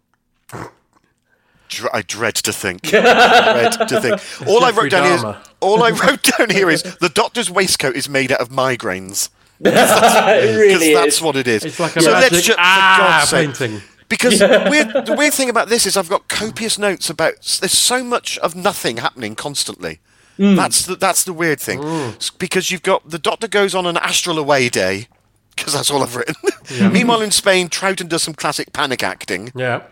I 1.92 2.02
dread 2.02 2.36
to 2.36 2.52
think. 2.52 2.82
dread 2.82 3.72
to 3.88 4.00
think. 4.00 4.48
All 4.48 4.64
I 4.64 4.70
wrote 4.70 4.90
down 4.90 5.04
here 5.04 5.14
is 5.14 5.22
Dahmer. 5.22 5.46
all 5.60 5.82
I 5.82 5.90
wrote 5.90 6.22
down 6.22 6.50
here 6.50 6.70
is 6.70 6.82
the 6.82 7.10
doctor's 7.10 7.50
waistcoat 7.50 7.96
is 7.96 8.08
made 8.08 8.32
out 8.32 8.40
of 8.40 8.48
migraines. 8.48 9.28
it 9.64 9.72
Because 9.72 10.56
really 10.56 10.94
that's 10.94 11.16
is. 11.16 11.22
what 11.22 11.36
it 11.36 11.46
is. 11.46 11.64
It's 11.64 11.78
like 11.80 11.96
a 11.96 12.02
So 12.02 12.12
let's 12.12 12.30
magic 12.32 12.44
ju- 12.46 12.52
for 12.54 12.58
ah 12.60 13.18
God's 13.18 13.30
sake, 13.30 13.46
painting. 13.54 13.82
Because 14.08 14.38
the, 14.40 14.66
weird, 14.68 15.06
the 15.06 15.14
weird 15.14 15.32
thing 15.34 15.48
about 15.50 15.68
this 15.68 15.86
is 15.86 15.96
I've 15.96 16.08
got 16.08 16.26
copious 16.28 16.78
notes 16.78 17.08
about 17.10 17.34
there's 17.60 17.76
so 17.78 18.02
much 18.02 18.38
of 18.38 18.56
nothing 18.56 18.96
happening 18.96 19.34
constantly. 19.36 20.00
That's 20.38 20.86
the, 20.86 20.96
that's 20.96 21.22
the 21.24 21.34
weird 21.34 21.60
thing. 21.60 21.84
S- 21.84 22.30
Because 22.30 22.70
you've 22.70 22.82
got 22.82 23.08
the 23.10 23.18
Doctor 23.18 23.46
goes 23.46 23.74
on 23.74 23.84
an 23.86 23.98
astral 23.98 24.38
away 24.38 24.68
day 24.70 25.06
because 25.54 25.74
that's 25.74 25.90
all 25.90 26.02
I've 26.02 26.16
written. 26.16 26.34
Meanwhile, 26.92 27.20
in 27.20 27.30
Spain, 27.30 27.68
Troughton 27.68 28.08
does 28.08 28.22
some 28.22 28.32
classic 28.34 28.72
panic 28.72 29.02
acting. 29.02 29.52
Yeah. 29.54 29.82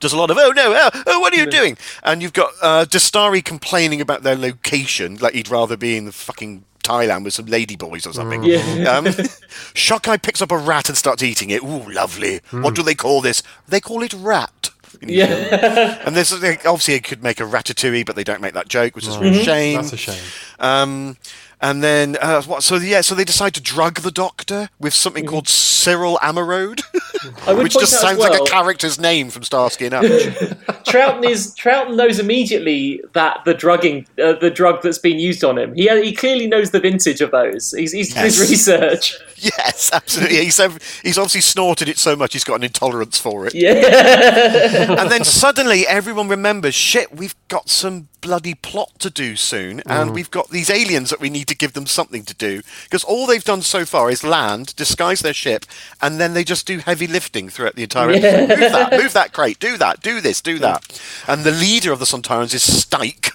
Does 0.00 0.14
a 0.14 0.16
lot 0.16 0.30
of 0.30 0.38
oh 0.38 0.50
no 0.52 0.72
oh, 0.74 1.02
oh 1.06 1.20
what 1.20 1.34
are 1.34 1.36
you 1.36 1.44
doing? 1.46 1.76
And 2.02 2.22
you've 2.22 2.32
got 2.32 2.50
uh, 2.62 2.86
Dastari 2.86 3.44
complaining 3.44 4.00
about 4.00 4.22
their 4.22 4.34
location, 4.36 5.16
like 5.16 5.34
he'd 5.34 5.50
rather 5.50 5.76
be 5.76 5.96
in 5.98 6.06
the 6.06 6.12
fucking 6.12 6.64
Thailand 6.80 7.24
with 7.24 7.34
some 7.34 7.46
ladyboys 7.46 8.06
or 8.06 8.12
something. 8.12 8.42
Yeah. 8.42 8.58
Um, 8.90 9.04
Shockeye 9.74 10.22
picks 10.22 10.42
up 10.42 10.50
a 10.50 10.58
rat 10.58 10.88
and 10.88 10.96
starts 10.98 11.22
eating 11.22 11.50
it. 11.50 11.62
Ooh, 11.62 11.90
lovely. 11.90 12.40
What 12.50 12.74
do 12.74 12.82
they 12.82 12.94
call 12.94 13.20
this? 13.20 13.42
They 13.68 13.80
call 13.80 14.02
it 14.02 14.12
rat. 14.14 14.70
Yeah. 15.02 15.98
And 16.06 16.16
this 16.16 16.32
obviously 16.32 16.94
it 16.94 17.04
could 17.04 17.22
make 17.22 17.40
a 17.40 17.44
ratatouille, 17.44 18.06
but 18.06 18.16
they 18.16 18.24
don't 18.24 18.40
make 18.40 18.54
that 18.54 18.68
joke, 18.68 18.96
which 18.96 19.06
is 19.06 19.16
a 19.16 19.20
real 19.20 19.42
shame. 19.42 19.76
That's 19.76 19.92
a 19.92 19.96
shame. 19.96 20.22
Um, 20.58 21.16
and 21.60 21.82
then 21.82 22.16
uh, 22.20 22.42
what? 22.42 22.62
So 22.62 22.76
yeah, 22.76 23.02
so 23.02 23.14
they 23.14 23.24
decide 23.24 23.54
to 23.54 23.60
drug 23.60 24.00
the 24.00 24.10
Doctor 24.10 24.70
with 24.78 24.94
something 24.94 25.26
called 25.26 25.46
Cyril 25.46 26.18
Amarode, 26.22 26.82
which 27.48 27.74
just 27.74 28.00
sounds 28.00 28.18
well, 28.18 28.30
like 28.32 28.40
a 28.40 28.44
character's 28.44 28.98
name 28.98 29.30
from 29.30 29.42
Starsky 29.42 29.86
and 29.86 29.94
Hutch. 29.94 30.06
Troughton 30.84 31.24
is 31.28 31.54
Troughton 31.54 31.96
knows 31.96 32.18
immediately 32.18 33.02
that 33.12 33.44
the 33.44 33.54
drugging, 33.54 34.06
uh, 34.22 34.34
the 34.34 34.50
drug 34.50 34.82
that's 34.82 34.98
been 34.98 35.18
used 35.18 35.44
on 35.44 35.58
him. 35.58 35.74
He 35.74 35.88
he 36.02 36.12
clearly 36.14 36.46
knows 36.46 36.70
the 36.70 36.80
vintage 36.80 37.20
of 37.20 37.30
those. 37.30 37.72
He's 37.72 37.92
he's 37.92 38.14
done 38.14 38.24
his 38.24 38.38
Yes. 38.38 38.50
research. 38.50 39.14
yes, 39.36 39.90
absolutely. 39.92 40.44
He's 40.44 40.60
he's 41.02 41.18
obviously 41.18 41.40
snorted 41.40 41.88
it 41.88 41.98
so 41.98 42.16
much 42.16 42.32
he's 42.32 42.44
got 42.44 42.56
an 42.56 42.64
intolerance 42.64 43.18
for 43.18 43.46
it. 43.46 43.54
Yeah. 43.54 45.00
and 45.00 45.10
then 45.10 45.24
suddenly 45.24 45.86
everyone 45.86 46.28
remembers, 46.28 46.74
shit, 46.74 47.14
we've 47.14 47.34
got 47.48 47.68
some 47.68 48.08
bloody 48.20 48.54
plot 48.54 48.98
to 49.00 49.10
do 49.10 49.36
soon, 49.36 49.80
and 49.86 50.10
mm. 50.10 50.14
we've 50.14 50.30
got 50.30 50.50
these 50.50 50.70
aliens 50.70 51.10
that 51.10 51.20
we 51.20 51.30
need 51.30 51.48
to 51.48 51.56
give 51.56 51.72
them 51.72 51.86
something 51.86 52.24
to 52.24 52.34
do. 52.34 52.62
Because 52.84 53.04
all 53.04 53.26
they've 53.26 53.44
done 53.44 53.62
so 53.62 53.84
far 53.84 54.10
is 54.10 54.24
land, 54.24 54.74
disguise 54.76 55.20
their 55.20 55.34
ship, 55.34 55.66
and 56.00 56.20
then 56.20 56.34
they 56.34 56.44
just 56.44 56.66
do 56.66 56.78
heavy 56.78 57.06
lifting 57.06 57.48
throughout 57.48 57.76
the 57.76 57.82
entire 57.82 58.10
episode. 58.10 58.48
Move 58.48 58.72
that, 58.72 58.92
move 58.92 59.12
that 59.12 59.32
crate, 59.32 59.58
do 59.58 59.76
that, 59.76 60.02
do 60.02 60.20
this, 60.20 60.40
do 60.40 60.58
that. 60.58 61.00
And 61.26 61.44
the 61.44 61.52
leader 61.52 61.92
of 61.92 61.98
the 61.98 62.04
Sontarans 62.04 62.54
is 62.54 62.62
Stike. 62.62 63.32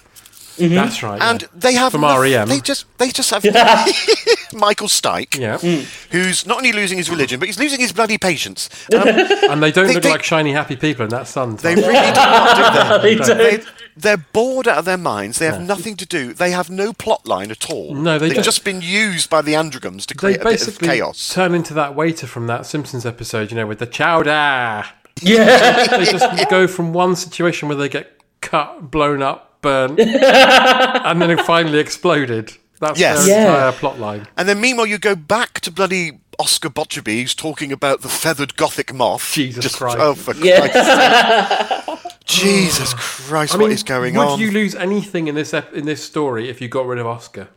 Mm-hmm. 0.56 0.74
That's 0.74 1.02
right. 1.02 1.20
And 1.20 1.42
yeah. 1.42 1.48
they 1.54 1.74
have 1.74 1.92
From 1.92 2.00
noth- 2.02 2.20
REM. 2.20 2.48
They 2.48 2.60
just 2.60 2.86
they 2.98 3.10
just 3.10 3.30
have 3.30 3.42
Michael 4.52 4.88
Stike, 4.88 5.38
Yeah. 5.38 5.58
Mm. 5.58 5.84
who's 6.10 6.46
not 6.46 6.58
only 6.58 6.72
losing 6.72 6.98
his 6.98 7.10
religion, 7.10 7.38
but 7.40 7.48
he's 7.48 7.58
losing 7.58 7.80
his 7.80 7.92
bloody 7.92 8.18
patience. 8.18 8.68
Um, 8.94 9.00
um 9.02 9.08
And 9.50 9.62
they 9.62 9.70
don't 9.72 9.86
They- 9.86 9.94
look 9.94 10.02
they- 10.02 10.10
like 10.10 10.22
shiny, 10.22 10.52
happy 10.52 10.76
people 10.76 11.04
in 11.04 11.10
that 11.10 11.28
sun. 11.28 11.56
They 11.56 11.74
really 11.74 11.86
do 11.88 11.92
not 11.92 12.56
do 12.56 12.62
that. 12.62 13.02
They 13.02 13.14
don't. 13.16 13.38
They, 13.38 13.60
they're 13.98 14.18
bored 14.18 14.68
out 14.68 14.76
of 14.76 14.84
their 14.84 14.98
minds. 14.98 15.38
They 15.38 15.46
have 15.46 15.62
nothing 15.62 15.96
to 15.96 16.04
do. 16.06 16.34
They 16.34 16.50
have 16.50 16.68
no 16.68 16.92
plot 16.92 17.26
line 17.26 17.50
at 17.50 17.70
all. 17.70 17.94
No, 17.94 18.18
they 18.18 18.26
They've 18.28 18.34
don't. 18.36 18.44
just 18.44 18.62
been 18.62 18.82
used 18.82 19.30
by 19.30 19.40
the 19.40 19.54
Androgums 19.54 20.04
to 20.06 20.14
they 20.14 20.18
create 20.18 20.36
a 20.42 20.44
bit 20.44 20.60
of 20.60 20.66
basically 20.66 20.88
chaos. 20.88 21.30
turn 21.32 21.54
into 21.54 21.72
that 21.74 21.94
waiter 21.94 22.26
from 22.26 22.46
that 22.48 22.66
Simpsons 22.66 23.06
episode, 23.06 23.50
you 23.50 23.56
know, 23.56 23.66
with 23.66 23.78
the 23.78 23.86
chowder. 23.86 24.84
yeah. 25.22 25.86
They 25.96 26.04
just 26.04 26.50
go 26.50 26.66
from 26.66 26.92
one 26.92 27.16
situation 27.16 27.68
where 27.68 27.76
they 27.78 27.88
get 27.88 28.20
cut, 28.42 28.90
blown 28.90 29.22
up, 29.22 29.55
burnt, 29.66 29.98
and 31.08 31.20
then 31.20 31.30
it 31.30 31.40
finally 31.42 31.78
exploded. 31.78 32.52
That's 32.80 33.00
Yes. 33.00 33.24
their 33.26 33.40
Yeah. 33.40 33.46
entire 33.46 33.72
plot 33.72 33.98
line. 33.98 34.28
And 34.36 34.48
then 34.48 34.60
meanwhile, 34.60 34.86
you 34.86 34.98
go 34.98 35.14
back 35.16 35.60
to 35.60 35.70
bloody 35.70 36.20
Oscar 36.38 36.68
Botcherby, 36.68 37.20
who's 37.22 37.34
talking 37.34 37.72
about 37.72 38.02
the 38.02 38.08
feathered 38.08 38.56
Gothic 38.56 38.92
moth. 38.92 39.32
Jesus 39.32 39.74
Christ. 39.74 39.96
Oh, 39.98 40.14
for 40.14 40.34
Yeah. 40.36 40.68
Christ's 40.68 41.96
sake. 41.96 42.12
Jesus 42.26 42.92
Christ, 42.94 43.54
I 43.54 43.58
mean, 43.58 43.68
what 43.68 43.72
is 43.72 43.82
going 43.82 44.14
would 44.16 44.20
on? 44.26 44.30
Would 44.32 44.40
you 44.40 44.50
lose 44.50 44.74
anything 44.74 45.28
in 45.28 45.34
this 45.34 45.54
ep- 45.54 45.72
in 45.74 45.86
this 45.86 46.02
story 46.04 46.48
if 46.50 46.60
you 46.60 46.68
got 46.68 46.86
rid 46.86 46.98
of 46.98 47.06
Oscar? 47.06 47.48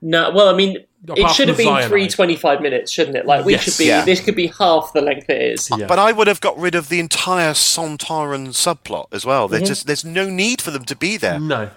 No, 0.00 0.30
well, 0.30 0.48
I 0.48 0.54
mean, 0.54 0.76
it 1.08 1.28
should 1.30 1.48
have 1.48 1.56
from 1.56 1.64
been 1.64 1.74
cyanide. 1.74 1.88
three 1.88 2.08
25 2.08 2.60
minutes, 2.60 2.92
shouldn't 2.92 3.16
it? 3.16 3.26
Like 3.26 3.44
we 3.44 3.52
Yes. 3.52 3.64
should 3.64 3.78
be. 3.78 3.86
Yeah. 3.86 4.04
This 4.04 4.20
could 4.20 4.36
be 4.36 4.46
half 4.58 4.92
the 4.92 5.00
length 5.02 5.28
it 5.28 5.42
is. 5.42 5.68
Yeah. 5.76 5.86
But 5.86 5.98
I 5.98 6.12
would 6.12 6.26
have 6.28 6.40
got 6.40 6.56
rid 6.58 6.74
of 6.74 6.88
the 6.88 7.00
entire 7.00 7.52
Sontaran 7.54 8.48
subplot 8.48 9.06
as 9.12 9.24
well. 9.26 9.46
Mm-hmm. 9.46 9.56
There's 9.56 9.68
just 9.68 9.86
there's 9.86 10.04
no 10.04 10.28
need 10.28 10.62
for 10.62 10.70
them 10.70 10.84
to 10.84 10.96
be 10.96 11.16
there. 11.16 11.38
No. 11.40 11.70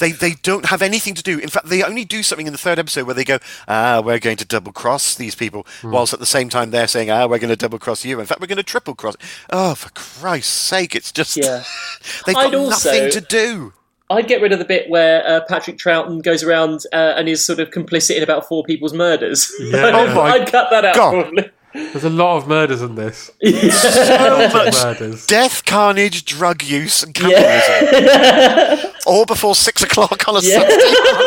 They 0.00 0.10
they 0.10 0.32
don't 0.42 0.64
have 0.66 0.82
anything 0.82 1.14
to 1.14 1.22
do. 1.22 1.38
In 1.38 1.48
fact, 1.48 1.66
they 1.68 1.84
only 1.84 2.04
do 2.04 2.24
something 2.24 2.48
in 2.48 2.52
the 2.52 2.58
third 2.58 2.80
episode 2.80 3.06
where 3.06 3.14
they 3.14 3.22
go, 3.22 3.38
ah, 3.68 4.02
we're 4.04 4.18
going 4.18 4.36
to 4.38 4.44
double 4.44 4.72
cross 4.72 5.14
these 5.14 5.36
people, 5.36 5.64
Hmm. 5.82 5.92
whilst 5.92 6.12
at 6.12 6.18
the 6.18 6.26
same 6.26 6.48
time 6.48 6.72
they're 6.72 6.88
saying, 6.88 7.12
ah, 7.12 7.26
we're 7.28 7.38
going 7.38 7.50
to 7.50 7.56
double 7.56 7.78
cross 7.78 8.04
you. 8.04 8.18
In 8.18 8.26
fact, 8.26 8.40
we're 8.40 8.48
going 8.48 8.56
to 8.56 8.64
triple 8.64 8.96
cross. 8.96 9.14
Oh, 9.50 9.76
for 9.76 9.90
Christ's 9.90 10.52
sake! 10.52 10.96
It's 10.96 11.12
just 11.12 11.36
Yeah. 11.36 11.62
they've 12.26 12.34
got 12.34 12.52
also- 12.52 12.90
nothing 12.90 13.10
to 13.12 13.20
do. 13.20 13.72
I'd 14.10 14.28
get 14.28 14.42
rid 14.42 14.52
of 14.52 14.58
the 14.58 14.64
bit 14.66 14.88
where 14.90 15.26
uh, 15.26 15.40
Patrick 15.48 15.78
Troughton 15.78 16.22
goes 16.22 16.42
around 16.42 16.80
uh, 16.92 17.14
and 17.16 17.28
is 17.28 17.44
sort 17.44 17.58
of 17.58 17.70
complicit 17.70 18.16
in 18.16 18.22
about 18.22 18.46
four 18.46 18.62
people's 18.64 18.92
murders. 18.92 19.50
Yeah. 19.58 19.90
Oh 19.94 20.14
my 20.14 20.30
I'd 20.32 20.48
cut 20.50 20.68
that 20.70 20.84
out. 20.84 20.94
God. 20.94 21.12
Probably. 21.22 21.50
There's 21.72 22.04
a 22.04 22.10
lot 22.10 22.36
of 22.36 22.46
murders 22.46 22.82
in 22.82 22.94
this. 22.94 23.30
So 23.42 24.48
much 24.52 24.74
murders. 24.74 25.26
death, 25.26 25.64
carnage, 25.64 26.24
drug 26.24 26.62
use, 26.62 27.02
and 27.02 27.12
cannibalism. 27.14 28.92
All 29.06 29.26
before 29.26 29.54
six 29.54 29.82
o'clock 29.82 30.28
on 30.28 30.36
a 30.36 30.40
Sunday. 30.42 30.76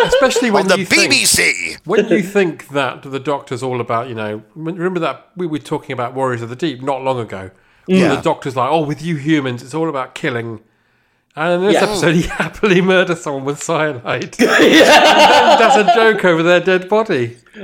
Especially 0.08 0.52
when 0.52 0.64
on 0.64 0.68
the 0.70 0.80
you 0.80 0.86
think- 0.86 1.14
BBC. 1.14 1.78
when 1.86 2.08
you 2.10 2.22
think 2.24 2.70
that 2.70 3.04
the 3.04 3.20
Doctor's 3.20 3.62
all 3.62 3.82
about, 3.82 4.08
you 4.10 4.16
know, 4.16 4.42
remember 4.56 5.00
that 5.02 5.30
we 5.36 5.46
were 5.48 5.60
talking 5.60 5.92
about 5.94 6.14
Warriors 6.14 6.42
of 6.42 6.50
the 6.50 6.56
Deep 6.56 6.82
not 6.82 7.04
long 7.04 7.20
ago. 7.20 7.52
Yeah. 7.88 8.16
The 8.16 8.22
Doctor's 8.22 8.56
like, 8.56 8.70
oh, 8.72 8.86
with 8.86 9.02
you 9.02 9.16
humans, 9.18 9.62
it's 9.64 9.74
all 9.74 9.90
about 9.90 10.16
killing. 10.16 10.62
And 11.38 11.54
in 11.54 11.68
this 11.68 11.76
Yeah. 11.76 11.88
episode, 11.88 12.16
he 12.16 12.22
happily 12.44 12.82
murders 12.82 13.22
someone 13.22 13.46
with 13.46 13.62
cyanide. 13.62 14.36
and 14.40 14.50
then 14.50 15.88
a 15.88 15.94
joke 15.94 16.26
over 16.26 16.42
their 16.42 16.60
dead 16.60 16.90
body. 16.90 17.38
you 17.56 17.64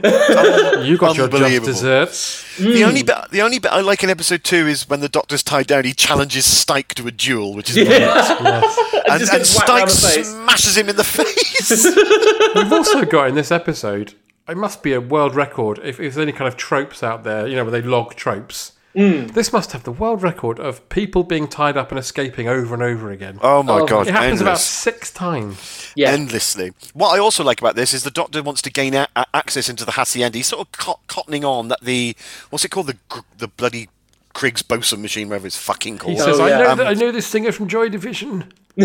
got 0.98 1.18
your 1.18 1.28
just 1.28 1.34
Unbelievable. 1.34 1.66
desserts. 1.66 2.58
The 2.58 2.82
hmm. 2.82 2.88
only 2.88 3.02
bit, 3.02 3.16
the 3.32 3.42
only 3.42 3.58
bit 3.58 3.72
I 3.72 3.82
like 3.82 4.04
in 4.04 4.12
episode 4.12 4.44
two 4.44 4.68
is 4.68 4.88
when 4.88 5.00
the 5.00 5.10
Doctor's 5.10 5.42
tied 5.42 5.66
down. 5.66 5.86
He 5.86 5.94
challenges 5.94 6.46
Stike 6.46 6.90
to 6.96 7.08
a 7.08 7.12
duel, 7.12 7.56
which 7.56 7.72
is 7.72 7.76
brilliant. 7.76 8.12
and, 8.12 9.20
just 9.20 9.34
and 9.34 9.40
gets 9.40 9.56
whacked 9.58 9.70
round 9.70 9.90
Stike 9.90 10.26
smashes 10.26 10.78
him 10.78 10.90
in 10.90 10.96
the 10.96 11.04
face. 11.04 11.84
We've 12.56 12.72
also 12.72 13.06
got 13.06 13.30
in 13.30 13.36
this 13.36 13.52
episode, 13.52 14.14
it 14.48 14.58
must 14.58 14.84
be 14.84 14.94
a 14.94 15.02
world 15.02 15.34
record 15.34 15.80
if, 15.80 16.00
if 16.00 16.14
there's 16.14 16.18
any 16.18 16.32
kind 16.32 16.48
of 16.48 16.58
tropes 16.58 17.02
out 17.02 17.24
there, 17.24 17.48
you 17.48 17.56
know, 17.56 17.64
where 17.64 17.72
they 17.72 17.82
log 17.82 18.14
tropes. 18.14 18.73
This 18.96 19.52
must 19.52 19.72
have 19.72 19.84
the 19.84 19.92
world 19.92 20.22
record 20.22 20.60
of 20.60 20.88
people 20.90 21.24
being 21.24 21.48
tied 21.48 21.78
up 21.78 21.90
and 21.92 21.98
escaping 22.00 22.48
over 22.48 22.74
and 22.74 22.84
over 22.84 23.10
again. 23.12 23.40
oh 23.42 23.64
my 23.64 23.80
Oh, 23.80 23.86
god! 23.88 24.08
it 24.08 24.12
happens 24.14 24.40
about 24.42 24.60
six 24.60 25.12
times. 25.12 25.92
Yeah. 25.96 26.12
endlessly. 26.12 26.74
What 26.94 27.10
I 27.16 27.20
also 27.20 27.44
like 27.44 27.60
about 27.60 27.76
this 27.76 27.94
is 27.94 28.04
the 28.04 28.12
Doctor 28.12 28.42
wants 28.44 28.62
to 28.64 28.72
gain 28.72 28.94
a- 28.94 29.08
a- 29.16 29.26
access 29.34 29.68
into 29.70 29.84
the 29.86 29.92
hacienda. 29.94 30.38
He's 30.38 30.48
sort 30.48 30.68
of 30.68 30.72
co- 30.74 31.00
cottoning 31.08 31.44
on 31.44 31.70
that 31.70 31.82
the 31.82 32.16
what's 32.52 32.64
it 32.66 32.70
called 32.70 32.88
the 32.88 32.98
gr- 33.10 33.20
the 33.38 33.48
bloody 33.48 33.90
Kriegs 34.36 34.68
boson 34.68 35.02
machine, 35.02 35.30
whatever 35.30 35.48
it's 35.48 35.58
fucking 35.58 35.98
called. 36.00 36.14
He 36.14 36.18
called. 36.20 36.30
says, 36.32 36.40
Oh, 36.40 36.46
I, 36.46 36.50
know 36.50 36.70
Um, 36.72 36.78
that, 36.80 36.88
I 36.88 36.94
know 36.94 37.12
this 37.12 37.28
singer 37.28 37.52
from 37.52 37.68
Joy 37.68 37.90
Division. 37.90 38.52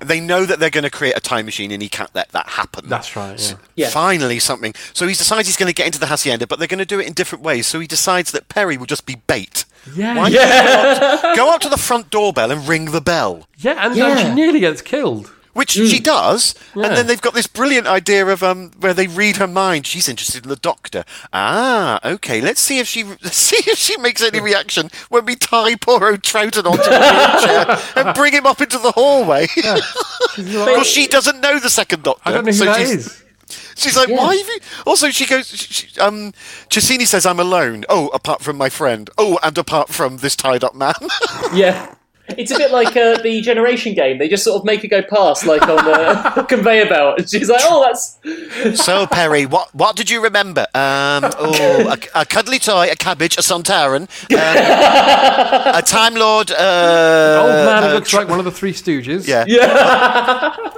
they 0.00 0.20
know 0.20 0.44
that 0.46 0.58
they're 0.60 0.70
going 0.70 0.84
to 0.84 0.90
create 0.90 1.16
a 1.16 1.20
time 1.20 1.44
machine, 1.46 1.70
and 1.70 1.82
he 1.82 1.88
can't 1.88 2.14
let 2.14 2.28
that 2.30 2.48
happen. 2.48 2.88
That's 2.88 3.14
right, 3.16 3.40
yeah. 3.40 3.56
Yeah. 3.76 3.88
Finally, 3.90 4.38
something. 4.38 4.74
So 4.92 5.06
he 5.06 5.14
decides 5.14 5.48
he's 5.48 5.56
going 5.56 5.68
to 5.68 5.74
get 5.74 5.86
into 5.86 5.98
the 5.98 6.06
hacienda, 6.06 6.46
but 6.46 6.58
they're 6.58 6.68
going 6.68 6.78
to 6.78 6.84
do 6.86 7.00
it 7.00 7.06
in 7.06 7.12
different 7.12 7.44
ways. 7.44 7.66
So 7.66 7.80
he 7.80 7.86
decides 7.86 8.32
that 8.32 8.48
Peri 8.48 8.76
will 8.76 8.86
just 8.86 9.06
be 9.06 9.16
bait. 9.26 9.64
Yeah. 9.96 10.16
Why 10.16 10.28
Yeah. 10.28 10.82
don't 10.94 11.22
you 11.22 11.22
go, 11.22 11.46
go 11.48 11.54
up 11.54 11.60
to 11.62 11.68
the 11.68 11.76
front 11.76 12.10
doorbell 12.10 12.50
and 12.50 12.66
ring 12.68 12.86
the 12.92 13.00
bell? 13.00 13.46
Yeah, 13.58 13.86
and, 13.86 13.96
Yeah. 13.96 14.08
and 14.10 14.18
she 14.20 14.34
nearly 14.34 14.60
gets 14.60 14.82
killed. 14.82 15.32
Which 15.54 15.72
she 15.72 16.00
does, 16.00 16.54
Yeah. 16.74 16.86
and 16.86 16.96
then 16.96 17.06
they've 17.06 17.20
got 17.20 17.34
this 17.34 17.46
brilliant 17.46 17.86
idea 17.86 18.26
of 18.26 18.42
um 18.42 18.70
where 18.80 18.94
they 18.94 19.06
read 19.06 19.36
her 19.36 19.46
mind. 19.46 19.86
She's 19.86 20.08
interested 20.08 20.44
in 20.44 20.48
the 20.48 20.56
doctor. 20.56 21.04
Ah, 21.32 22.00
okay. 22.04 22.40
Let's 22.40 22.60
see 22.60 22.78
if 22.78 22.86
she 22.88 23.02
see 23.24 23.56
if 23.70 23.78
she 23.78 23.98
makes 23.98 24.22
any 24.22 24.40
reaction 24.40 24.90
when 25.10 25.26
we 25.26 25.36
tie 25.36 25.74
poor 25.74 26.04
old 26.06 26.22
Troughton 26.22 26.64
onto 26.64 26.82
the 26.82 27.76
wheelchair 27.96 28.04
and 28.06 28.14
bring 28.14 28.32
him 28.32 28.46
up 28.46 28.60
into 28.62 28.78
the 28.78 28.92
hallway. 28.92 29.46
Because 29.54 30.86
she 30.86 31.06
doesn't 31.06 31.40
know 31.40 31.58
the 31.60 31.70
second 31.70 32.02
doctor. 32.04 32.22
I 32.24 32.32
don't 32.32 32.44
know 32.46 32.52
who 32.52 32.56
so 32.56 32.64
that 32.64 32.78
she's, 32.78 33.06
is. 33.06 33.22
She's 33.76 33.96
like, 33.96 34.08
why 34.08 34.34
have 34.34 34.46
you? 34.46 34.58
Also, 34.86 35.10
she 35.10 35.26
goes. 35.26 35.48
She, 35.48 35.86
she- 35.86 36.00
um, 36.00 36.32
says, 36.70 37.26
"I'm 37.26 37.40
alone." 37.40 37.84
Oh, 37.90 38.08
apart 38.08 38.40
from 38.40 38.56
my 38.56 38.70
friend. 38.70 39.10
Oh, 39.18 39.38
and 39.42 39.56
apart 39.58 39.90
from 39.90 40.18
this 40.18 40.34
tied-up 40.36 40.74
man. 40.74 40.94
Yeah. 41.52 41.94
It's 42.28 42.50
a 42.52 42.56
bit 42.56 42.70
like 42.70 42.96
uh, 42.96 43.20
the 43.20 43.40
Generation 43.42 43.94
game. 43.94 44.18
They 44.18 44.28
just 44.28 44.44
sort 44.44 44.58
of 44.58 44.64
make 44.64 44.84
it 44.84 44.88
go 44.88 45.02
past, 45.02 45.44
like 45.44 45.60
on 45.68 45.76
the 45.84 46.42
conveyor 46.48 46.88
belt. 46.88 47.18
And 47.18 47.28
she's 47.28 47.48
like, 47.50 47.60
"Oh, 47.64 47.84
that's 47.84 48.16
so 48.84 49.06
Peri, 49.06 49.44
what 49.44 49.74
what 49.74 49.96
did 49.96 50.08
you 50.08 50.22
remember? 50.22 50.62
Um, 50.74 51.24
oh, 51.38 51.94
a, 52.14 52.20
a 52.20 52.24
cuddly 52.24 52.58
toy, 52.60 52.88
a 52.90 52.96
cabbage, 52.96 53.36
a 53.36 53.40
Sontaran, 53.40 54.02
um, 54.32 55.74
a 55.74 55.82
Time 55.82 56.14
Lord, 56.14 56.52
uh, 56.52 57.40
Old 57.42 57.66
man 57.66 57.82
who 57.82 57.88
uh, 57.88 57.92
looks 57.94 58.12
like 58.14 58.28
one 58.28 58.38
of 58.38 58.44
the 58.44 58.52
Three 58.52 58.72
Stooges. 58.72 59.26
yeah, 59.26 59.44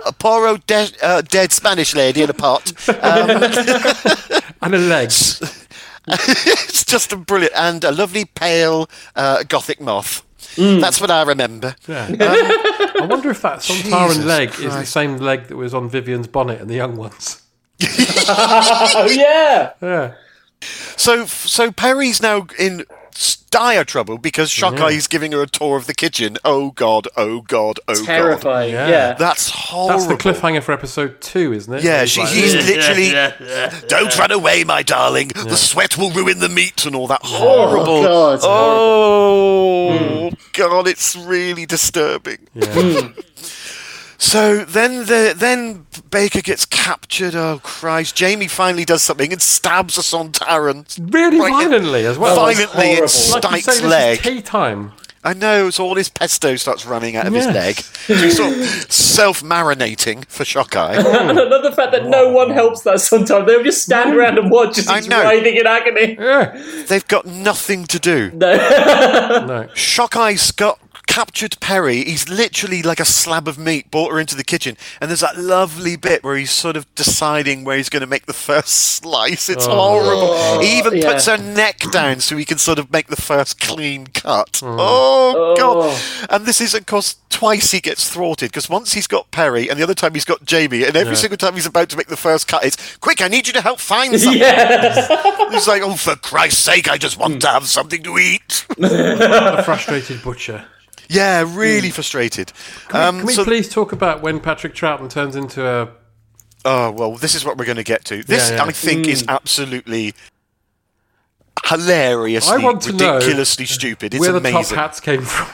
a 0.07 0.13
poor 0.13 0.47
old 0.49 0.67
de- 0.67 0.91
uh, 1.03 1.21
dead 1.21 1.53
Spanish 1.53 1.95
lady 1.95 2.23
in 2.23 2.31
a 2.31 2.35
pot. 2.35 2.73
Um, 2.89 3.29
And 4.63 4.75
a 4.75 4.79
leg. 4.79 5.11
it's 6.07 6.85
just 6.85 7.13
a 7.13 7.17
brilliant 7.17 7.55
and 7.55 7.85
a 7.85 7.93
lovely 7.93 8.25
pale 8.25 8.89
uh, 9.15 9.43
gothic 9.45 9.81
moth. 9.81 10.23
Mm. 10.57 10.81
That's 10.81 11.01
what 11.01 11.11
I 11.11 11.23
remember. 11.23 11.75
Yeah. 11.87 12.09
I 13.01 13.07
wonder 13.09 13.31
if 13.31 13.43
that 13.43 13.59
Sontaran 13.59 14.09
Jesus 14.09 14.25
leg 14.25 14.49
is 14.51 14.75
the 14.75 14.87
same 14.87 15.17
leg 15.19 15.49
that 15.49 15.57
was 15.57 15.75
on 15.75 15.89
Vivian's 15.89 16.27
bonnet 16.27 16.61
and 16.61 16.71
the 16.71 16.75
young 16.75 16.97
ones. 16.97 17.43
oh 17.83 19.07
yeah." 19.11 19.73
Yeah. 19.83 20.15
So, 20.97 21.27
so 21.27 21.71
Peri's 21.71 22.21
now 22.23 22.47
in 22.59 22.85
dire 23.51 23.85
trouble 23.85 24.19
because 24.19 24.51
Shockeye 24.51 24.79
mm-hmm. 24.79 24.99
is 24.99 25.07
giving 25.07 25.33
her 25.33 25.43
a 25.43 25.47
tour 25.47 25.77
of 25.77 25.87
the 25.87 25.95
kitchen. 25.95 26.37
Oh 26.45 26.73
God! 26.73 27.07
Oh 27.17 27.41
God! 27.43 27.79
Oh 27.87 27.95
God! 27.95 28.05
Terrifying. 28.05 28.73
Yeah. 28.73 28.89
Yeah. 28.89 29.13
That's 29.15 29.51
horrible. 29.51 30.07
That's 30.07 30.07
the 30.07 30.31
cliffhanger 30.31 30.63
for 30.63 30.73
episode 30.73 31.21
two, 31.21 31.53
isn't 31.53 31.73
it? 31.73 31.85
Yeah, 31.85 31.99
Where 31.99 32.07
she, 32.07 32.21
like, 32.21 32.31
he's 32.31 32.55
literally. 32.55 33.13
yeah, 33.13 33.35
yeah, 33.41 33.81
Don't 33.87 34.17
run 34.19 34.33
away, 34.33 34.65
my 34.65 34.83
darling. 34.83 35.29
The 35.29 35.57
sweat 35.57 35.97
will 35.97 36.11
ruin 36.11 36.41
the 36.41 36.49
meat 36.49 36.85
and 36.85 36.97
all 36.97 37.07
that 37.07 37.23
horrible. 37.23 37.89
Oh 37.89 38.03
God, 38.03 38.35
it's 38.35 38.45
oh 38.47 40.29
hmm. 40.31 40.35
God, 40.53 40.89
it's 40.89 41.15
really 41.15 41.67
disturbing. 41.67 42.39
Hmm. 42.55 43.13
Yeah. 44.25 44.31
So 44.33 44.65
then, 44.65 45.07
the 45.07 45.35
then 45.37 45.87
Baker 46.11 46.41
gets 46.41 46.65
captured. 46.67 47.35
Oh 47.35 47.61
Christ! 47.63 48.17
Jamie 48.17 48.49
finally 48.49 48.85
does 48.85 49.03
something 49.03 49.33
and 49.33 49.41
stabs 49.43 49.97
a 49.99 50.01
Sontaran. 50.01 50.87
Really 51.13 51.39
Right 51.41 51.63
in- 51.65 51.71
violently 51.71 52.07
as 52.07 52.19
well. 52.19 52.35
Violently 52.37 52.91
in 52.93 52.97
horrible. 52.97 53.03
Like 53.03 53.45
you 53.57 53.61
say, 53.61 53.73
Stike's 53.73 53.83
leg. 53.83 54.19
is 54.19 54.25
tea 54.25 54.43
time. 54.43 54.93
I 55.27 55.33
know, 55.33 55.71
so 55.71 55.85
all 55.87 55.95
his 55.95 56.11
pesto 56.11 56.55
starts 56.57 56.85
running 56.85 57.17
out 57.17 57.27
of 57.27 57.33
his 57.33 57.47
leg. 57.47 57.77
So 57.77 58.15
he's 58.15 58.37
sort 58.37 58.53
of 58.59 58.93
self-marinating 58.93 60.27
for 60.27 60.45
Shockeye. 60.45 60.97
And 61.31 61.39
another 61.39 61.73
fact 61.73 61.93
that 61.93 62.05
no 62.05 62.29
one 62.31 62.51
helps 62.51 62.83
that 62.83 63.01
sometimes. 63.01 63.47
They'll 63.47 63.63
just 63.63 63.83
stand 63.83 64.15
around 64.15 64.37
and 64.39 64.51
watch 64.51 64.77
as 64.77 64.87
I 64.87 64.97
he's 64.99 65.09
writhing 65.09 65.57
in 65.57 65.67
agony. 65.67 66.17
Yeah. 66.21 66.85
They've 66.89 67.09
got 67.09 67.25
nothing 67.25 67.85
to 67.87 67.99
do. 67.99 68.33
No. 68.35 68.55
No. 69.47 69.69
Shockeye's 69.75 70.51
got 70.53 70.79
captured 71.15 71.57
Peri. 71.61 72.03
He's 72.03 72.29
literally 72.29 72.83
like 72.83 72.99
a 72.99 73.05
slab 73.05 73.47
of 73.47 73.57
meat, 73.57 73.89
brought 73.89 74.11
her 74.11 74.19
into 74.19 74.35
the 74.35 74.43
kitchen, 74.43 74.77
and 75.01 75.09
there's 75.09 75.21
that 75.21 75.39
lovely 75.39 75.95
bit 75.95 76.25
where 76.25 76.37
he's 76.37 76.51
sort 76.51 76.77
of 76.77 76.93
deciding 76.97 77.63
where 77.63 77.77
he's 77.77 77.89
going 77.89 78.01
to 78.01 78.07
make 78.09 78.27
the 78.27 78.33
first 78.33 78.71
slice. 78.97 79.49
It's 79.49 79.65
oh. 79.69 79.71
horrible. 79.71 80.61
he 80.61 80.77
even 80.77 80.97
yeah. 80.97 81.13
puts 81.13 81.27
her 81.27 81.37
neck 81.37 81.79
down 81.93 82.19
so 82.19 82.37
he 82.37 82.45
can 82.45 82.59
sort 82.59 82.81
of 82.81 82.91
make 82.91 83.07
the 83.07 83.17
first 83.17 83.61
clean 83.61 84.09
cut. 84.09 84.57
Hmm. 84.57 84.77
Oh, 84.77 85.55
god! 85.57 85.77
Oh. 85.77 86.27
And 86.31 86.47
this 86.47 86.61
is, 86.61 86.75
of 86.75 86.85
course, 86.87 87.15
twice 87.31 87.71
he 87.71 87.81
gets 87.81 88.09
thwarted 88.11 88.51
because 88.51 88.69
once 88.69 88.95
he's 88.95 89.07
got 89.07 89.31
Peri, 89.31 89.69
and 89.69 89.79
the 89.79 89.85
other 89.85 89.95
time 89.95 90.15
he's 90.15 90.25
got 90.25 90.45
Jamie, 90.45 90.83
and 90.83 90.97
every 90.97 91.15
single 91.15 91.37
time 91.37 91.55
he's 91.55 91.67
about 91.67 91.91
to 91.91 91.97
make 91.97 92.09
the 92.09 92.17
first 92.17 92.49
cut, 92.49 92.65
it's 92.65 92.97
quick. 92.97 93.23
I 93.23 93.29
need 93.29 93.47
you 93.47 93.53
to 93.53 93.61
help 93.61 93.79
find 93.79 94.19
something. 94.21 94.41
yeah. 94.43 95.51
He's 95.53 95.69
like, 95.69 95.83
oh, 95.83 95.95
for 95.95 96.17
Christ's 96.17 96.61
sake, 96.61 96.91
I 96.91 96.99
just 96.99 97.17
want 97.17 97.43
to 97.43 97.49
have 97.49 97.69
something 97.69 98.03
to 98.03 98.19
eat. 98.19 98.67
A 98.81 99.63
frustrated 99.63 100.21
butcher. 100.21 100.67
Yeah, 101.09 101.45
really 101.47 101.91
frustrated. 101.91 102.53
Um, 102.91 103.19
Can 103.19 103.27
we 103.27 103.35
so- 103.35 103.45
please 103.45 103.69
talk 103.69 103.93
about 103.93 104.23
when 104.23 104.41
Patrick 104.41 104.75
Troughton 104.75 105.11
turns 105.11 105.37
into 105.37 105.67
a. 105.67 105.89
oh 106.65 106.91
well, 106.91 107.17
this 107.17 107.35
is 107.35 107.45
what 107.45 107.57
we're 107.59 107.65
going 107.67 107.77
to 107.77 107.83
get 107.85 108.05
to. 108.07 108.23
This, 108.23 108.51
Yeah, 108.51 108.57
yeah. 108.57 108.65
I 108.65 108.73
think, 108.73 109.07
is 109.07 109.25
absolutely 109.29 110.15
hilariously, 111.67 112.55
I 112.55 112.65
want 112.65 112.83
to 112.83 112.93
know 112.93 113.15
ridiculously 113.15 113.67
stupid. 113.67 114.15
It's 114.15 114.21
where 114.21 114.33
the 114.33 114.39
amazing. 114.39 114.77
top 114.77 114.87
hats 114.87 115.01
came 115.01 115.23
from. 115.23 115.49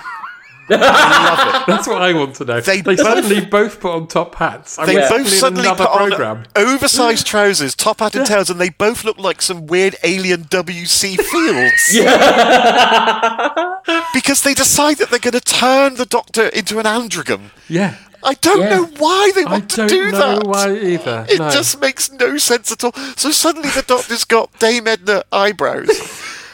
I 0.71 1.35
love 1.35 1.55
it. 1.55 1.67
That's 1.67 1.89
what 1.89 2.03
I 2.03 2.13
want 2.13 2.37
to 2.37 2.45
know. 2.45 2.61
They 2.61 2.81
They, 2.81 2.97
suddenly 2.97 3.45
both 3.45 3.81
put 3.81 3.93
on 3.95 4.07
top 4.07 4.35
hats. 4.37 4.79
I 4.79 4.87
They 4.87 4.97
both 5.09 5.29
suddenly 5.29 5.69
put 5.69 5.79
program. 5.91 6.39
on 6.39 6.47
oversized 6.57 7.27
trousers, 7.27 7.75
top 7.75 8.01
hat 8.01 8.15
and 8.15 8.27
tails, 8.27 8.51
and 8.51 8.61
they 8.61 8.71
both 8.71 9.05
look 9.05 9.19
like 9.19 9.43
some 9.43 9.67
weird 9.67 9.97
alien 10.05 10.45
WC 10.45 11.17
fields. 11.17 11.91
because 14.15 14.43
they 14.43 14.55
decide 14.55 14.99
that 14.99 15.11
they're 15.11 15.19
going 15.19 15.33
to 15.33 15.41
turn 15.41 15.95
the 15.97 16.07
Doctor 16.07 16.47
into 16.49 16.79
an 16.79 16.87
Androgum. 16.87 17.51
Yeah. 17.69 17.97
I 18.23 18.35
don't 18.35 18.61
Yeah. 18.61 18.69
know 18.77 18.85
why 18.99 19.33
they 19.35 19.45
want 19.47 19.71
to 19.71 19.77
don't 19.77 19.89
do 19.89 20.11
know 20.13 20.19
that. 20.41 20.47
why 20.47 20.77
either. 20.77 21.25
It 21.29 21.39
no. 21.39 21.51
just 21.51 21.81
makes 21.81 22.13
no 22.13 22.37
sense 22.37 22.71
at 22.71 22.85
all. 22.85 22.93
So 23.17 23.31
suddenly 23.31 23.71
the 23.71 23.81
doctor's 23.83 24.25
got 24.25 24.51
Dame 24.59 24.87
Edna 24.89 25.25
eyebrows. 25.33 25.89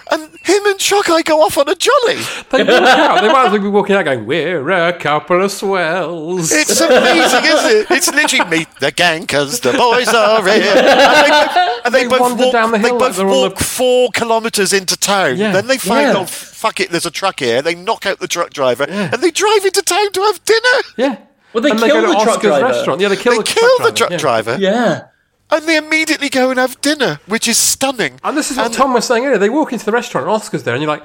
And 0.09 0.23
him 0.45 0.67
and 0.67 0.79
Chuck, 0.79 1.07
Shockeye 1.07 1.25
go 1.25 1.43
off 1.43 1.59
on 1.59 1.69
a 1.69 1.75
jolly. 1.75 2.17
They 2.51 2.63
walk 2.63 2.83
out. 2.83 3.21
They 3.23 3.29
might 3.29 3.47
as 3.47 3.53
well 3.53 3.61
be 3.63 3.69
walking 3.69 3.97
out 3.97 4.05
going, 4.05 4.25
"We're 4.25 4.71
a 4.71 4.93
couple 4.93 5.43
of 5.45 5.51
swells." 5.51 6.53
It's 6.53 6.81
amazing, 6.81 7.45
isn't 7.45 7.71
it? 7.71 7.87
It's 7.91 8.13
literally 8.15 8.49
meet 8.51 8.69
the 8.79 8.93
gang 8.93 9.23
because 9.23 9.59
the 9.61 9.73
boys 9.73 10.07
are 10.09 10.43
here. 10.45 10.63
And 10.77 10.85
they 11.25 11.29
both, 11.29 11.85
and 11.87 11.95
they 11.95 12.03
They 12.05 12.09
both 12.09 12.21
wander 12.21 12.45
walk, 12.45 12.53
down 12.53 12.71
the 12.71 12.79
hill 12.79 12.89
they 12.89 12.93
like 12.93 13.09
both 13.09 13.17
they're 13.17 13.27
on 13.27 13.33
walk 13.33 13.57
the- 13.59 13.65
four 13.65 14.11
kilometres 14.13 14.73
into 14.73 14.97
town. 14.97 15.37
Yeah. 15.39 15.53
Then 15.53 15.67
they 15.67 15.79
find, 15.79 16.09
Yeah. 16.09 16.19
oh, 16.19 16.25
fuck 16.27 16.79
it, 16.81 16.91
there's 16.91 17.07
a 17.07 17.11
truck 17.11 17.41
here. 17.41 17.61
They 17.61 17.75
knock 17.75 18.07
out 18.07 18.21
the 18.21 18.29
truck 18.29 18.51
driver 18.51 18.85
and 18.89 19.21
they 19.21 19.31
drive 19.33 19.65
into 19.65 19.83
town 19.83 20.13
to 20.13 20.21
have 20.23 20.45
dinner. 20.45 20.61
yeah. 20.97 21.17
Well, 21.53 21.63
they 21.63 21.71
and 21.71 21.79
they 21.81 21.89
kill 21.89 22.03
go 22.03 22.07
to 22.07 22.07
the 22.09 22.15
truck 22.23 22.29
Oscar's 22.37 22.43
driver. 22.59 22.65
restaurant. 22.67 23.01
Yeah, 23.01 23.09
they 23.09 23.17
kill 23.17 23.33
They 23.33 23.39
the 23.39 23.45
kill 23.45 23.77
truck 23.79 23.89
the 23.89 23.93
truck 23.97 24.11
driver. 24.21 24.57
driver. 24.57 24.63
Yeah. 24.63 25.03
And 25.51 25.67
they 25.67 25.77
immediately 25.77 26.29
go 26.29 26.51
and 26.51 26.59
have 26.59 26.81
dinner, 26.81 27.21
which 27.27 27.49
is 27.49 27.57
stunning. 27.57 28.19
And 28.25 28.37
this 28.37 28.51
is 28.51 28.57
what 28.57 28.73
Tom 28.73 28.93
was 28.93 29.05
saying 29.05 29.25
earlier. 29.25 29.39
They 29.39 29.51
walk 29.51 29.73
into 29.73 29.85
the 29.85 29.93
restaurant, 29.93 30.27
and 30.27 30.33
Oscar's 30.35 30.65
there, 30.65 30.75
and 30.75 30.83
you're 30.83 30.91
like, 30.91 31.05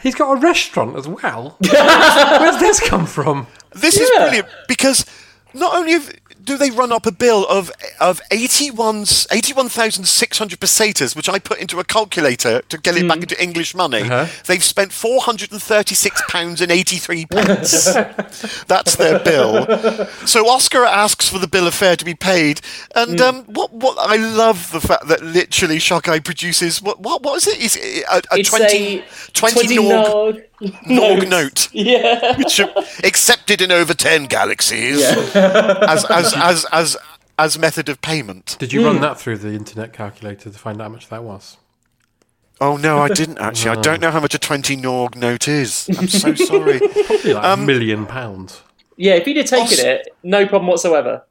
he's 0.00 0.14
got 0.14 0.36
a 0.36 0.40
restaurant 0.40 0.96
as 0.96 1.06
well. 1.08 1.56
Where's 1.70 2.58
this 2.58 2.80
come 2.80 3.06
from? 3.06 3.46
This 3.74 3.98
is 3.98 4.10
brilliant 4.10 4.48
because 4.68 5.04
not 5.52 5.74
only 5.74 5.92
have, 5.92 6.12
do 6.44 6.58
they 6.58 6.70
run 6.70 6.92
up 6.92 7.06
a 7.06 7.12
bill 7.12 7.46
of 7.48 7.70
of 8.00 8.20
81 8.30 9.06
81,600 9.30 10.60
pesetas, 10.60 11.16
which 11.16 11.28
I 11.28 11.38
put 11.38 11.58
into 11.58 11.80
a 11.80 11.84
calculator 11.84 12.60
to 12.68 12.78
get 12.78 12.96
it 12.96 13.08
back 13.08 13.18
into 13.18 13.40
English 13.42 13.74
money, 13.74 14.02
Uh-huh. 14.02 14.26
they've 14.46 14.62
spent 14.62 14.92
436 14.92 16.22
pounds 16.28 16.60
and 16.60 16.70
83 16.70 17.26
pence. 17.26 17.84
That's 18.66 18.96
their 18.96 19.18
bill. 19.20 19.66
So 20.26 20.48
Oscar 20.48 20.84
asks 20.84 21.28
for 21.28 21.38
the 21.38 21.48
bill 21.48 21.66
of 21.66 21.74
fare 21.74 21.96
to 21.96 22.04
be 22.04 22.14
paid, 22.14 22.60
and 22.94 23.20
um, 23.20 23.44
what 23.44 23.72
what 23.72 23.96
I 23.98 24.16
love 24.16 24.70
the 24.72 24.80
fact 24.80 25.08
that 25.08 25.22
literally 25.22 25.78
Shockeye 25.78 26.20
produces 26.24 26.82
what 26.82 27.00
what 27.00 27.22
what 27.22 27.36
is 27.38 27.46
it? 27.46 27.60
Is 27.60 27.76
it 27.76 28.04
a, 28.10 28.22
a 28.34 28.38
It's 28.38 28.50
20, 28.50 28.98
a 28.98 29.04
20, 29.32 29.54
20 29.54 29.76
Norg, 29.78 30.44
Nog 30.60 30.72
Norg 30.86 31.28
note. 31.28 31.68
Yeah. 31.72 32.36
Which 32.36 32.60
are 32.60 32.70
accepted 33.02 33.60
in 33.60 33.72
over 33.72 33.94
10 33.94 34.26
galaxies 34.26 35.00
yeah. 35.00 35.78
as, 35.88 36.04
as, 36.10 36.32
as, 36.36 36.66
as, 36.72 36.96
as 37.38 37.58
method 37.58 37.88
of 37.88 38.00
payment. 38.00 38.56
Did 38.58 38.72
you 38.72 38.84
run 38.86 39.00
that 39.00 39.18
through 39.18 39.38
the 39.38 39.52
internet 39.54 39.92
calculator 39.92 40.50
to 40.50 40.58
find 40.58 40.80
out 40.80 40.84
how 40.84 40.90
much 40.90 41.08
that 41.08 41.24
was? 41.24 41.56
Oh, 42.60 42.76
no, 42.76 42.98
I 42.98 43.08
didn't 43.08 43.38
actually. 43.38 43.76
I 43.76 43.80
don't 43.80 44.00
know 44.02 44.10
how 44.12 44.20
much 44.20 44.34
a 44.34 44.38
20 44.38 44.76
Norg 44.76 45.16
note 45.16 45.48
is. 45.48 45.88
I'm 45.98 46.06
so 46.08 46.34
sorry. 46.34 46.78
Probably 46.78 47.34
like 47.34 47.44
Um, 47.44 47.62
a 47.62 47.66
million 47.66 48.06
pounds. 48.06 48.62
Yeah, 48.96 49.14
if 49.14 49.24
he'd 49.24 49.36
have 49.38 49.46
taken 49.46 49.64
Os- 49.64 49.78
it, 49.80 50.08
no 50.22 50.46
problem 50.46 50.68
whatsoever. 50.68 51.24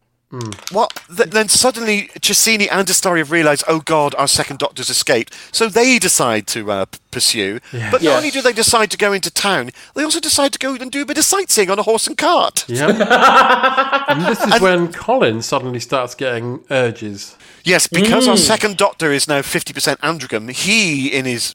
What? 0.72 1.00
Th- 1.16 1.30
then 1.30 1.48
suddenly, 1.48 2.10
Chessene 2.20 2.68
and 2.72 2.88
Dastari 2.88 3.30
realise, 3.30 3.64
oh 3.68 3.80
God, 3.82 4.16
our 4.16 4.28
second 4.28 4.58
Doctor's 4.60 4.90
escaped. 4.90 5.34
So 5.52 5.70
they 5.70 6.00
decide 6.00 6.48
to 6.48 6.72
uh, 6.72 6.86
p- 6.86 6.98
pursue. 7.12 7.60
Yeah. 7.72 7.92
But 7.92 8.02
Yeah. 8.02 8.12
not 8.12 8.18
only 8.18 8.32
do 8.32 8.42
they 8.42 8.54
decide 8.54 8.90
to 8.92 8.98
go 8.98 9.14
into 9.14 9.30
town, 9.30 9.70
they 9.94 10.04
also 10.04 10.20
decide 10.20 10.52
to 10.54 10.60
go 10.60 10.74
and 10.76 10.92
do 10.92 11.04
a 11.04 11.06
bit 11.06 11.20
of 11.20 11.24
sightseeing 11.26 11.70
on 11.70 11.78
a 11.78 11.84
horse 11.84 12.08
and 12.08 12.18
cart. 12.18 12.66
Yeah. 12.68 12.88
and 14.08 14.22
this 14.26 14.42
is 14.44 14.60
when 14.60 14.92
Colin 14.92 15.42
suddenly 15.44 15.80
starts 15.80 16.16
getting 16.16 16.64
urges. 16.72 17.38
Yes, 17.64 17.86
because 17.88 18.28
our 18.28 18.36
Mm. 18.36 18.40
second 18.40 18.78
Doctor 18.78 19.12
is 19.12 19.28
now 19.28 19.42
50% 19.42 19.98
Androgum, 20.00 20.52
he, 20.52 21.08
in 21.08 21.26
his 21.26 21.54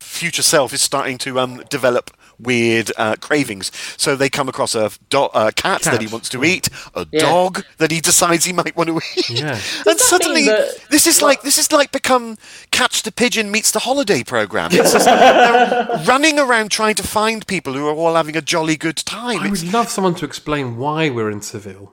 future 0.00 0.42
self, 0.42 0.72
is 0.72 0.80
starting 0.80 1.18
to 1.18 1.38
um, 1.38 1.62
develop 1.68 2.10
weird 2.38 2.90
uh, 2.96 3.16
cravings. 3.20 3.70
So 3.96 4.16
they 4.16 4.28
come 4.28 4.48
across 4.48 4.74
a 4.74 4.90
do- 5.10 5.30
uh, 5.34 5.50
cat, 5.56 5.82
that 5.82 6.00
he 6.00 6.06
wants 6.06 6.28
to 6.30 6.44
eat, 6.44 6.68
a 6.94 7.06
Yeah. 7.12 7.20
dog 7.20 7.64
that 7.78 7.90
he 7.90 8.00
decides 8.00 8.44
he 8.44 8.52
might 8.52 8.76
want 8.76 8.88
to 8.88 9.00
eat. 9.16 9.30
Yeah. 9.30 9.58
and 9.86 9.98
suddenly, 10.00 10.44
that- 10.46 10.88
this 10.90 11.06
is 11.06 11.22
like 11.22 11.42
this 11.42 11.58
is 11.58 11.70
like 11.72 11.92
become 11.92 12.36
Catch 12.70 13.02
the 13.02 13.12
Pigeon 13.12 13.50
meets 13.50 13.70
the 13.70 13.80
holiday 13.80 14.22
program. 14.24 14.70
It's 14.72 14.92
just, 14.92 15.04
they're 15.06 16.04
running 16.06 16.38
around 16.38 16.70
trying 16.70 16.94
to 16.96 17.02
find 17.02 17.46
people 17.46 17.72
who 17.74 17.86
are 17.86 17.94
all 17.94 18.14
having 18.14 18.36
a 18.36 18.42
jolly 18.42 18.76
good 18.76 18.96
time. 18.96 19.40
I 19.40 19.46
It's- 19.46 19.62
would 19.62 19.72
love 19.72 19.88
someone 19.88 20.14
to 20.16 20.24
explain 20.24 20.76
why 20.76 21.10
we're 21.10 21.30
in 21.30 21.42
Seville. 21.42 21.92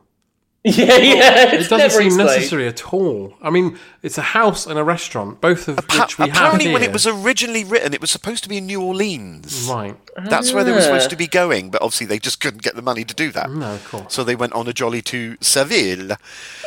Yeah, 0.66 0.98
yeah. 0.98 1.54
It 1.54 1.58
doesn't 1.70 1.78
never 1.78 1.90
seem 1.94 2.08
explained. 2.08 2.28
necessary 2.28 2.68
at 2.68 2.94
all. 2.94 3.34
I 3.42 3.50
mean, 3.50 3.80
it's 4.04 4.18
a 4.18 4.22
house 4.22 4.68
and 4.68 4.78
a 4.78 4.84
restaurant, 4.84 5.40
both 5.40 5.70
of 5.70 5.78
Appa- 5.78 6.00
which 6.02 6.20
we 6.20 6.28
have 6.28 6.36
apparently, 6.36 6.74
when 6.74 6.84
it 6.84 6.92
was 6.92 7.08
originally 7.08 7.64
written, 7.64 7.94
it 7.94 8.02
was 8.02 8.12
supposed 8.12 8.44
to 8.44 8.50
be 8.50 8.58
in 8.58 8.66
New 8.66 8.82
Orleans. 8.82 9.70
Right. 9.72 9.96
That's 10.30 10.52
where 10.52 10.66
they 10.66 10.72
were 10.72 10.80
Ah. 10.80 10.82
supposed 10.82 11.10
to 11.12 11.16
be 11.16 11.28
going, 11.28 11.70
but 11.70 11.82
obviously 11.82 12.08
they 12.08 12.20
just 12.20 12.42
couldn't 12.42 12.62
get 12.62 12.76
the 12.76 12.82
money 12.82 13.06
to 13.06 13.14
do 13.14 13.32
that. 13.32 13.50
No, 13.50 13.74
of 13.76 13.88
course. 13.88 14.14
So 14.14 14.26
they 14.26 14.36
went 14.36 14.52
on 14.52 14.68
a 14.68 14.74
jolly 14.74 15.02
to 15.04 15.38
Seville. 15.40 16.12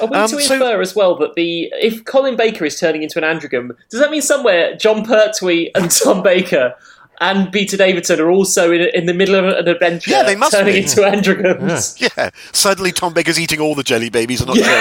Are 0.00 0.06
we 0.06 0.16
Um, 0.16 0.30
to 0.30 0.40
so- 0.40 0.54
infer 0.54 0.80
as 0.80 0.96
well 0.96 1.14
that 1.18 1.34
the 1.34 1.70
if 1.78 2.02
Colin 2.06 2.34
Baker 2.36 2.64
is 2.64 2.80
turning 2.80 3.02
into 3.02 3.22
an 3.22 3.24
Androgum, 3.38 3.72
does 3.90 4.00
that 4.00 4.10
mean 4.10 4.22
somewhere 4.22 4.74
Jon 4.74 5.04
Pertwee 5.04 5.70
and 5.74 5.90
Tom 6.02 6.22
Baker 6.22 6.74
and 7.22 7.52
Peter 7.52 7.76
Davison 7.76 8.18
are 8.20 8.30
also 8.30 8.72
in, 8.72 8.80
in 8.94 9.06
the 9.06 9.14
middle 9.14 9.36
of 9.36 9.44
an 9.44 9.68
adventure 9.68 10.10
Yeah, 10.10 10.24
they 10.24 10.34
must 10.34 10.52
turning 10.52 10.72
be. 10.74 10.80
into 10.80 11.02
Androgums? 11.02 12.00
Yeah, 12.00 12.30
suddenly 12.52 12.90
Tom 12.90 13.12
Baker's 13.14 13.38
eating 13.38 13.60
all 13.60 13.76
the 13.76 13.84
jelly 13.84 14.10
babies 14.10 14.40
and 14.40 14.48
not 14.48 14.56
sharing 14.56 14.72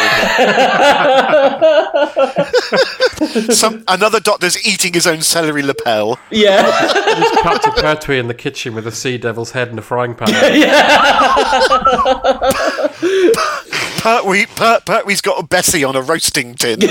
them. 3.32 3.52
Some, 3.56 3.84
another 3.88 4.20
doctor's 4.20 4.66
eating 4.68 4.94
his 4.94 5.06
own 5.06 5.22
celery 5.22 5.62
lapel. 5.62 6.18
Yeah. 6.32 6.64
Just 6.64 7.36
cut 7.44 7.62
to 7.64 7.72
Pertwee 7.82 8.18
in 8.18 8.28
the 8.28 8.34
kitchen 8.34 8.74
with 8.74 8.88
a 8.88 8.92
sea 8.92 9.20
devil's 9.20 9.52
head 9.52 9.70
and 9.70 9.78
a 9.78 9.82
frying 9.84 10.16
pan. 10.16 10.30
Pertwee, 14.02 14.48
Pert, 14.56 14.86
Pertwee's 14.86 15.22
got 15.22 15.40
a 15.40 15.44
Bessie 15.46 15.84
on 15.84 15.96
a 15.96 16.02
roasting 16.02 16.56
tin. 16.56 16.80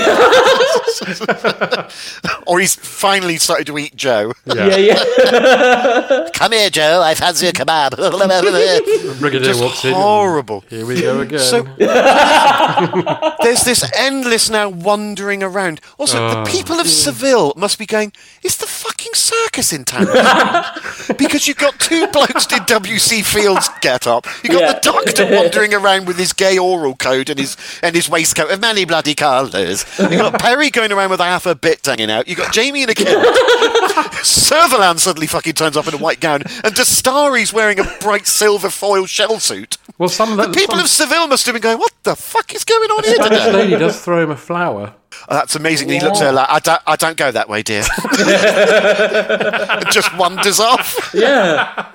or 2.47 2.59
he's 2.59 2.75
finally 2.75 3.37
started 3.37 3.67
to 3.67 3.77
eat 3.77 3.95
Joe. 3.95 4.33
Yeah, 4.45 4.75
yeah. 4.77 6.29
Come 6.33 6.51
here, 6.53 6.69
Joe. 6.69 7.01
I 7.03 7.13
fancy 7.15 7.47
a 7.47 7.51
kebab. 7.51 7.97
Brigadier 9.19 9.45
Just 9.45 9.61
walks 9.61 9.83
in. 9.85 9.93
horrible. 9.93 10.63
Here 10.69 10.85
we 10.85 11.01
go 11.01 11.19
again. 11.21 11.39
So 11.39 11.63
there's 13.41 13.63
this 13.63 13.89
endless 13.95 14.49
now 14.49 14.69
wandering 14.69 15.43
around. 15.43 15.81
Also, 15.97 16.19
Oh. 16.21 16.43
the 16.43 16.49
people 16.49 16.79
of 16.79 16.87
Seville 16.87 17.53
must 17.57 17.79
be 17.79 17.85
going, 17.85 18.11
is 18.43 18.57
the 18.57 18.67
fucking 18.67 19.13
circus 19.15 19.73
in 19.73 19.85
town? 19.85 20.05
because 21.17 21.47
you've 21.47 21.57
got 21.57 21.79
two 21.79 22.07
blokes 22.07 22.45
in 22.51 22.63
W.C. 22.65 23.21
Fields 23.23 23.69
get 23.81 24.05
up. 24.07 24.27
You've 24.43 24.53
got 24.53 24.61
Yeah. 24.61 24.73
the 24.73 24.79
doctor 24.81 25.25
wandering 25.35 25.73
around 25.73 26.05
with 26.07 26.17
his 26.17 26.33
gay 26.33 26.57
oral 26.57 26.95
coat 27.01 27.29
and 27.29 27.37
his 27.39 27.57
and 27.83 27.95
his 27.95 28.07
waistcoat 28.07 28.51
of 28.51 28.61
many 28.61 28.85
bloody 28.85 29.15
colours. 29.15 29.85
You've 29.99 30.11
got 30.11 30.39
Peri 30.39 30.69
going 30.69 30.91
around 30.91 31.09
with 31.09 31.19
a 31.19 31.25
half 31.25 31.45
a 31.45 31.55
bit 31.55 31.85
hanging 31.85 32.09
out. 32.11 32.27
You've 32.27 32.37
got 32.37 32.53
Jamie 32.53 32.83
in 32.83 32.89
a 32.89 32.93
kilt. 32.93 33.25
Servalan 34.21 34.99
suddenly 34.99 35.27
fucking 35.27 35.53
turns 35.53 35.75
up 35.75 35.87
in 35.87 35.93
a 35.93 35.97
white 35.97 36.19
gown, 36.19 36.41
and 36.63 36.73
Dastari's 36.75 37.51
wearing 37.51 37.79
a 37.79 37.83
bright 37.99 38.27
silver 38.27 38.69
foil 38.69 39.05
shell 39.05 39.39
suit. 39.39 39.77
well, 39.97 40.09
some 40.09 40.31
of 40.31 40.37
The 40.37 40.47
the, 40.47 40.53
people 40.53 40.75
some 40.75 40.83
of 40.83 40.89
Seville 40.89 41.27
must 41.27 41.45
have 41.45 41.53
been 41.53 41.61
going, 41.61 41.79
"What 41.79 41.93
the 42.03 42.15
fuck 42.15 42.53
is 42.53 42.63
going 42.63 42.89
on 42.91 43.03
here 43.03 43.15
Spanish 43.15 43.39
today?" 43.39 43.51
lady 43.57 43.77
does 43.77 43.99
throw 44.01 44.21
him 44.23 44.31
a 44.31 44.37
flower. 44.37 44.93
Oh, 45.27 45.35
that's 45.35 45.55
amazing. 45.55 45.89
He 45.89 45.99
looks 45.99 46.19
at 46.21 46.27
her 46.27 46.31
like, 46.31 46.49
"I 46.49 46.59
don't, 46.59 46.81
I 46.87 46.95
don't 46.95 47.17
go 47.17 47.31
that 47.31 47.49
way, 47.49 47.63
dear." 47.63 47.81
Just 49.91 50.15
wanders 50.17 50.59
off. 50.59 51.11
yeah. 51.13 51.91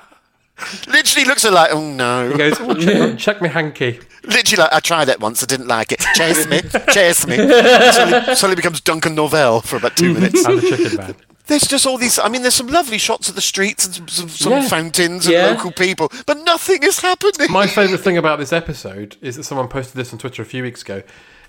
Literally 0.88 1.26
looks 1.26 1.44
at 1.44 1.52
like, 1.52 1.70
"Oh 1.72 1.80
no." 1.92 2.30
He 2.30 2.38
goes, 2.38 2.56
oh, 2.60 2.74
check, 2.74 3.18
check 3.18 3.42
me 3.42 3.48
hanky. 3.48 4.00
Literally 4.24 4.62
like, 4.62 4.72
"I 4.72 4.80
tried 4.80 5.08
it 5.08 5.20
once. 5.20 5.42
I 5.42 5.46
didn't 5.46 5.68
like 5.68 5.92
it. 5.92 6.00
Chase 6.14 6.46
me, 6.48 6.60
chase 6.92 7.26
me." 7.26 7.36
Suddenly, 7.36 8.34
suddenly 8.34 8.56
becomes 8.56 8.80
Duncan 8.80 9.14
Norvelle 9.14 9.62
for 9.62 9.76
about 9.76 9.96
two 9.96 10.14
minutes. 10.14 10.44
And 10.44 10.58
the 10.58 10.62
chicken 10.76 10.96
man. 10.96 11.14
There's 11.46 11.62
just 11.62 11.86
all 11.86 11.96
these. 11.98 12.18
I 12.18 12.28
mean, 12.28 12.42
there's 12.42 12.54
some 12.54 12.66
lovely 12.68 12.98
shots 12.98 13.28
of 13.28 13.34
the 13.34 13.40
streets 13.40 13.84
and 13.86 13.94
some, 13.94 14.08
some, 14.08 14.28
some 14.28 14.52
Yeah. 14.52 14.68
fountains 14.68 15.26
and 15.26 15.32
Yeah. 15.34 15.46
local 15.48 15.70
people, 15.72 16.10
but 16.26 16.38
nothing 16.38 16.82
is 16.82 17.00
happening. 17.00 17.52
My 17.52 17.66
favourite 17.66 18.00
thing 18.02 18.16
about 18.16 18.38
this 18.38 18.52
episode 18.52 19.16
is 19.20 19.36
that 19.36 19.44
someone 19.44 19.68
posted 19.68 19.94
this 19.96 20.12
on 20.12 20.18
Twitter 20.18 20.42
a 20.42 20.46
few 20.46 20.62
weeks 20.64 20.82
ago. 20.82 21.02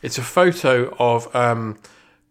It's 0.03 0.17
a 0.19 0.21
photo 0.21 0.95
of 0.99 1.33
um, 1.35 1.77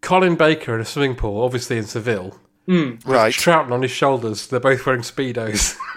Colin 0.00 0.36
Baker 0.36 0.74
in 0.76 0.80
a 0.80 0.84
swimming 0.84 1.16
pool, 1.16 1.42
obviously 1.42 1.76
in 1.78 1.84
Seville. 1.84 2.38
Hmm. 2.66 2.96
right. 3.04 3.32
Troughton 3.32 3.70
on 3.70 3.82
his 3.82 3.92
shoulders. 3.92 4.48
They're 4.48 4.58
both 4.58 4.84
wearing 4.86 5.02
speedos. 5.02 5.76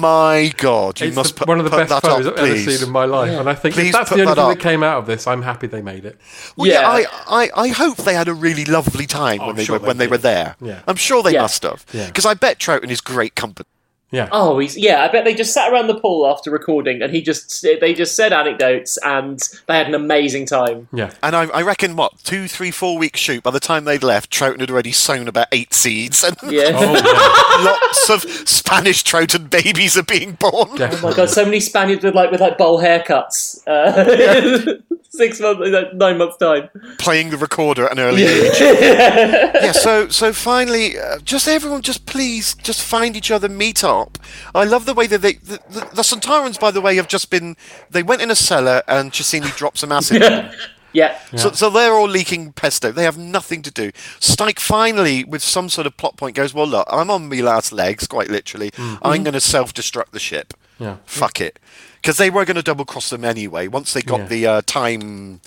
My 0.00 0.52
God, 0.56 1.00
you 1.00 1.06
it's 1.08 1.16
must 1.16 1.34
the- 1.34 1.38
put, 1.40 1.48
one 1.48 1.58
of 1.58 1.64
the 1.64 1.70
put 1.70 1.88
best 1.88 1.90
that 1.90 2.02
photos 2.02 2.26
up, 2.26 2.38
I've 2.38 2.50
ever 2.50 2.58
seen 2.58 2.86
in 2.86 2.92
my 2.92 3.04
life. 3.06 3.30
And 3.30 3.48
I 3.48 3.54
think 3.54 3.74
Please 3.74 3.86
if 3.88 3.92
that's 3.92 4.10
put 4.10 4.16
the 4.16 4.22
only 4.22 4.34
that 4.34 4.40
thing 4.42 4.50
up. 4.50 4.58
that 4.58 4.62
came 4.62 4.82
out 4.82 4.98
of 4.98 5.06
this, 5.06 5.26
I'm 5.26 5.42
happy 5.42 5.66
they 5.66 5.82
made 5.82 6.04
it. 6.04 6.18
Well, 6.56 6.68
yeah, 6.68 6.98
Yeah. 6.98 7.06
I, 7.26 7.42
I, 7.44 7.50
I 7.64 7.68
hope 7.68 7.96
they 7.98 8.14
had 8.14 8.28
a 8.28 8.34
really 8.34 8.64
lovely 8.64 9.06
time 9.06 9.38
Oh, 9.40 9.44
when 9.46 9.50
I'm 9.50 9.56
they 9.56 9.64
sure 9.64 9.78
were 9.78 9.86
when 9.86 9.96
they 9.96 10.04
they 10.06 10.10
were 10.10 10.18
there. 10.18 10.56
Yeah. 10.60 10.82
I'm 10.86 10.96
sure 10.96 11.22
they 11.22 11.32
Yeah. 11.32 11.42
must 11.42 11.62
have. 11.62 11.84
Yeah. 11.92 12.06
Because 12.06 12.26
I 12.26 12.34
bet 12.34 12.58
Troughton 12.58 12.90
is 12.90 13.00
great 13.00 13.34
company. 13.34 13.68
Yeah. 14.12 14.28
Oh, 14.32 14.58
he's 14.58 14.76
yeah. 14.76 15.02
I 15.04 15.08
bet 15.08 15.24
they 15.24 15.34
just 15.34 15.54
sat 15.54 15.72
around 15.72 15.86
the 15.86 15.98
pool 15.98 16.26
after 16.26 16.50
recording, 16.50 17.00
and 17.00 17.12
he 17.12 17.22
just 17.22 17.62
they 17.62 17.94
just 17.94 18.16
said 18.16 18.32
anecdotes, 18.32 18.98
and 19.04 19.40
they 19.66 19.76
had 19.76 19.86
an 19.86 19.94
amazing 19.94 20.46
time. 20.46 20.88
Yeah. 20.92 21.12
And 21.22 21.36
I, 21.36 21.44
I 21.44 21.62
reckon 21.62 21.94
what 21.94 22.18
two, 22.24 22.48
three, 22.48 22.70
four 22.72 22.98
week 22.98 23.16
shoot. 23.16 23.42
By 23.44 23.52
the 23.52 23.60
time 23.60 23.84
they'd 23.84 24.02
left, 24.02 24.32
Troughton 24.32 24.60
had 24.60 24.70
already 24.70 24.92
sown 24.92 25.28
about 25.28 25.46
eight 25.52 25.72
seeds, 25.72 26.24
and 26.24 26.36
Yeah. 26.42 26.72
Oh, 26.74 27.60
lots 27.64 28.10
of 28.10 28.22
Spanish 28.48 29.04
Troughton 29.04 29.48
babies 29.48 29.96
are 29.96 30.02
being 30.02 30.32
born. 30.32 30.70
yeah. 30.76 30.90
Oh 30.92 31.00
my 31.10 31.14
god, 31.14 31.30
so 31.30 31.44
many 31.44 31.60
Spaniards 31.60 32.02
with 32.02 32.14
like 32.14 32.30
with 32.32 32.40
like 32.40 32.58
bowl 32.58 32.80
haircuts. 32.80 33.60
Uh, 33.66 34.80
six 35.10 35.40
months, 35.40 35.68
nine 35.94 36.18
months 36.18 36.36
time. 36.38 36.68
playing 36.98 37.30
the 37.30 37.36
recorder 37.36 37.86
at 37.86 37.92
an 37.92 37.98
early 37.98 38.22
age. 38.24 38.52
yeah, 38.60 39.72
so 39.72 40.08
so 40.08 40.32
finally, 40.32 40.98
uh, 40.98 41.18
just 41.18 41.46
everyone, 41.46 41.82
just 41.82 42.06
please, 42.06 42.54
just 42.54 42.82
find 42.82 43.16
each 43.16 43.30
other, 43.30 43.48
meet 43.48 43.84
up. 43.84 44.18
I 44.54 44.64
love 44.64 44.86
the 44.86 44.94
way 44.94 45.06
that 45.08 45.18
they, 45.18 45.34
the, 45.34 45.60
the, 45.68 45.80
the 45.80 46.02
Sontarans, 46.02 46.58
by 46.58 46.70
the 46.70 46.80
way, 46.80 46.96
have 46.96 47.08
just 47.08 47.30
been. 47.30 47.56
They 47.90 48.02
went 48.02 48.22
in 48.22 48.30
a 48.30 48.36
cellar 48.36 48.82
and 48.88 49.12
Chessene 49.12 49.54
dropped 49.56 49.78
some 49.78 49.92
acid. 49.92 50.22
on 50.22 50.30
them. 50.30 50.54
Yeah. 50.92 51.18
So, 51.36 51.52
so 51.52 51.70
they're 51.70 51.94
all 51.94 52.08
leaking 52.08 52.52
pesto. 52.52 52.90
They 52.90 53.04
have 53.04 53.16
nothing 53.16 53.62
to 53.62 53.70
do. 53.70 53.92
Stike 54.18 54.58
finally, 54.58 55.22
with 55.22 55.42
some 55.42 55.68
sort 55.68 55.86
of 55.86 55.96
plot 55.96 56.16
point, 56.16 56.34
goes, 56.34 56.52
"Well, 56.52 56.66
look, 56.66 56.88
I'm 56.90 57.10
on 57.10 57.28
my 57.28 57.36
last 57.36 57.72
legs, 57.72 58.06
quite 58.06 58.28
literally. 58.28 58.70
I'm 59.02 59.22
going 59.22 59.34
to 59.34 59.40
self-destruct 59.40 60.10
the 60.10 60.18
ship. 60.18 60.54
Yeah. 60.78 60.96
Fuck 61.06 61.40
it." 61.40 61.58
Because 62.00 62.16
they 62.16 62.30
were 62.30 62.44
going 62.44 62.56
to 62.56 62.62
double 62.62 62.84
cross 62.84 63.10
them 63.10 63.24
anyway. 63.24 63.66
Once 63.68 63.92
they 63.92 64.02
got 64.02 64.20
Yeah. 64.20 64.26
the 64.26 64.46
uh, 64.46 64.62
time 64.66 65.40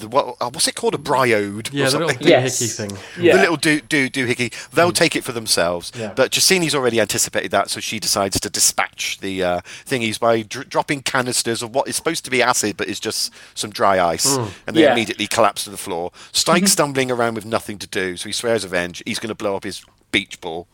the 0.00 0.06
what, 0.06 0.36
uh, 0.38 0.50
what's 0.50 0.68
it 0.68 0.74
called 0.74 0.94
a 0.94 0.98
bryode 0.98 1.70
Yeah, 1.72 1.86
or 1.86 1.90
the 1.90 1.98
little 1.98 2.08
something. 2.10 2.26
doohickey 2.26 2.76
thing. 2.76 2.98
Yeah. 3.18 3.36
The 3.36 3.40
little 3.40 3.56
do 3.56 3.80
do 3.80 4.10
doohickey. 4.10 4.52
They'll 4.70 4.92
take 4.92 5.16
it 5.16 5.24
for 5.24 5.32
themselves. 5.32 5.92
Yeah. 5.96 6.12
But 6.14 6.30
Chessene's 6.30 6.74
already 6.74 7.00
anticipated 7.00 7.50
that, 7.52 7.70
so 7.70 7.80
she 7.80 7.98
decides 7.98 8.38
to 8.40 8.50
dispatch 8.50 9.18
the 9.20 9.42
uh, 9.42 9.60
thingies 9.86 10.20
by 10.20 10.42
dr- 10.42 10.68
dropping 10.68 11.02
canisters 11.02 11.62
of 11.62 11.74
what 11.74 11.88
is 11.88 11.96
supposed 11.96 12.24
to 12.26 12.30
be 12.30 12.42
acid, 12.42 12.76
but 12.76 12.86
is 12.86 13.00
just 13.00 13.32
some 13.54 13.70
dry 13.70 13.98
ice, 13.98 14.36
Mm. 14.36 14.50
and 14.66 14.76
they 14.76 14.82
Yeah. 14.82 14.92
immediately 14.92 15.26
collapse 15.26 15.64
to 15.64 15.70
the 15.70 15.78
floor. 15.78 16.12
Stike's 16.32 16.72
stumbling 16.78 17.10
around 17.10 17.34
with 17.34 17.46
nothing 17.46 17.78
to 17.78 17.86
do, 17.86 18.18
so 18.18 18.28
he 18.28 18.32
swears 18.32 18.64
revenge. 18.64 19.02
He's 19.06 19.18
going 19.18 19.28
to 19.30 19.34
blow 19.34 19.56
up 19.56 19.64
his 19.64 19.82
beach 20.12 20.38
ball. 20.42 20.68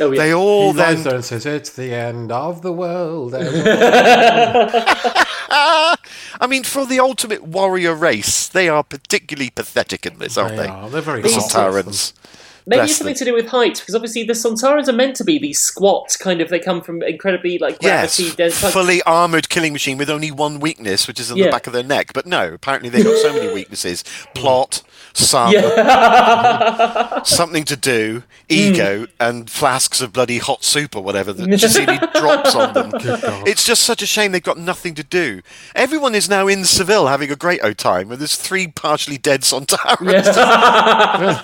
Oh, 0.00 0.10
yeah. 0.10 0.18
They 0.22 0.34
all 0.34 0.72
he 0.72 0.78
then 0.78 1.02
there 1.04 1.14
and 1.16 1.24
says, 1.24 1.46
"It's 1.46 1.70
the 1.70 1.94
end 1.94 2.32
of 2.32 2.62
the 2.62 2.72
world." 2.72 3.34
I 5.50 6.46
mean, 6.48 6.64
for 6.64 6.86
the 6.86 7.00
ultimate 7.00 7.42
warrior 7.44 7.94
race, 7.94 8.48
they 8.48 8.68
are 8.68 8.82
particularly 8.82 9.50
pathetic 9.50 10.06
in 10.06 10.18
this, 10.18 10.36
aren't 10.36 10.56
They 10.56 10.64
they? 10.64 10.68
are. 10.68 10.90
They're 10.90 11.00
very 11.00 11.22
the. 11.22 11.28
Sontarans. 11.28 12.12
Maybe 12.66 12.78
Bless 12.78 12.90
it's 12.90 12.98
something 12.98 13.12
them. 13.12 13.18
to 13.18 13.24
do 13.26 13.34
with 13.34 13.48
height, 13.48 13.74
because 13.78 13.94
obviously 13.94 14.24
the 14.24 14.32
Sontarans 14.32 14.88
are 14.88 14.94
meant 14.94 15.16
to 15.16 15.24
be 15.24 15.38
these 15.38 15.60
squat 15.60 16.16
kind 16.18 16.40
of. 16.40 16.48
They 16.48 16.58
come 16.58 16.80
from 16.80 17.02
incredibly 17.02 17.58
like 17.58 17.76
Yes, 17.82 18.16
gravity 18.16 18.36
dense. 18.36 18.58
type- 18.62 18.72
fully 18.72 19.02
armored 19.02 19.50
killing 19.50 19.74
machine 19.74 19.98
with 19.98 20.08
only 20.08 20.30
one 20.30 20.60
weakness, 20.60 21.06
which 21.06 21.20
is 21.20 21.30
in 21.30 21.36
Yeah. 21.36 21.44
the 21.46 21.50
back 21.50 21.66
of 21.66 21.74
their 21.74 21.82
neck. 21.82 22.12
But 22.14 22.24
no, 22.24 22.54
apparently 22.54 22.88
they've 22.88 23.04
got 23.04 23.18
so 23.18 23.34
many 23.34 23.52
weaknesses: 23.52 24.02
plot, 24.34 24.82
sun, 25.14 25.52
Yeah. 25.52 27.22
something 27.22 27.64
to 27.64 27.76
do, 27.76 28.22
Hmm. 28.50 28.54
ego, 28.54 29.06
and 29.18 29.48
flasks 29.48 30.00
of 30.00 30.12
bloody 30.12 30.38
hot 30.38 30.64
soup 30.64 30.94
or 30.96 31.02
whatever 31.02 31.32
that 31.32 31.48
Chessene 31.48 32.12
drops 32.12 32.54
on 32.54 32.72
them. 32.74 32.90
It's 33.46 33.64
just 33.64 33.82
such 33.84 34.02
a 34.02 34.06
shame 34.06 34.32
they've 34.32 34.42
got 34.42 34.58
nothing 34.58 34.94
to 34.96 35.04
do. 35.04 35.40
Everyone 35.74 36.14
is 36.14 36.28
now 36.28 36.46
in 36.48 36.64
Seville 36.64 37.06
having 37.06 37.30
a 37.30 37.36
great 37.36 37.62
old 37.64 37.78
time, 37.78 38.10
and 38.10 38.20
there's 38.20 38.36
three 38.36 38.66
partially 38.68 39.16
dead 39.18 39.42
Sontarans 39.42 40.34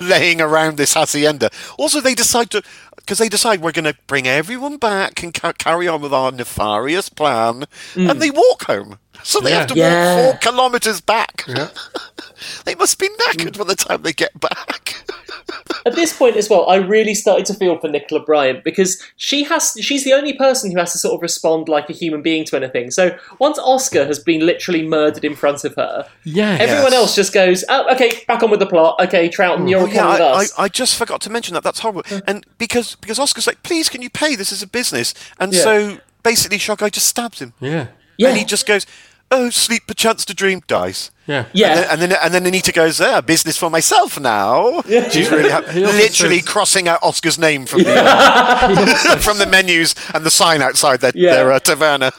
laying 0.10 0.40
around 0.40 0.76
this 0.76 0.94
hacienda. 0.94 1.50
Also, 1.78 2.00
they 2.00 2.14
decide 2.14 2.50
to. 2.50 2.62
Because 2.96 3.18
they 3.18 3.28
decide 3.30 3.60
we're 3.62 3.72
going 3.72 3.86
to 3.86 3.96
bring 4.06 4.28
everyone 4.28 4.76
back 4.76 5.22
and 5.22 5.32
ca- 5.34 5.54
carry 5.54 5.88
on 5.88 6.00
with 6.02 6.12
our 6.12 6.30
nefarious 6.30 7.08
plan, 7.08 7.64
and 7.96 8.20
they 8.20 8.30
walk 8.30 8.64
home. 8.66 8.98
So 9.22 9.40
they 9.40 9.52
have 9.52 9.66
to 9.68 9.74
Hmm. 9.74 9.80
Yeah. 9.80 10.16
walk 10.26 10.42
four 10.42 10.52
kilometres 10.52 11.00
back. 11.00 11.44
they 12.64 12.74
must 12.74 12.98
be 12.98 13.08
knackered 13.08 13.58
by 13.58 13.64
the 13.64 13.74
time 13.76 14.02
they 14.02 14.12
get 14.12 14.38
back. 14.40 14.96
At 15.86 15.94
this 15.94 16.12
point 16.16 16.36
as 16.36 16.48
well, 16.50 16.68
I 16.68 16.76
really 16.76 17.14
started 17.14 17.46
to 17.46 17.54
feel 17.54 17.78
for 17.78 17.88
Nicola 17.88 18.22
Bryant 18.22 18.64
because 18.64 19.02
she 19.16 19.44
has 19.44 19.74
she's 19.80 20.04
the 20.04 20.12
only 20.12 20.34
person 20.34 20.70
who 20.70 20.78
has 20.78 20.92
to 20.92 20.98
sort 20.98 21.14
of 21.14 21.22
respond 21.22 21.68
like 21.68 21.88
a 21.88 21.92
human 21.92 22.22
being 22.22 22.44
to 22.46 22.56
anything. 22.56 22.90
So 22.90 23.16
once 23.38 23.58
Oscar 23.58 24.04
has 24.04 24.18
been 24.18 24.44
literally 24.44 24.86
murdered 24.86 25.24
in 25.24 25.34
front 25.34 25.64
of 25.64 25.74
her, 25.76 26.06
Yeah. 26.24 26.56
everyone 26.60 26.92
Yes. 26.92 27.00
else 27.00 27.14
just 27.14 27.32
goes, 27.32 27.64
"Oh, 27.68 27.92
okay, 27.94 28.22
back 28.28 28.42
on 28.42 28.50
with 28.50 28.60
the 28.60 28.66
plot. 28.66 29.00
Okay, 29.00 29.28
Troughton, 29.28 29.68
you're 29.70 29.80
Oh, 29.80 29.84
on 29.84 29.90
yeah, 29.90 30.12
with 30.12 30.20
I, 30.20 30.24
I, 30.24 30.42
us." 30.42 30.52
I 30.58 30.68
just 30.68 30.96
forgot 30.96 31.20
to 31.22 31.30
mention 31.30 31.54
that. 31.54 31.62
That's 31.62 31.80
horrible. 31.80 32.02
And 32.26 32.44
because 32.58 32.96
because 32.96 33.18
Oscar's 33.18 33.46
like, 33.46 33.62
please, 33.62 33.88
can 33.88 34.02
you 34.02 34.10
pay? 34.10 34.36
This 34.36 34.52
is 34.52 34.62
a 34.62 34.66
business. 34.66 35.14
And 35.38 35.52
Yeah. 35.54 35.62
so 35.62 35.98
basically, 36.22 36.58
Shockeye 36.58 36.90
just 36.90 37.06
stabs 37.06 37.40
him. 37.40 37.54
Yeah. 37.58 37.86
yeah, 38.18 38.28
And 38.28 38.38
he 38.38 38.44
just 38.44 38.66
goes, 38.66 38.84
oh, 39.30 39.50
sleep 39.50 39.86
perchance 39.86 40.24
to 40.26 40.34
dream, 40.34 40.62
dies. 40.66 41.10
Yeah. 41.26 41.46
yeah. 41.52 41.68
And 41.68 41.78
then, 41.78 41.88
and 41.90 42.00
then, 42.12 42.18
and 42.22 42.34
then 42.34 42.46
Anita 42.46 42.72
goes, 42.72 43.00
ah, 43.00 43.20
business 43.20 43.56
for 43.56 43.70
myself 43.70 44.18
now. 44.18 44.82
Yeah. 44.86 45.08
She's 45.08 45.30
really 45.30 45.50
happy. 45.50 45.80
Literally 45.80 46.40
says- 46.40 46.48
crossing 46.48 46.88
out 46.88 46.98
Oscar's 47.02 47.38
name 47.38 47.66
from 47.66 47.84
the 47.84 47.94
uh, 47.96 49.16
from 49.18 49.38
the 49.38 49.46
menus 49.46 49.94
and 50.14 50.24
the 50.24 50.30
sign 50.30 50.60
outside 50.62 51.00
their, 51.00 51.12
Yeah. 51.14 51.34
their 51.34 51.52
uh, 51.52 51.60
taverna. 51.60 52.12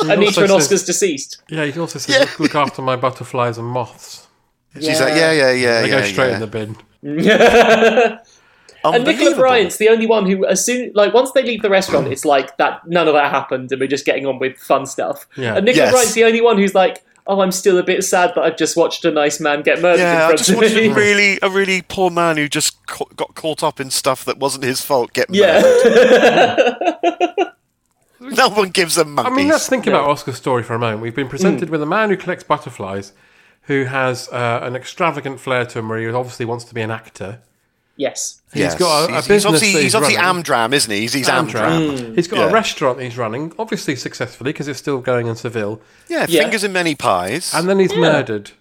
Anita 0.00 0.24
also 0.26 0.40
and 0.42 0.50
says- 0.50 0.50
Oscar's 0.50 0.84
deceased. 0.84 1.42
Yeah, 1.48 1.64
he 1.66 1.78
also 1.78 1.98
says, 1.98 2.18
look, 2.18 2.40
look 2.40 2.54
after 2.54 2.82
my 2.82 2.96
butterflies 2.96 3.58
and 3.58 3.66
moths. 3.68 4.26
She's 4.74 5.00
like, 5.00 5.14
yeah, 5.14 5.32
yeah, 5.32 5.52
yeah, 5.52 5.82
They 5.82 5.88
yeah. 5.88 6.00
go 6.00 6.06
straight 6.06 6.28
yeah. 6.28 6.34
in 6.34 6.40
the 6.40 6.46
bin. 6.46 6.76
And 8.94 9.04
Nicola 9.04 9.12
Unbelievable. 9.30 9.40
Bryant's 9.42 9.76
the 9.76 9.88
only 9.88 10.06
one 10.06 10.26
who, 10.26 10.46
as 10.46 10.64
soon 10.64 10.92
like 10.94 11.12
once 11.14 11.32
they 11.32 11.42
leave 11.42 11.62
the 11.62 11.70
restaurant, 11.70 12.08
it's 12.08 12.24
like 12.24 12.56
that. 12.58 12.86
None 12.86 13.08
of 13.08 13.14
that 13.14 13.30
happened, 13.30 13.70
and 13.72 13.80
we're 13.80 13.86
just 13.88 14.04
getting 14.04 14.26
on 14.26 14.38
with 14.38 14.56
fun 14.58 14.86
stuff. 14.86 15.26
Yeah. 15.36 15.56
And 15.56 15.64
Nicola 15.64 15.84
Yes. 15.86 15.92
Bryant's 15.92 16.14
the 16.14 16.24
only 16.24 16.40
one 16.40 16.56
who's 16.58 16.74
like, 16.74 17.02
"Oh, 17.26 17.40
I'm 17.40 17.52
still 17.52 17.78
a 17.78 17.82
bit 17.82 18.04
sad 18.04 18.32
that 18.34 18.42
I've 18.44 18.56
just 18.56 18.76
watched 18.76 19.04
a 19.04 19.10
nice 19.10 19.40
man 19.40 19.62
get 19.62 19.80
murdered 19.82 20.00
in 20.00 20.06
Yeah, 20.06 20.28
I 20.28 20.36
just 20.36 20.50
of 20.50 20.56
watched 20.56 20.74
me." 20.74 20.86
a 20.88 20.94
really, 20.94 21.38
a 21.42 21.50
really 21.50 21.82
poor 21.82 22.10
man 22.10 22.36
who 22.36 22.48
just 22.48 22.84
ca- 22.86 23.04
got 23.16 23.34
caught 23.34 23.62
up 23.62 23.80
in 23.80 23.90
stuff 23.90 24.24
that 24.24 24.38
wasn't 24.38 24.64
his 24.64 24.80
fault 24.80 25.12
get 25.12 25.26
yeah, 25.30 25.60
murdered. 25.62 27.52
No 28.18 28.48
one 28.48 28.70
gives 28.70 28.94
them 28.96 29.18
I 29.18 29.28
mean, 29.30 29.48
let's 29.48 29.68
think 29.68 29.86
about 29.86 30.08
Oscar's 30.08 30.36
story 30.36 30.62
for 30.62 30.74
a 30.74 30.78
moment. 30.78 31.00
We've 31.02 31.14
been 31.14 31.28
presented 31.28 31.70
with 31.70 31.80
a 31.82 31.86
man 31.86 32.08
who 32.08 32.16
collects 32.16 32.42
butterflies, 32.42 33.12
who 33.62 33.84
has 33.84 34.28
uh, 34.30 34.60
an 34.62 34.74
extravagant 34.74 35.38
flair 35.38 35.64
to 35.66 35.78
him, 35.78 35.88
where 35.88 35.98
he 35.98 36.08
obviously 36.08 36.44
wants 36.46 36.64
to 36.64 36.74
be 36.74 36.80
an 36.80 36.90
actor. 36.90 37.40
Yes, 37.96 38.40
He's 38.52 38.60
Yes. 38.62 38.74
got 38.76 39.10
a, 39.10 39.12
a 39.12 39.16
he's, 39.16 39.28
business 39.28 39.42
he's 39.42 39.44
obviously, 39.46 39.72
that 39.72 39.74
he's, 39.78 39.82
he's 39.82 39.94
obviously 39.94 40.16
running. 40.16 40.42
Amdram, 40.44 40.72
isn't 40.72 40.90
he? 40.90 41.00
He's, 41.00 41.12
he's 41.12 41.28
Amdram. 41.28 41.50
Amdram. 41.50 41.98
Mm. 41.98 42.14
He's 42.16 42.28
got 42.28 42.38
Yeah. 42.38 42.48
a 42.48 42.52
restaurant 42.52 43.00
he's 43.00 43.18
running, 43.18 43.52
obviously 43.58 43.96
successfully 43.96 44.52
because 44.52 44.66
it's 44.68 44.78
still 44.78 44.98
going 45.00 45.26
in 45.26 45.36
Seville. 45.36 45.80
Yeah, 46.08 46.24
Yeah. 46.28 46.42
fingers 46.42 46.64
in 46.64 46.72
many 46.72 46.94
pies. 46.94 47.52
And 47.54 47.68
then 47.68 47.78
he's 47.80 47.94
murdered. 47.94 48.52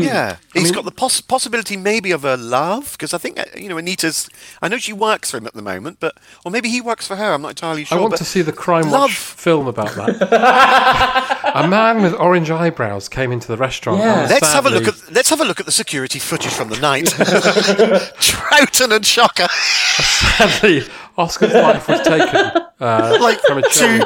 Yeah, 0.00 0.36
he's 0.54 0.64
mean- 0.64 0.72
got 0.72 0.84
the 0.84 0.90
poss- 0.90 1.20
possibility 1.20 1.76
maybe 1.76 2.10
of 2.12 2.24
a 2.24 2.36
love 2.36 2.92
because 2.92 3.12
I 3.12 3.18
think 3.18 3.38
uh, 3.38 3.44
you 3.56 3.68
know 3.68 3.78
Anita's. 3.78 4.28
I 4.60 4.68
know 4.68 4.78
she 4.78 4.92
works 4.92 5.30
for 5.30 5.36
him 5.36 5.46
at 5.46 5.54
the 5.54 5.62
moment, 5.62 5.98
but 6.00 6.16
or 6.44 6.50
maybe 6.50 6.68
he 6.68 6.80
works 6.80 7.06
for 7.06 7.16
her. 7.16 7.32
I'm 7.32 7.42
not 7.42 7.50
entirely 7.50 7.84
sure. 7.84 7.98
I 7.98 8.00
want 8.00 8.12
but 8.12 8.16
to 8.18 8.24
see 8.24 8.42
the 8.42 8.52
Crime 8.52 8.84
love. 8.90 9.02
Watch 9.02 9.16
film 9.16 9.66
about 9.66 9.94
that. 9.96 11.52
a 11.54 11.68
man 11.68 12.02
with 12.02 12.14
orange 12.14 12.50
eyebrows 12.50 13.08
came 13.08 13.32
into 13.32 13.48
the 13.48 13.56
restaurant. 13.56 13.98
Yeah. 14.00 14.20
and 14.22 14.30
Let's 14.30 14.52
have 14.52 14.66
a 14.66 14.70
look 14.70 14.88
at 14.88 15.12
let's 15.12 15.30
have 15.30 15.40
a 15.40 15.44
look 15.44 15.60
at 15.60 15.66
the 15.66 15.72
security 15.72 16.18
footage 16.18 16.52
from 16.52 16.70
the 16.70 16.80
night. 16.80 17.04
Troughton 17.06 18.94
and 18.96 19.04
Shocker, 19.04 19.46
Sadly, 19.50 20.84
Oscar's 21.16 21.52
life 21.52 21.88
was 21.88 22.00
taken 22.00 22.62
uh, 22.80 23.18
like 23.20 23.40
from 23.40 23.58
a 23.58 23.62
two 23.62 23.70
cherry. 23.70 24.02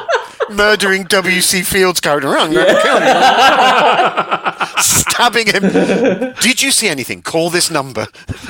Murdering 0.50 1.04
W.C. 1.04 1.62
Fields 1.62 2.00
going 2.00 2.24
around, 2.24 2.52
stabbing 4.80 5.46
him. 5.46 5.62
Did 6.40 6.62
you 6.62 6.70
see 6.70 6.88
anything? 6.88 7.22
Call 7.22 7.50
this 7.50 7.70
number. 7.70 8.06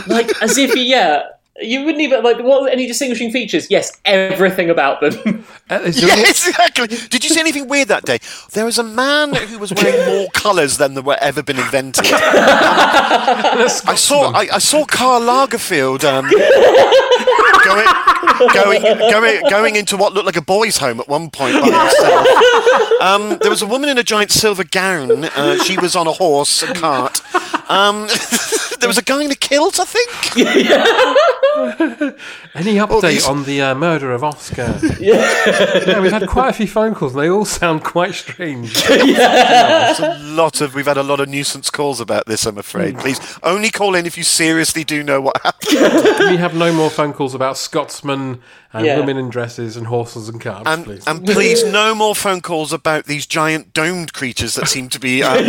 like 0.07 0.30
as 0.42 0.59
if 0.59 0.76
yeah. 0.76 1.22
You 1.59 1.84
wouldn't 1.86 2.03
even 2.03 2.22
like 2.22 2.38
what 2.40 2.70
any 2.70 2.86
distinguishing 2.86 3.30
features? 3.30 3.70
Yes, 3.70 3.90
everything 4.05 4.68
about 4.68 5.01
them. 5.01 5.42
Uh, 5.70 5.76
is 5.84 5.99
there 6.03 6.11
any- 6.11 6.20
Yes, 6.20 6.47
exactly. 6.47 6.86
Did 6.86 7.24
you 7.24 7.30
see 7.30 7.40
anything 7.40 7.66
weird 7.66 7.88
that 7.88 8.05
day? 8.05 8.18
There 8.53 8.66
was 8.66 8.76
a 8.78 8.82
man 8.82 9.32
who 9.34 9.59
was 9.59 9.72
wearing 9.72 10.07
more 10.18 10.28
colours 10.34 10.76
than 10.76 10.92
there 10.92 11.03
were 11.03 11.16
ever 11.18 11.42
been 11.42 11.59
invented. 11.59 12.05
I 12.12 13.94
saw 13.97 14.32
I, 14.32 14.49
I 14.53 14.59
saw 14.59 14.84
Karl 14.84 15.22
Lagerfeld 15.22 16.05
um, 16.05 16.26
going, 17.64 17.87
going 18.53 18.82
going 19.11 19.41
going 19.51 19.76
into 19.76 19.97
what 19.97 20.12
looked 20.12 20.26
like 20.26 20.37
a 20.37 20.43
boys' 20.43 20.78
home 20.78 21.01
at 21.01 21.09
one 21.09 21.30
point 21.30 21.55
by 21.61 21.66
himself. 21.66 22.26
Um, 23.01 23.39
there 23.41 23.51
was 23.51 23.62
a 23.62 23.66
woman 23.66 23.89
in 23.89 23.99
a 23.99 24.03
giant 24.03 24.30
silver 24.30 24.64
gown. 24.64 25.24
Uh, 25.24 25.57
she 25.62 25.78
was 25.78 25.97
on 25.97 26.07
a 26.07 26.12
horse, 26.12 26.62
a 26.62 26.72
cart. 26.74 27.20
Um, 27.70 28.07
there 28.80 28.89
was 28.89 28.99
a 28.99 29.03
guy 29.03 29.22
in 29.24 29.30
a 29.30 29.34
kilt, 29.34 29.78
I 29.80 29.84
think. 29.84 30.37
Any 32.55 32.76
update 32.76 33.01
these- 33.03 33.26
on 33.26 33.45
the 33.45 33.61
uh, 33.62 33.74
murder 33.74 34.12
of 34.12 34.22
Oscar? 34.22 34.78
yeah. 35.01 36.01
we've 36.01 36.12
had 36.12 36.26
quite 36.28 36.51
a 36.51 36.53
few 36.53 36.68
phone 36.68 36.95
calls 36.95 37.14
and 37.14 37.22
they 37.22 37.28
all 37.28 37.45
sound 37.45 37.82
quite 37.82 38.14
strange. 38.14 38.74
There's 38.87 40.01
a 40.01 40.18
lot 40.20 40.61
of 40.61 40.74
we've 40.74 40.87
had 40.87 40.97
a 40.97 41.03
lot 41.03 41.20
of 41.20 41.28
nuisance 41.28 41.70
calls 41.70 42.01
about 42.01 42.26
this. 42.26 42.47
I'm 42.47 42.59
afraid. 42.59 42.99
Please 42.99 43.18
only 43.43 43.70
call 43.70 43.95
in 43.95 44.07
if 44.07 44.16
you 44.16 44.24
seriously 44.24 44.84
do 44.84 45.03
know 45.03 45.20
what 45.20 45.41
happened. 45.43 46.30
we 46.30 46.37
have 46.37 46.55
no 46.55 46.72
more 46.72 46.91
phone 46.91 47.12
calls 47.12 47.26
about 47.35 47.57
Scotsmen 47.59 48.41
and 48.72 48.87
Yeah. 48.87 48.99
women 48.99 49.16
in 49.16 49.29
dresses 49.31 49.77
and 49.77 49.87
horses 49.87 50.29
and 50.29 50.41
carts, 50.41 50.62
And, 50.66 50.85
please. 50.85 51.05
and 51.07 51.24
please, 51.27 51.64
no 51.64 51.95
more 51.95 52.14
phone 52.14 52.41
calls 52.41 52.72
about 52.72 53.07
these 53.07 53.27
giant 53.27 53.72
domed 53.72 54.12
creatures 54.12 54.55
that 54.57 54.68
seem 54.68 54.89
to 54.91 54.99
be 55.01 55.22
um, 55.22 55.39
um, 55.39 55.45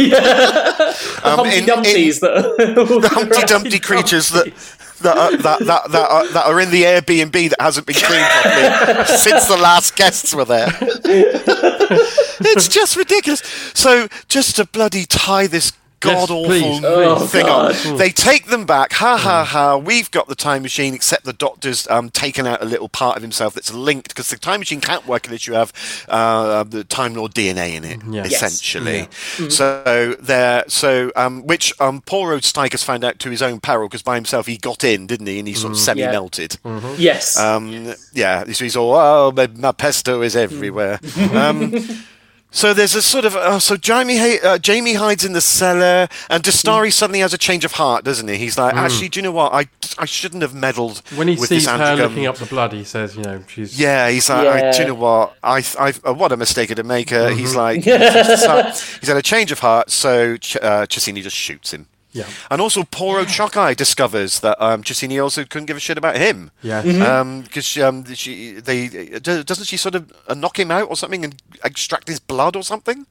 Humpty 1.23 1.53
in- 1.55 1.59
in- 1.59 1.65
Dumpties 1.65 2.19
that 2.21 2.55
the 2.57 3.09
Humpty 3.09 3.41
Dumpty 3.45 3.79
creatures 3.79 4.29
that 4.29 4.53
that 5.01 5.15
are, 5.15 5.37
that, 5.37 5.59
that, 5.59 5.91
that, 5.91 6.09
are, 6.09 6.27
that 6.29 6.45
are 6.47 6.59
in 6.59 6.71
the 6.71 6.81
Airbnb 6.81 7.49
that 7.51 7.61
hasn't 7.61 7.85
been 7.85 7.95
cleaned 7.97 8.25
properly 8.25 9.05
since 9.17 9.45
the 9.47 9.55
last 9.57 9.95
guests 9.95 10.33
were 10.33 10.43
there. 10.43 10.69
it's 10.81 12.67
just 12.67 12.95
ridiculous. 12.95 13.41
So 13.75 14.07
just 14.27 14.55
to 14.55 14.65
bloody 14.65 15.05
tie 15.05 15.45
this 15.45 15.71
god 15.99 16.29
awful 16.29 16.45
please, 16.45 16.79
please. 16.79 17.31
thing 17.31 17.45
Oh, 17.47 17.73
on, 17.91 17.97
they 17.97 18.09
take 18.09 18.47
them 18.47 18.65
back. 18.65 18.93
Ha 18.93 19.17
ha 19.17 19.43
ha! 19.43 19.77
We've 19.77 20.09
got 20.11 20.27
the 20.27 20.35
time 20.35 20.61
machine, 20.61 20.93
except 20.93 21.23
the 21.25 21.33
doctor's 21.33 21.87
um, 21.89 22.09
taken 22.09 22.45
out 22.45 22.61
a 22.61 22.65
little 22.65 22.89
part 22.89 23.15
of 23.17 23.21
himself 23.23 23.53
that's 23.53 23.73
linked 23.73 24.09
because 24.09 24.29
the 24.29 24.37
time 24.37 24.59
machine 24.59 24.81
can't 24.81 25.05
work 25.07 25.25
unless 25.27 25.47
you 25.47 25.53
have 25.53 25.71
uh, 26.09 26.63
the 26.63 26.83
Time 26.83 27.13
Lord 27.15 27.33
DNA 27.33 27.75
in 27.75 27.83
it, 27.83 28.01
Yes. 28.09 28.33
essentially. 28.33 29.07
So 29.49 30.15
there, 30.19 30.63
so 30.67 31.11
um, 31.15 31.45
which 31.47 31.73
um, 31.79 32.01
Paul 32.01 32.27
Rhodes 32.27 32.51
Steiger's 32.51 32.83
found 32.83 33.03
out 33.03 33.19
to 33.19 33.29
his 33.29 33.41
own 33.41 33.59
peril 33.59 33.87
because 33.87 34.01
by 34.03 34.15
himself 34.15 34.47
he 34.47 34.57
got 34.57 34.83
in, 34.83 35.07
didn't 35.07 35.27
he? 35.27 35.39
And 35.39 35.47
he 35.47 35.53
sort 35.53 35.71
of 35.73 35.77
semi-melted. 35.79 36.57
yes. 36.97 37.37
Um, 37.37 37.93
yeah, 38.13 38.43
so 38.45 38.63
he's 38.65 38.75
all, 38.75 38.93
oh, 38.95 39.31
my, 39.31 39.47
my 39.47 39.71
pesto 39.71 40.21
is 40.21 40.35
everywhere. 40.35 40.99
So 42.49 42.73
there's 42.73 42.95
a 42.95 43.01
sort 43.01 43.25
of 43.25 43.35
oh, 43.35 43.59
so 43.59 43.75
Jamie 43.75 44.17
uh, 44.39 44.57
Jamie 44.57 44.93
hides 44.93 45.25
in 45.25 45.33
the 45.33 45.41
cellar, 45.41 46.07
and 46.29 46.43
Dastari 46.43 46.91
suddenly 46.93 47.19
has 47.19 47.33
a 47.33 47.37
change 47.37 47.65
of 47.65 47.73
heart, 47.73 48.03
doesn't 48.05 48.27
he? 48.27 48.37
He's 48.37 48.57
like, 48.57 48.73
Mm. 48.73 48.77
actually, 48.77 49.09
do 49.09 49.19
you 49.19 49.23
know 49.23 49.31
what? 49.33 49.53
I 49.53 49.65
I 49.99 50.05
shouldn't 50.05 50.41
have 50.41 50.53
meddled 50.53 51.01
When 51.15 51.27
he 51.27 51.35
with 51.35 51.49
sees 51.49 51.65
this 51.65 51.71
her 51.73 51.95
looking 51.95 52.25
up 52.25 52.37
the 52.37 52.45
blood, 52.45 52.71
he 52.73 52.83
says, 52.83 53.15
you 53.17 53.23
know, 53.23 53.43
she's. 53.47 53.77
Yeah, 53.79 54.09
he's 54.09 54.29
like, 54.29 54.47
I, 54.47 54.71
do 54.71 54.79
you 54.79 54.87
know 54.87 54.93
what? 54.95 55.35
I, 55.43 55.63
I, 55.79 55.93
uh, 56.05 56.13
what 56.13 56.31
a 56.31 56.37
mistake 56.37 56.73
to 56.73 56.83
make 56.83 57.09
her. 57.09 57.29
He's 57.31 57.55
like, 57.55 57.83
he's, 57.83 57.85
just- 57.85 58.99
he's 58.99 59.07
had 59.09 59.17
a 59.17 59.21
change 59.21 59.51
of 59.51 59.59
heart, 59.59 59.89
so 59.91 60.37
Ch- 60.37 60.55
uh, 60.57 60.85
Chessene 60.85 61.21
just 61.21 61.35
shoots 61.35 61.73
him. 61.73 61.87
Yeah. 62.17 62.27
And 62.49 62.61
also, 62.61 62.83
poor 62.83 63.19
old 63.19 63.27
Shockeye 63.27 63.75
discovers 63.75 64.39
that 64.39 64.57
um, 64.59 64.83
Chessene 64.83 65.21
also 65.21 65.43
couldn't 65.43 65.67
give 65.67 65.77
a 65.77 65.79
shit 65.79 65.97
about 65.97 66.17
him. 66.17 66.51
Yes. 66.61 66.85
Mm-hmm. 66.85 67.41
Because 67.41 67.77
um, 67.77 68.05
she, 68.13 68.53
they, 68.53 69.13
uh, 69.13 69.19
doesn't 69.19 69.65
she 69.65 69.77
sort 69.77 69.95
of 69.95 70.11
uh, 70.27 70.33
knock 70.33 70.59
him 70.59 70.71
out 70.71 70.89
or 70.89 70.95
something 70.95 71.23
and 71.23 71.41
extract 71.63 72.07
his 72.07 72.19
blood 72.19 72.55
or 72.55 72.63
something? 72.63 73.05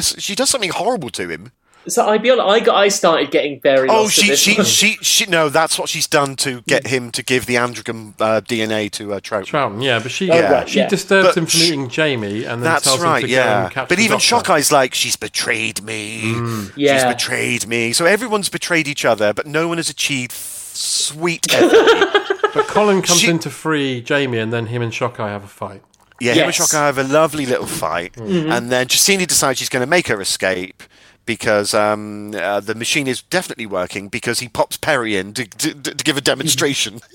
She 0.00 0.34
does 0.34 0.50
something 0.50 0.70
horrible 0.70 1.10
to 1.10 1.28
him. 1.28 1.52
So 1.88 2.08
I 2.08 2.18
be 2.18 2.30
honest, 2.30 2.46
I 2.46 2.60
got, 2.60 2.76
I 2.76 2.88
started 2.88 3.30
getting 3.30 3.60
very. 3.60 3.88
Oh, 3.88 4.02
lost 4.02 4.18
at 4.18 4.24
she, 4.24 4.30
this 4.30 4.40
she, 4.40 4.54
one. 4.56 4.64
she, 4.66 4.92
she, 5.02 5.26
no, 5.26 5.48
that's 5.48 5.78
what 5.78 5.88
she's 5.88 6.06
done 6.06 6.36
to 6.36 6.60
get 6.62 6.86
him 6.86 7.10
to 7.12 7.22
give 7.22 7.46
the 7.46 7.54
androgum 7.56 8.14
uh, 8.20 8.40
DNA 8.40 8.90
to 8.92 9.14
uh, 9.14 9.20
Troughton. 9.20 9.46
Troughton, 9.46 9.82
yeah, 9.82 9.98
but 9.98 10.10
she 10.10 10.30
Oh, 10.30 10.40
right, 10.40 10.68
she 10.68 10.78
yeah. 10.78 10.88
disturbs 10.88 11.28
But 11.28 11.36
him 11.36 11.46
from 11.46 11.60
meeting 11.60 11.88
Jamie, 11.88 12.44
and 12.44 12.62
then 12.62 12.70
That's 12.72 12.84
tells 12.84 13.00
right, 13.00 13.22
him 13.24 13.28
to 13.28 13.34
go 13.34 13.40
yeah. 13.40 13.64
and 13.64 13.72
catch 13.74 13.88
But 13.88 13.98
even 13.98 14.18
doctor. 14.18 14.24
Shockeye's 14.26 14.70
like, 14.72 14.94
she's 14.94 15.16
betrayed 15.16 15.82
me. 15.82 16.22
Mm. 16.34 16.72
Yeah. 16.76 16.94
She's 16.94 17.04
betrayed 17.14 17.66
me. 17.66 17.92
So 17.92 18.04
everyone's 18.04 18.48
betrayed 18.48 18.88
each 18.88 19.04
other, 19.04 19.32
but 19.32 19.46
no 19.46 19.68
one 19.68 19.76
has 19.78 19.88
achieved 19.90 20.32
sweet 20.32 21.52
empathy. 21.54 22.20
But 22.54 22.66
Colin 22.68 23.02
comes 23.02 23.20
She- 23.20 23.30
in 23.30 23.38
to 23.40 23.50
free 23.50 24.00
Jamie, 24.00 24.38
and 24.38 24.52
then 24.52 24.66
him 24.66 24.82
and 24.82 24.92
Shockeye 24.92 25.28
have 25.28 25.44
a 25.44 25.48
fight. 25.48 25.82
yeah, 26.20 26.32
him 26.32 26.44
and 26.44 26.58
Yes. 26.58 26.72
Shockeye 26.72 26.86
have 26.86 26.98
a 26.98 27.04
lovely 27.04 27.46
little 27.46 27.66
fight. 27.66 28.12
Mm-hmm. 28.14 28.50
And 28.50 28.70
then 28.70 28.86
Chessene 28.88 29.26
decides 29.26 29.58
she's 29.58 29.68
going 29.68 29.82
to 29.84 29.86
make 29.90 30.08
her 30.08 30.20
escape 30.20 30.82
because 31.28 31.74
um, 31.74 32.34
uh, 32.34 32.58
the 32.58 32.74
machine 32.74 33.06
is 33.06 33.20
definitely 33.20 33.66
working 33.66 34.08
because 34.08 34.40
he 34.40 34.48
pops 34.48 34.78
Peri 34.78 35.14
in 35.14 35.34
to, 35.34 35.44
to, 35.44 35.74
to 35.74 36.02
give 36.04 36.16
a 36.16 36.22
demonstration. 36.22 37.00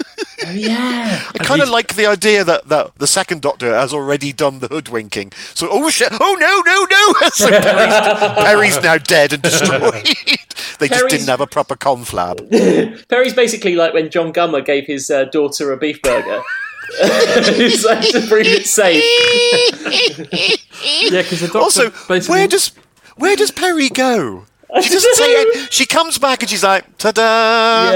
Oh, 0.46 0.52
yeah. 0.52 1.24
I 1.40 1.44
kind 1.44 1.62
of 1.62 1.70
like 1.70 1.96
the 1.96 2.06
idea 2.06 2.44
that, 2.44 2.68
that 2.68 2.96
the 2.98 3.08
second 3.08 3.42
Doctor 3.42 3.74
has 3.74 3.94
already 3.94 4.34
done 4.34 4.60
the 4.60 4.68
hoodwinking. 4.68 5.32
So, 5.54 5.70
oh 5.72 5.90
shit! 5.90 6.10
Oh 6.12 6.36
no, 6.38 6.62
no, 6.66 6.86
no! 6.90 7.30
so 7.34 7.50
Peri's, 7.50 8.76
Peri's 8.76 8.84
now 8.84 8.98
dead 8.98 9.32
and 9.32 9.42
destroyed. 9.42 10.06
they 10.80 10.90
just 10.90 11.08
didn't 11.08 11.28
have 11.28 11.40
a 11.40 11.48
proper 11.48 11.76
conflab. 11.76 13.08
Peri's 13.08 13.34
basically 13.34 13.76
like 13.76 13.94
when 13.94 14.10
John 14.10 14.34
Gummer 14.34 14.66
gave 14.66 14.86
his 14.86 15.10
uh, 15.10 15.26
daughter 15.26 15.72
a 15.72 15.78
beef 15.78 16.02
burger. 16.02 16.42
it's 17.00 17.86
like 17.86 18.02
to 18.10 18.28
prove 18.28 18.46
it's 18.46 18.72
safe. 18.72 19.02
Yeah, 21.10 21.22
because 21.22 21.40
the 21.40 21.48
doctor 21.48 21.60
Also, 21.60 21.90
basically. 22.10 22.36
where 22.36 22.48
does 22.48 22.72
where 23.18 23.36
does 23.36 23.52
Peri 23.52 23.90
go? 23.90 24.46
She 24.82 24.90
doesn't 24.90 25.16
say 25.16 25.30
it. 25.32 25.72
She 25.72 25.86
comes 25.86 26.18
back 26.18 26.42
and 26.42 26.50
she's 26.50 26.64
like, 26.64 26.98
"Ta-da!" 26.98 27.92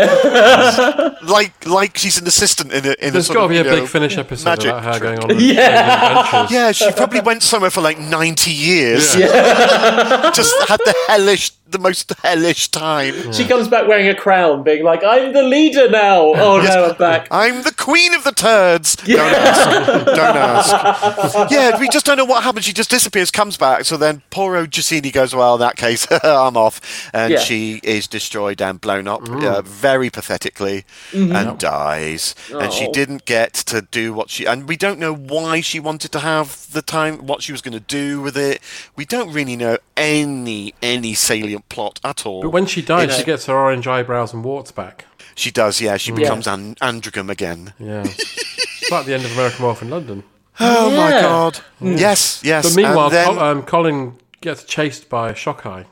like 1.24 1.65
like 1.65 1.97
she's 1.97 2.20
an 2.20 2.28
assistant 2.28 2.72
in 2.72 2.86
a 2.86 2.89
in 3.01 3.09
a 3.09 3.11
There's 3.11 3.28
sort 3.28 3.38
got 3.38 3.43
to 3.43 3.49
be 3.49 3.57
a 3.57 3.63
big 3.63 3.80
know, 3.80 3.86
finish 3.88 4.18
episode 4.18 4.45
magic 4.49 4.72
about 4.72 4.84
her 4.84 4.99
trick. 4.99 5.20
going 5.20 5.20
on 5.20 5.39
Yeah. 5.43 6.20
adventures. 6.26 6.51
Yeah, 6.51 6.72
she 6.72 6.91
probably 6.91 7.22
went 7.22 7.43
somewhere 7.43 7.72
for 7.72 7.82
like 7.82 7.99
ninety 7.99 8.51
years. 8.51 9.15
Yeah. 9.15 10.32
Just 10.34 10.53
had 10.70 10.80
the 10.86 10.93
hellish, 11.07 11.51
the 11.72 11.80
most 11.80 12.11
hellish 12.24 12.70
time. 12.70 13.32
She 13.34 13.45
comes 13.45 13.68
back 13.68 13.88
wearing 13.88 14.07
a 14.07 14.15
crown, 14.15 14.63
being 14.63 14.84
like, 14.84 15.03
"I'm 15.03 15.34
the 15.34 15.43
leader 15.43 15.89
now." 15.89 16.20
Oh 16.36 16.61
no, 16.61 16.89
I'm 16.91 16.97
back. 16.97 17.28
I'm 17.32 17.63
the 17.63 17.74
queen 17.74 18.13
of 18.13 18.24
the 18.24 18.32
turds. 18.32 18.95
Don't 18.95 19.20
ask. 19.20 20.05
Don't 20.05 20.20
ask. 20.38 21.51
Yeah, 21.51 21.80
we 21.80 21.89
just 21.89 22.05
don't 22.05 22.18
know 22.18 22.26
what 22.26 22.43
happened. 22.43 22.65
She 22.65 22.74
just 22.74 22.89
disappears, 22.89 23.32
comes 23.32 23.57
back. 23.57 23.86
So 23.86 23.97
then 23.97 24.22
poor 24.30 24.55
old 24.57 24.70
Chessene 24.70 25.11
goes, 25.11 25.34
well, 25.36 25.55
in 25.55 25.59
that 25.61 25.76
case, 25.78 26.07
I'm 26.24 26.57
off. 26.57 27.09
And 27.13 27.34
Yeah. 27.34 27.39
she 27.39 27.80
is 27.84 28.07
destroyed 28.07 28.61
and 28.61 28.80
blown 28.82 29.07
up 29.07 29.28
uh, 29.30 29.61
very 29.61 30.09
pathetically 30.09 30.86
and 31.13 31.57
dies. 31.59 32.36
And 32.51 32.72
she 32.74 32.88
Oh. 32.88 32.91
didn't 32.93 33.26
get 33.26 33.53
to 33.53 33.82
do 33.82 34.13
what 34.13 34.30
she... 34.30 34.45
And 34.45 34.68
we 34.68 34.78
don't 34.78 34.99
know 34.99 35.13
why 35.13 35.61
she 35.61 35.80
wanted 35.80 36.11
to 36.13 36.20
have 36.20 36.72
the 36.72 36.82
time, 36.82 37.26
what 37.26 37.41
she 37.41 37.51
was 37.51 37.61
going 37.61 37.74
to 37.74 37.80
do 37.80 38.22
with 38.22 38.38
it. 38.38 38.61
We 38.95 39.05
don't 39.05 39.32
really 39.34 39.55
know 39.55 39.78
any, 39.95 40.74
any 40.82 41.13
salient 41.13 41.57
plot 41.60 41.99
at 42.03 42.26
all. 42.26 42.41
But 42.41 42.49
when 42.49 42.66
she 42.66 42.82
dies, 42.82 43.03
It's- 43.05 43.20
she 43.20 43.26
gets 43.26 43.45
her 43.47 43.55
orange 43.55 43.88
eyebrows 43.88 44.34
and 44.34 44.43
warts 44.43 44.72
back. 44.72 45.05
She 45.36 45.51
does, 45.51 45.80
yeah. 45.82 45.97
She 45.97 46.12
becomes 46.12 46.47
an- 46.47 46.76
Androgum 46.82 47.30
again. 47.30 47.74
Yeah. 47.80 48.03
it's 48.05 48.91
like 48.91 49.05
the 49.05 49.14
end 49.14 49.24
of 49.26 49.32
American 49.34 49.64
Wolf 49.66 49.82
in 49.82 49.89
London. 49.89 50.24
Oh 50.60 50.89
my 50.89 51.10
Yeah. 51.12 51.22
god! 51.22 51.60
Yes, 51.80 52.41
yes. 52.43 52.64
But 52.74 52.76
meanwhile, 52.82 53.05
and 53.08 53.14
then 53.14 53.26
Col- 53.28 53.39
um, 53.39 53.62
Colin 53.64 54.16
gets 54.41 54.64
chased 54.64 55.08
by 55.08 55.34
Shockeye. 55.34 55.84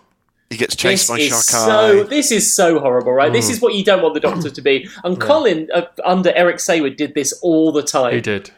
he 0.50 0.58
gets 0.58 0.76
chased 0.76 1.08
This 1.08 1.10
by 1.10 1.18
is 1.20 1.32
Shockeye. 1.32 1.66
so. 1.66 2.04
This 2.06 2.32
is 2.32 2.56
so 2.56 2.80
horrible, 2.80 3.14
right? 3.14 3.32
This 3.32 3.48
is 3.52 3.62
what 3.62 3.76
you 3.76 3.84
don't 3.84 4.02
want 4.02 4.16
the 4.16 4.20
Doctor 4.20 4.50
to 4.50 4.62
be. 4.64 4.90
And 5.04 5.22
Colin, 5.22 5.70
uh, 5.72 5.84
under 6.04 6.32
Eric 6.36 6.56
Saward, 6.58 6.98
did 6.98 7.14
this 7.14 7.32
all 7.44 7.72
the 7.72 7.84
time. 7.84 8.14
He 8.16 8.22
did. 8.22 8.50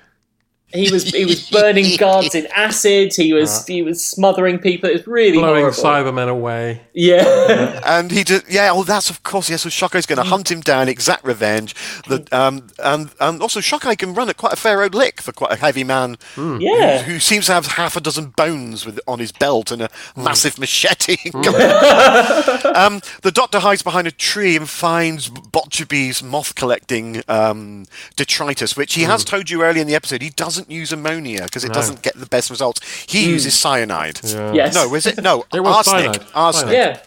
He 0.74 0.92
was 0.92 1.10
he 1.12 1.26
was 1.26 1.50
burning 1.52 1.96
guards 1.98 2.36
in 2.36 2.46
acid. 2.48 3.14
He 3.16 3.32
was 3.32 3.66
he 3.66 3.82
was 3.82 4.06
smothering 4.06 4.60
people. 4.60 4.90
It 4.90 4.94
was 4.94 5.08
really 5.08 5.38
Blowing 5.38 5.62
horrible. 5.62 5.82
Cybermen 5.82 6.28
away. 6.28 6.82
Yeah. 6.94 7.80
and 7.86 8.12
he 8.12 8.24
did, 8.26 8.44
yeah. 8.50 8.72
Oh, 8.74 8.84
that's 8.84 9.10
of 9.10 9.24
course. 9.24 9.50
Yes, 9.50 9.62
so 9.62 9.70
Shockeye's 9.70 10.06
going 10.06 10.18
to 10.18 10.24
hunt 10.24 10.52
him 10.52 10.60
down, 10.60 10.90
exact 10.90 11.24
revenge. 11.24 11.74
The, 12.08 12.28
um, 12.34 12.68
and 12.80 13.12
and 13.22 13.42
also 13.42 13.62
Shockeye 13.62 13.96
can 13.96 14.14
run 14.14 14.30
at 14.30 14.36
quite 14.36 14.52
a 14.52 14.58
fair 14.58 14.84
old 14.84 14.94
lick 14.94 15.22
for 15.22 15.32
quite 15.32 15.54
a 15.54 15.56
heavy 15.56 15.86
man. 15.86 16.18
Yeah. 16.36 17.02
Who, 17.04 17.14
who 17.14 17.20
seems 17.20 17.46
to 17.46 17.54
have 17.54 17.68
half 17.68 17.96
a 17.96 18.02
dozen 18.02 18.32
bones 18.32 18.86
with 18.86 19.00
on 19.08 19.20
his 19.20 19.32
belt 19.32 19.72
and 19.72 19.82
a 19.82 19.90
massive 20.18 20.60
machete. 20.60 21.18
um, 21.34 23.02
the 23.22 23.32
Doctor 23.34 23.60
hides 23.60 23.84
behind 23.84 24.08
a 24.08 24.12
tree 24.12 24.58
and 24.58 24.70
finds 24.70 25.30
Botcherby's 25.30 26.22
moth 26.22 26.56
collecting 26.56 27.24
um, 27.30 27.86
detritus, 28.18 28.76
which 28.76 28.96
he 28.96 29.04
has 29.04 29.24
told 29.24 29.50
you 29.50 29.64
earlier 29.64 29.82
in 29.82 29.88
the 29.88 29.96
episode 29.96 30.22
he 30.22 30.30
doesn't 30.58 30.72
use 30.72 30.92
ammonia 30.92 31.44
because 31.44 31.64
it 31.64 31.70
No. 31.70 31.74
doesn't 31.76 32.02
get 32.02 32.16
the 32.16 32.26
best 32.26 32.50
results. 32.50 32.82
He 33.06 33.24
hmm. 33.26 33.32
uses 33.32 33.54
cyanide. 33.54 34.20
Yeah. 34.24 34.54
Yes. 34.54 34.76
No, 34.76 34.94
is 34.96 35.06
it? 35.06 35.22
No, 35.22 35.46
It 35.54 35.62
was 35.62 35.76
arsenic. 35.78 36.16
cyanide. 36.16 36.28
Arsenic. 36.34 36.74
yeah. 36.74 37.00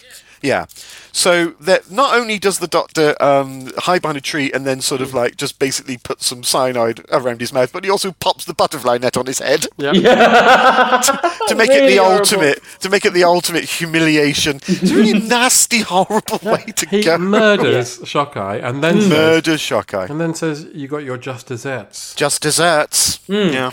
Yeah. 0.42 0.66
So 1.12 1.50
that 1.60 1.90
not 1.90 2.14
only 2.14 2.38
does 2.38 2.58
the 2.60 2.66
doctor 2.66 3.20
um, 3.22 3.70
hide 3.78 4.02
behind 4.02 4.16
a 4.18 4.20
tree 4.20 4.50
and 4.52 4.64
then 4.66 4.80
sort 4.80 5.00
of 5.00 5.10
mm. 5.10 5.14
like 5.14 5.36
just 5.36 5.58
basically 5.58 5.98
put 5.98 6.22
some 6.22 6.42
cyanide 6.44 7.00
around 7.10 7.40
his 7.40 7.52
mouth, 7.52 7.72
but 7.72 7.84
he 7.84 7.90
also 7.90 8.12
pops 8.12 8.44
the 8.44 8.54
butterfly 8.54 8.98
net 8.98 9.16
on 9.16 9.26
his 9.26 9.38
head 9.40 9.66
Yeah. 9.76 9.92
to 11.48 11.54
make 11.54 11.70
it 11.70 11.80
Really 11.80 11.94
the 11.96 12.02
horrible. 12.02 12.18
ultimate 12.20 12.62
to 12.80 12.88
make 12.88 13.04
it 13.04 13.12
the 13.12 13.24
ultimate 13.24 13.64
humiliation. 13.64 14.56
It's 14.66 14.90
a 14.90 14.94
really 14.94 15.18
nasty, 15.28 15.80
horrible 15.80 16.38
way 16.42 16.64
to 16.76 16.88
He 16.88 17.02
go. 17.02 17.18
murders 17.18 17.98
Shockeye 18.04 18.60
and 18.62 18.82
then 18.82 18.96
mm. 18.98 19.08
murders 19.08 19.10
Murder 19.10 19.58
Shockeye. 19.58 20.06
and 20.10 20.20
then 20.20 20.34
says, 20.34 20.66
"You 20.72 20.88
got 20.88 21.04
your 21.04 21.16
just 21.18 21.46
desserts," 21.46 22.14
Just 22.14 22.42
desserts. 22.42 23.16
Hmm. 23.26 23.32
Yeah. 23.52 23.70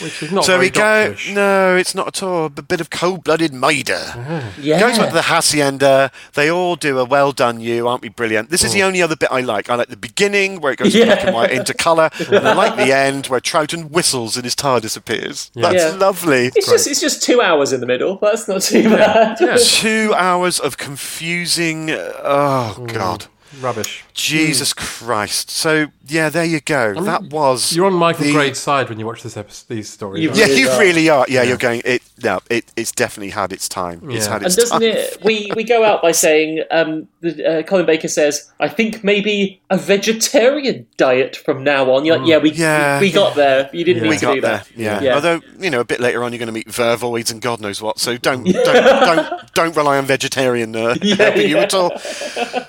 Which 0.00 0.22
is 0.22 0.32
not 0.32 0.44
so 0.44 0.52
very 0.52 0.66
we 0.66 0.70
go. 0.70 0.80
doctorish. 0.80 1.34
No, 1.34 1.76
it's 1.76 1.94
not 1.94 2.08
at 2.08 2.22
all. 2.22 2.46
A 2.46 2.62
bit 2.62 2.80
of 2.80 2.90
cold-blooded 2.90 3.52
murder. 3.52 3.72
Mm-hmm. 3.94 4.60
Yeah. 4.62 4.80
Goes 4.80 4.98
back 4.98 5.08
to 5.08 5.14
the 5.14 5.22
hacienda. 5.22 6.10
They 6.34 6.50
all 6.50 6.76
do 6.76 6.98
a 6.98 7.04
well 7.04 7.32
done 7.32 7.60
you, 7.60 7.88
aren't 7.88 8.02
we 8.02 8.08
brilliant? 8.08 8.50
This 8.50 8.62
is 8.62 8.72
the 8.72 8.80
mm. 8.80 8.86
only 8.86 9.02
other 9.02 9.16
bit 9.16 9.30
I 9.32 9.40
like. 9.40 9.68
I 9.68 9.74
like 9.74 9.88
the 9.88 9.96
beginning 9.96 10.60
where 10.60 10.72
it 10.72 10.78
goes 10.78 10.94
Yeah. 10.94 11.06
black 11.06 11.24
and 11.24 11.34
white 11.34 11.50
into 11.50 11.74
colour, 11.74 12.10
and 12.18 12.46
I 12.46 12.54
like 12.54 12.76
the 12.76 12.94
end 12.94 13.26
where 13.26 13.40
Troughton 13.40 13.90
whistles 13.90 14.36
and 14.36 14.44
his 14.44 14.54
TARDIS 14.54 14.92
disappears. 14.92 15.50
That's 15.54 15.74
Yeah. 15.74 15.98
lovely. 15.98 16.50
It's 16.54 16.68
just 16.68 16.86
it's 16.86 17.00
just 17.00 17.22
two 17.22 17.40
hours 17.40 17.72
in 17.72 17.80
the 17.80 17.86
middle. 17.86 18.16
That's 18.16 18.46
not 18.46 18.62
too 18.62 18.84
bad. 18.84 19.38
Two 19.58 20.12
hours 20.14 20.60
of 20.60 20.76
confusing. 20.76 21.90
Uh, 21.90 22.12
oh 22.22 22.76
mm. 22.78 22.92
God, 22.92 23.26
Rubbish. 23.62 24.04
Jesus 24.14 24.72
Christ! 24.74 25.50
So 25.50 25.86
yeah, 26.06 26.28
there 26.28 26.44
you 26.44 26.60
go. 26.60 26.94
that 27.02 27.22
was 27.30 27.72
You're 27.74 27.86
on 27.86 27.94
Michael 27.94 28.24
the- 28.24 28.32
Grade's 28.32 28.58
side 28.58 28.88
when 28.88 28.98
you 28.98 29.06
watch 29.06 29.22
this 29.22 29.36
episode, 29.36 29.68
these 29.74 29.88
stories. 29.88 30.22
You 30.22 30.30
Yeah, 30.34 30.46
really 30.46 30.60
you 30.60 30.68
are. 30.68 30.80
really 30.80 31.08
are. 31.08 31.26
Yeah, 31.28 31.42
you're 31.42 31.56
going. 31.56 31.82
It 31.84 32.02
no, 32.22 32.40
it, 32.50 32.64
it's 32.76 32.92
definitely 32.92 33.30
had 33.30 33.52
its 33.52 33.68
time. 33.68 34.10
It's 34.10 34.26
Yeah. 34.26 34.32
had 34.32 34.42
And 34.44 34.54
doesn't 34.54 34.68
time. 34.70 34.82
it? 34.82 35.18
We 35.24 35.50
we 35.56 35.64
go 35.64 35.84
out 35.84 36.02
by 36.02 36.12
saying 36.12 36.62
um, 36.70 37.08
the, 37.20 37.60
uh, 37.60 37.62
Colin 37.62 37.86
Baker 37.86 38.08
says, 38.08 38.50
"I 38.60 38.68
think 38.68 39.02
maybe 39.04 39.60
a 39.70 39.78
vegetarian 39.78 40.86
diet 40.96 41.36
from 41.36 41.64
now 41.64 41.90
on." 41.92 42.04
You're 42.04 42.18
like, 42.18 42.26
yeah, 42.28 42.38
we 42.38 42.50
Yeah, 42.52 43.00
we, 43.00 43.06
we 43.08 43.12
got 43.12 43.34
there. 43.36 43.70
You 43.72 43.84
didn't 43.84 44.02
Yeah. 44.04 44.08
need 44.08 44.08
we 44.10 44.18
to 44.18 44.24
got 44.26 44.34
do 44.34 44.40
there. 44.40 44.56
that. 44.58 44.68
Yeah. 44.76 45.00
Yeah. 45.00 45.14
Although 45.14 45.40
you 45.58 45.70
know, 45.70 45.80
a 45.80 45.84
bit 45.84 46.00
later 46.00 46.22
on, 46.24 46.32
you're 46.32 46.38
going 46.38 46.46
to 46.48 46.52
meet 46.52 46.68
vervoids 46.68 47.30
and 47.30 47.40
God 47.40 47.60
knows 47.60 47.80
what. 47.80 47.98
So 47.98 48.16
don't 48.16 48.44
don't 48.44 48.64
don't 48.64 49.54
don't 49.54 49.76
rely 49.76 49.98
on 49.98 50.04
vegetarian 50.06 50.74
uh, 50.76 50.94
helping 51.16 51.48
you 51.48 51.58
at 51.58 51.74
all. 51.74 51.96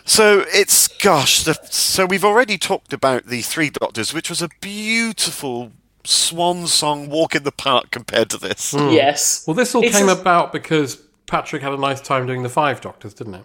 So 0.06 0.44
it's 0.54 0.83
gosh. 0.88 1.44
The, 1.44 1.54
so 1.70 2.06
we've 2.06 2.24
already 2.26 2.58
talked 2.58 2.94
about 2.94 3.26
the 3.28 3.42
Three 3.42 3.70
Doctors, 3.70 4.14
which 4.14 4.30
was 4.30 4.42
a 4.42 4.50
beautiful 4.62 5.72
swan 6.04 6.68
song 6.68 7.10
walk 7.10 7.34
in 7.36 7.44
the 7.44 7.52
park 7.52 7.92
compared 7.92 8.30
to 8.32 8.38
this. 8.38 8.72
Hmm. 8.72 8.90
Yes. 8.90 9.46
Well, 9.48 9.54
this 9.56 9.74
all 9.74 9.84
It's 9.84 9.98
came 9.98 10.10
a- 10.10 10.14
about 10.14 10.52
because 10.52 10.96
Patrick 11.28 11.62
had 11.62 11.74
a 11.74 11.78
nice 11.78 12.02
time 12.02 12.26
doing 12.28 12.44
the 12.44 12.50
Five 12.50 12.82
Doctors, 12.82 13.14
didn't 13.14 13.36
it? 13.36 13.44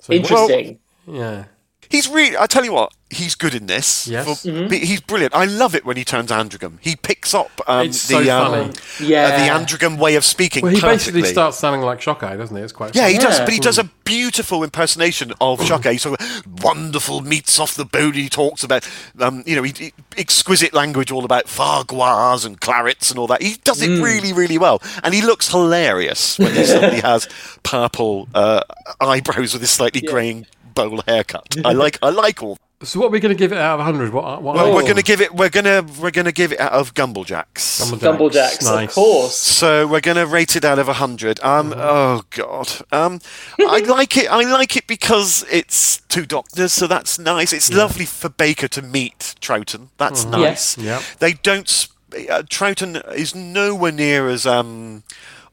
So 0.00 0.12
he- 0.12 0.18
Interesting. 0.18 0.78
yeah. 1.06 1.44
He's 1.92 2.08
really. 2.08 2.36
I 2.36 2.46
tell 2.46 2.64
you 2.64 2.72
what, 2.72 2.92
he's 3.10 3.34
good 3.36 3.54
in 3.54 3.66
this. 3.66 4.08
Yes. 4.08 4.24
For- 4.42 4.48
Mm-hmm. 4.50 4.72
He's 4.72 5.00
brilliant. 5.00 5.34
I 5.34 5.44
love 5.44 5.74
it 5.74 5.84
when 5.84 5.96
he 5.96 6.04
turns 6.04 6.30
Androgum. 6.30 6.78
He 6.80 6.96
picks 6.96 7.32
up 7.34 7.50
um, 7.68 7.86
It's 7.86 8.08
the 8.08 8.24
so 8.24 8.36
um. 8.62 8.72
Yeah. 9.00 9.24
uh, 9.26 9.38
the 9.38 9.52
Androgum 9.76 9.98
way 9.98 10.16
of 10.16 10.24
speaking. 10.24 10.62
Well, 10.62 10.72
he 10.74 10.80
perfectly. 10.80 11.20
basically 11.20 11.32
starts 11.32 11.58
sounding 11.58 11.82
like 11.82 12.00
Shockeye, 12.00 12.36
doesn't 12.36 12.56
he? 12.56 12.62
It's 12.62 12.72
quite. 12.72 12.96
Yeah, 12.96 13.08
he 13.08 13.18
does, 13.18 13.38
Yeah. 13.38 13.44
but 13.44 13.54
he 13.54 13.60
does 13.60 13.78
a 13.78 13.84
beautiful 14.04 14.64
impersonation 14.64 15.32
of 15.40 15.60
Shockeye. 15.68 15.98
So 16.00 16.16
wonderful 16.62 17.20
meats 17.20 17.58
off 17.60 17.74
the 17.74 17.84
bone. 17.84 18.14
He 18.14 18.28
talks 18.28 18.64
about, 18.64 18.88
um, 19.20 19.42
you 19.46 19.54
know, 19.56 19.62
he, 19.62 19.72
he- 19.76 19.92
exquisite 20.16 20.72
language 20.74 21.10
all 21.12 21.24
about 21.24 21.46
fargois 21.46 22.44
and 22.46 22.60
clarets 22.60 23.10
and 23.10 23.18
all 23.18 23.26
that. 23.28 23.42
He 23.42 23.56
does 23.64 23.80
it 23.82 23.90
Mm. 23.92 24.02
really, 24.02 24.32
really 24.32 24.56
well, 24.58 24.80
and 25.04 25.12
he 25.12 25.20
looks 25.22 25.48
hilarious 25.48 26.38
when 26.38 26.54
he 26.54 26.64
suddenly 26.64 27.00
has 27.02 27.28
purple 27.62 28.28
uh, 28.34 28.62
eyebrows 29.00 29.52
with 29.52 29.60
his 29.62 29.70
slightly 29.70 30.00
greying 30.00 30.46
bowl 30.72 31.00
haircut. 31.06 31.56
I 31.64 31.72
like, 31.72 31.98
I 32.02 32.10
like 32.10 32.42
all. 32.42 32.58
So, 32.84 32.98
what 32.98 33.06
are 33.06 33.10
we 33.10 33.20
going 33.20 33.32
to 33.32 33.38
give 33.38 33.52
it 33.52 33.58
out 33.58 33.78
of 33.78 33.86
hundred? 33.86 34.12
What? 34.12 34.42
what 34.42 34.56
Well, 34.56 34.66
are 34.72 34.74
we're 34.74 34.82
going 34.82 34.96
to 34.96 35.04
give 35.04 35.20
it. 35.20 35.32
We're 35.32 35.50
going 35.50 35.66
to. 35.66 35.86
We're 36.00 36.10
going 36.10 36.24
to 36.24 36.32
give 36.32 36.50
it 36.52 36.58
out 36.58 36.72
of 36.72 36.94
Gumblejacks. 36.94 37.80
Gumblejacks, 38.00 38.64
Nice. 38.64 38.88
of 38.88 38.94
course. 38.96 39.36
So 39.36 39.86
we're 39.86 40.00
going 40.00 40.16
to 40.16 40.26
rate 40.26 40.56
it 40.56 40.64
out 40.64 40.80
of 40.80 40.88
hundred. 40.88 41.38
Um. 41.44 41.72
Oh 41.76 42.22
God. 42.30 42.72
Um. 42.90 43.20
I 43.60 43.78
like 43.86 44.16
it. 44.16 44.26
I 44.28 44.42
like 44.50 44.76
it 44.76 44.88
because 44.88 45.44
it's 45.48 45.98
two 46.08 46.26
doctors, 46.26 46.72
so 46.72 46.88
that's 46.88 47.20
nice. 47.20 47.52
It's 47.52 47.72
lovely 47.72 48.04
for 48.04 48.28
Baker 48.28 48.66
to 48.66 48.82
meet 48.82 49.36
Troughton. 49.40 49.90
That's 49.98 50.24
Mhm. 50.24 50.30
nice. 50.32 50.76
Yeah. 50.76 50.84
Yep. 50.98 51.02
They 51.20 51.32
don't. 51.34 51.68
sp- 51.70 51.94
Uh, 52.12 52.42
Troughton 52.42 53.00
is 53.14 53.32
nowhere 53.34 53.92
near 53.92 54.28
as 54.28 54.44
um. 54.44 55.04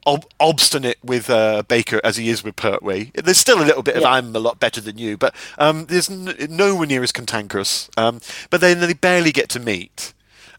Ob- 0.06 0.24
obstinate 0.40 0.98
with 1.04 1.28
uh, 1.28 1.62
Baker 1.68 2.00
as 2.02 2.16
he 2.16 2.28
is 2.30 2.42
with 2.42 2.56
Pertwee. 2.56 3.10
There's 3.14 3.36
still 3.38 3.60
a 3.62 3.64
little 3.66 3.82
bit 3.82 3.96
of 3.96 4.04
I'm 4.04 4.34
a 4.34 4.38
lot 4.38 4.58
better 4.58 4.80
than 4.80 4.96
you, 4.98 5.16
but 5.18 5.34
um, 5.58 5.86
there's 5.86 6.10
n- 6.10 6.34
nowhere 6.48 6.86
near 6.86 7.02
as 7.02 7.12
cantankerous. 7.12 7.90
Um, 7.98 8.20
but 8.48 8.60
then 8.62 8.80
they 8.80 8.94
barely 8.94 9.30
get 9.32 9.48
to 9.50 9.60
meet. 9.60 10.14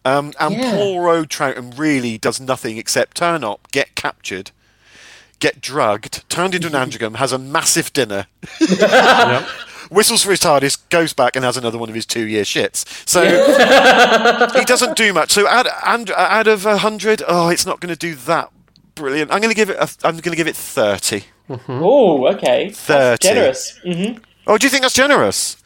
Um, 0.05 0.33
and 0.39 0.55
Yeah. 0.55 0.71
poor 0.75 1.09
old 1.09 1.29
Troughton 1.29 1.77
really 1.77 2.17
does 2.17 2.39
nothing 2.39 2.77
except 2.77 3.17
turn 3.17 3.43
up, 3.43 3.71
get 3.71 3.95
captured, 3.95 4.51
get 5.39 5.59
drugged, 5.61 6.27
turned 6.29 6.53
into 6.55 6.67
an 6.67 6.73
Androgum, 6.89 7.15
has 7.15 7.31
a 7.31 7.37
massive 7.39 7.91
dinner, 7.93 8.27
whistles 9.89 10.23
for 10.23 10.31
his 10.31 10.39
TARDIS, 10.39 10.77
goes 10.89 11.13
back 11.13 11.35
and 11.35 11.43
has 11.43 11.57
another 11.57 11.77
one 11.77 11.89
of 11.89 11.95
his 11.95 12.05
two-year 12.05 12.43
shits. 12.43 12.85
So 13.07 13.23
he 14.59 14.65
doesn't 14.65 14.95
do 14.97 15.13
much. 15.13 15.31
So 15.31 15.47
out, 15.47 15.67
and, 15.85 16.09
out 16.11 16.47
of 16.47 16.65
a 16.65 16.77
hundred, 16.77 17.21
oh, 17.27 17.49
it's 17.49 17.65
not 17.65 17.79
going 17.79 17.93
to 17.93 17.99
do 17.99 18.15
that 18.15 18.51
brilliant. 18.95 19.31
I'm 19.31 19.39
going 19.41 19.51
to 19.51 19.55
give 19.55 19.69
it. 19.69 19.77
A, 19.77 19.89
I'm 20.03 20.13
going 20.17 20.31
to 20.31 20.35
give 20.35 20.47
it 20.47 20.55
thirty. 20.55 21.23
Oh, 21.67 22.27
okay. 22.33 22.67
That's 22.69 22.79
30. 22.79 23.27
generous. 23.27 23.77
hmm 23.83 24.17
Oh, 24.47 24.57
do 24.57 24.65
you 24.65 24.69
think 24.71 24.81
that's 24.83 24.95
generous? 24.95 25.57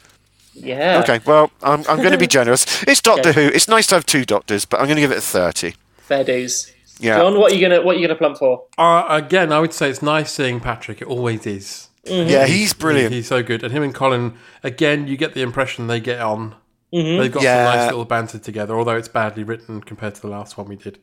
Yeah. 0.52 1.00
Okay, 1.02 1.20
well, 1.26 1.50
I'm, 1.62 1.80
I'm 1.88 1.98
going 1.98 2.12
to 2.12 2.18
be 2.18 2.26
generous. 2.38 2.82
It's 2.84 3.00
Doctor 3.00 3.30
Okay. 3.30 3.44
Who. 3.48 3.52
It's 3.54 3.68
nice 3.68 3.86
to 3.88 3.94
have 3.96 4.06
two 4.06 4.24
doctors, 4.24 4.64
but 4.64 4.80
I'm 4.80 4.86
going 4.86 4.96
to 4.96 5.02
give 5.02 5.12
it 5.12 5.18
a 5.18 5.22
thirty. 5.22 5.74
Fair 5.98 6.24
dues. 6.24 6.72
Yeah. 6.98 7.18
John, 7.18 7.38
what 7.38 7.52
are 7.52 7.54
you 7.54 7.60
gonna 7.60 7.82
what 7.84 7.94
are 7.96 7.98
you 7.98 8.06
gonna 8.06 8.16
plump 8.18 8.38
for? 8.38 8.64
Uh, 8.78 9.04
again, 9.10 9.52
I 9.52 9.60
would 9.60 9.74
say 9.74 9.90
it's 9.90 10.00
nice 10.00 10.32
seeing 10.32 10.60
Patrick. 10.60 11.02
It 11.02 11.06
always 11.08 11.44
is. 11.46 11.88
Mhm. 12.06 12.30
Yeah, 12.30 12.46
he's 12.46 12.72
brilliant. 12.72 13.12
He's 13.12 13.28
so 13.28 13.42
good. 13.42 13.62
And 13.62 13.70
him 13.70 13.82
and 13.82 13.94
Colin, 13.94 14.38
again, 14.62 15.06
you 15.06 15.18
get 15.18 15.34
the 15.34 15.42
impression 15.42 15.88
they 15.88 16.00
get 16.00 16.20
on. 16.20 16.54
Mhm. 16.94 17.18
They've 17.18 17.30
got 17.32 17.42
Yeah. 17.42 17.66
some 17.70 17.76
nice 17.78 17.86
little 17.90 18.04
banter 18.06 18.38
together, 18.38 18.74
although 18.78 18.96
it's 18.96 19.08
badly 19.08 19.42
written 19.44 19.82
compared 19.82 20.14
to 20.14 20.22
the 20.22 20.28
last 20.28 20.56
one 20.56 20.68
we 20.68 20.76
did. 20.76 20.98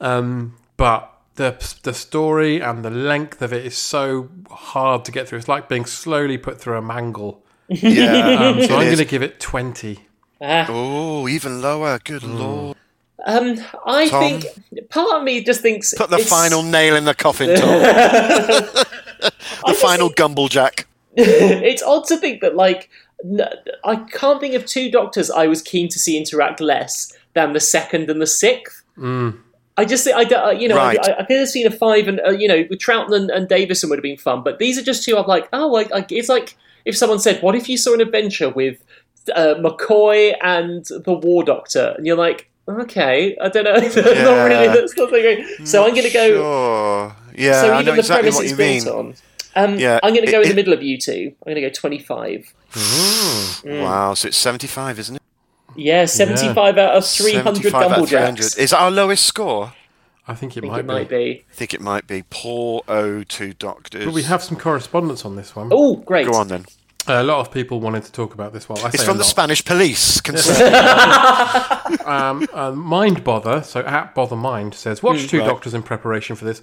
Um, 0.00 0.54
but 0.76 1.10
the 1.36 1.76
the 1.82 1.94
story 1.94 2.60
and 2.60 2.84
the 2.84 2.90
length 2.90 3.40
of 3.42 3.52
it 3.52 3.64
is 3.64 3.76
so 3.76 4.28
hard 4.50 5.04
to 5.06 5.12
get 5.12 5.28
through. 5.28 5.38
It's 5.38 5.48
like 5.48 5.68
being 5.68 5.86
slowly 5.86 6.38
put 6.38 6.60
through 6.60 6.76
a 6.76 6.82
mangle. 6.82 7.42
Yeah, 7.68 8.38
Um, 8.48 8.62
so 8.62 8.76
I'm 8.76 8.84
going 8.86 8.96
to 8.98 9.04
give 9.04 9.22
it 9.22 9.40
20. 9.40 9.98
Ah. 10.40 10.66
Oh, 10.68 11.26
even 11.28 11.60
lower. 11.62 11.98
Good 12.04 12.22
lord. 12.22 12.76
Um, 13.24 13.56
I 13.84 14.08
Tom? 14.08 14.22
think 14.22 14.88
part 14.90 15.14
of 15.16 15.22
me 15.24 15.42
just 15.42 15.62
thinks 15.62 15.92
Put 15.94 16.10
the 16.10 16.16
it's- 16.16 16.28
final 16.30 16.62
nail 16.62 16.94
in 16.94 17.04
the 17.06 17.14
coffin, 17.14 17.56
Tom. 17.56 17.80
the 19.66 19.74
final 19.80 20.10
Gumblejack. 20.10 20.84
it's 21.16 21.82
odd 21.82 22.04
to 22.06 22.16
think 22.18 22.40
that 22.42 22.54
like 22.56 22.90
I 23.84 23.96
can't 23.96 24.38
think 24.40 24.54
of 24.54 24.66
two 24.66 24.90
doctors 24.90 25.30
I 25.30 25.46
was 25.46 25.62
keen 25.62 25.88
to 25.88 25.98
see 25.98 26.16
interact 26.18 26.60
less 26.60 27.12
than 27.34 27.52
the 27.54 27.60
second 27.60 28.10
and 28.10 28.20
the 28.20 28.26
sixth. 28.26 28.82
Mm. 28.98 29.40
I 29.76 29.84
just 29.84 30.04
think 30.04 30.16
I 30.16 30.52
you 30.52 30.68
know 30.68 30.76
Right. 30.76 30.98
I, 31.00 31.20
I 31.20 31.24
could 31.24 31.38
have 31.38 31.48
seen 31.48 31.66
a 31.66 31.70
five 31.70 32.08
and 32.08 32.20
uh, 32.20 32.30
you 32.30 32.48
know 32.48 32.64
with 32.70 32.78
Troughton 32.78 33.14
and, 33.14 33.30
and 33.30 33.48
Davison 33.48 33.90
would 33.90 33.98
have 33.98 34.02
been 34.02 34.16
fun, 34.16 34.42
but 34.42 34.58
these 34.58 34.78
are 34.78 34.82
just 34.82 35.04
two 35.04 35.16
I'm 35.18 35.26
like 35.26 35.48
oh 35.52 35.68
like, 35.68 35.90
it's 36.10 36.28
like 36.28 36.56
if 36.84 36.96
someone 36.96 37.18
said 37.18 37.42
what 37.42 37.54
if 37.54 37.68
you 37.68 37.76
saw 37.76 37.94
an 37.94 38.00
adventure 38.00 38.48
with 38.48 38.78
uh, 39.34 39.54
McCoy 39.58 40.34
and 40.42 40.84
the 40.86 41.12
War 41.12 41.42
Doctor 41.44 41.94
and 41.96 42.06
you're 42.06 42.16
like 42.16 42.48
okay 42.68 43.36
I 43.40 43.48
don't 43.48 43.64
know 43.64 43.72
not 43.78 44.44
really 44.44 44.68
that's 44.68 44.96
not 44.96 45.10
so 45.10 45.20
great 45.20 45.44
so 45.64 45.84
I'm 45.84 45.90
going 45.94 46.06
to 46.06 46.10
go 46.12 46.26
Sure. 46.28 47.16
Yeah, 47.36 47.60
so 47.60 47.68
I 47.72 47.74
even 47.74 47.86
know 47.86 47.92
the 47.92 47.98
exactly 47.98 48.30
premise 48.30 48.36
what 48.36 48.48
you 48.48 48.56
built 48.56 48.84
mean. 48.86 48.88
on. 48.88 49.14
Um, 49.72 49.78
Yeah, 49.78 50.00
I'm 50.02 50.14
going 50.14 50.24
to 50.24 50.28
it- 50.28 50.32
go 50.32 50.40
in 50.40 50.46
it- 50.46 50.48
the 50.50 50.54
middle 50.54 50.72
of 50.72 50.82
you 50.82 50.96
two. 50.98 51.34
I'm 51.46 51.52
going 51.52 51.56
to 51.56 51.60
go 51.60 51.68
25. 51.70 52.54
Mm. 52.72 53.82
Wow, 53.82 54.14
so 54.14 54.28
it's 54.28 54.36
75, 54.38 54.98
isn't 54.98 55.16
it? 55.16 55.22
Yeah, 55.76 56.04
75 56.06 56.78
out 56.78 56.94
of 56.96 57.06
300 57.06 57.56
75 57.56 57.74
out 57.92 57.98
of 58.00 58.08
300. 58.08 58.36
Gumblejacks. 58.40 58.58
Is 58.58 58.70
that 58.70 58.80
our 58.80 58.90
lowest 58.90 59.24
score? 59.24 59.72
I 60.28 60.34
think 60.34 60.56
it 60.56 60.60
I 60.60 60.62
think 60.62 60.72
might 60.72 60.80
it 60.80 60.86
might 60.86 61.08
be. 61.08 61.16
be. 61.34 61.44
I 61.50 61.54
think 61.54 61.74
it 61.74 61.80
might 61.80 62.06
be. 62.06 62.24
Poor 62.30 62.82
O2 62.88 63.58
Doctors. 63.58 64.04
But 64.04 64.14
we 64.14 64.22
have 64.24 64.42
some 64.42 64.56
correspondence 64.56 65.24
on 65.24 65.36
this 65.36 65.54
one. 65.54 65.68
Oh, 65.72 65.96
great. 65.96 66.26
Go 66.26 66.34
on 66.36 66.48
then. 66.48 66.64
Uh, 67.08 67.20
a 67.20 67.22
lot 67.22 67.38
of 67.38 67.52
people 67.52 67.78
wanted 67.80 68.02
to 68.02 68.10
talk 68.10 68.34
about 68.34 68.52
this 68.52 68.68
one. 68.68 68.80
I 68.80 68.88
It's 68.88 69.04
from 69.04 69.18
the. 69.18 69.24
Spanish 69.24 69.64
police. 69.64 70.20
Um, 72.04 72.46
uh, 72.52 72.72
Mind 72.72 73.24
Bother, 73.24 73.62
so 73.62 73.80
at 73.80 74.14
Bother 74.14 74.36
Mind, 74.36 74.74
says, 74.74 75.02
Watch 75.02 75.22
Hmm. 75.22 75.26
two 75.26 75.38
Right. 75.40 75.46
doctors 75.46 75.74
in 75.74 75.82
preparation 75.82 76.36
for 76.36 76.44
this. 76.44 76.62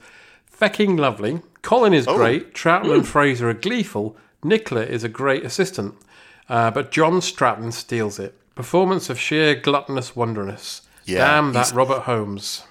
Fecking 0.60 0.98
lovely. 1.00 1.42
Colin 1.62 1.94
is 1.94 2.08
Oh. 2.08 2.16
great. 2.16 2.54
Troughton 2.54 2.86
Hmm. 2.86 2.92
and 2.94 3.08
Frazer 3.08 3.50
are 3.50 3.54
gleeful. 3.54 4.16
Nicola 4.44 4.82
is 4.84 5.04
a 5.04 5.10
great 5.10 5.44
assistant. 5.46 5.96
Uh, 6.50 6.72
but 6.72 6.92
John 6.92 7.22
Stratton 7.22 7.72
steals 7.72 8.20
it. 8.20 8.36
Performance 8.56 9.10
of 9.10 9.20
sheer 9.20 9.56
gluttonous 9.56 10.16
wonderness. 10.16 10.82
Yeah, 11.06 11.20
Damn 11.20 11.54
that 11.54 11.72
Robert 11.72 12.02
Holmes. 12.04 12.64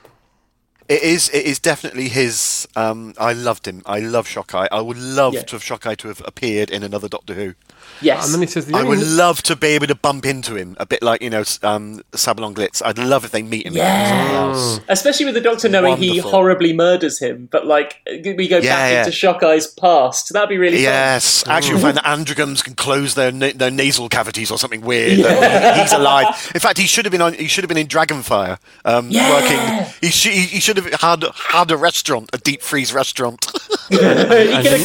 It 0.88 1.02
is. 1.02 1.28
It 1.30 1.44
is 1.44 1.58
definitely 1.58 2.08
his. 2.08 2.66
Um, 2.76 3.14
I 3.18 3.32
loved 3.32 3.66
him. 3.66 3.82
I 3.86 3.98
love 4.00 4.26
Shockeye. 4.26 4.68
I 4.70 4.80
would 4.80 4.98
love 4.98 5.34
Yeah. 5.34 5.42
to 5.42 5.56
have 5.56 5.62
Shockeye 5.64 5.96
to 5.96 6.08
have 6.08 6.22
appeared 6.24 6.70
in 6.70 6.82
another 6.82 7.08
Doctor 7.08 7.34
Who. 7.34 7.54
Yes. 8.02 8.24
And 8.26 8.34
then 8.34 8.40
he 8.40 8.46
says, 8.46 8.66
the 8.66 8.74
I 8.76 8.80
only- 8.80 8.96
would 8.98 9.06
love 9.06 9.42
to 9.44 9.56
be 9.56 9.68
able 9.68 9.86
to 9.86 9.94
bump 9.94 10.26
into 10.26 10.54
him 10.56 10.76
a 10.78 10.86
bit 10.86 11.02
like 11.02 11.22
you 11.22 11.30
know 11.30 11.44
um, 11.62 12.02
Sabalom 12.12 12.54
Glitz. 12.54 12.82
I'd 12.84 12.98
love 12.98 13.24
if 13.24 13.30
they 13.30 13.42
meet 13.42 13.66
him. 13.66 13.74
again 13.74 14.02
or 14.04 14.08
something 14.08 14.36
else. 14.36 14.80
Especially 14.88 15.26
with 15.26 15.34
the 15.34 15.40
Doctor 15.40 15.68
knowing 15.68 15.96
he 15.96 16.18
horribly 16.18 16.72
murders 16.72 17.18
him, 17.18 17.48
but 17.50 17.66
like 17.66 18.00
we 18.06 18.48
go 18.48 18.58
Yeah, 18.58 18.76
back 18.76 18.92
yeah. 18.92 18.98
into 19.00 19.10
Shockeye's 19.12 19.66
past. 19.66 20.32
That'd 20.32 20.48
be 20.48 20.58
really 20.58 20.76
fun. 20.76 20.82
Yes, 20.84 21.46
actually, 21.46 21.72
you'll 21.72 21.80
find 21.80 21.96
that 21.96 22.04
Androgums 22.04 22.62
can 22.64 22.74
close 22.74 23.14
their 23.14 23.32
na- 23.32 23.52
their 23.54 23.70
nasal 23.70 24.08
cavities 24.08 24.50
or 24.50 24.58
something 24.58 24.80
weird. 24.82 25.20
that 25.24 25.76
He's 25.80 25.92
alive. 25.92 26.50
In 26.54 26.60
fact, 26.60 26.78
he 26.78 26.86
should 26.86 27.04
have 27.04 27.12
been 27.12 27.22
on. 27.22 27.34
He 27.34 27.46
should 27.48 27.64
have 27.64 27.68
been 27.68 27.78
in 27.78 27.86
Dragonfire, 27.88 28.58
um, 28.84 29.08
Yeah. 29.10 29.30
working. 29.30 29.92
He, 30.00 30.08
sh- 30.10 30.28
he 30.28 30.40
he 30.42 30.60
should 30.60 30.76
have 30.76 30.92
had 31.00 31.24
had 31.34 31.70
a 31.70 31.76
restaurant, 31.76 32.30
a 32.32 32.38
deep 32.38 32.62
freeze 32.62 32.92
restaurant, 32.92 33.44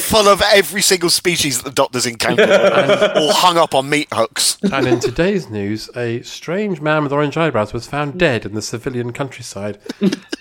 full 0.01 0.27
of 0.27 0.41
every 0.53 0.81
single 0.81 1.09
species 1.09 1.57
that 1.57 1.63
the 1.69 1.71
Doctor's 1.75 2.05
encountered, 2.05 2.47
all 3.15 3.31
hung 3.33 3.57
up 3.57 3.73
on 3.75 3.89
meat 3.89 4.07
hooks. 4.11 4.57
and 4.71 4.87
in 4.87 4.99
today's 4.99 5.49
news, 5.49 5.89
a 5.95 6.21
strange 6.21 6.81
man 6.81 7.03
with 7.03 7.11
orange 7.13 7.37
eyebrows 7.37 7.73
was 7.73 7.87
found 7.87 8.19
dead 8.19 8.45
in 8.45 8.53
the 8.53 8.61
civilian 8.61 9.13
countryside. 9.13 9.77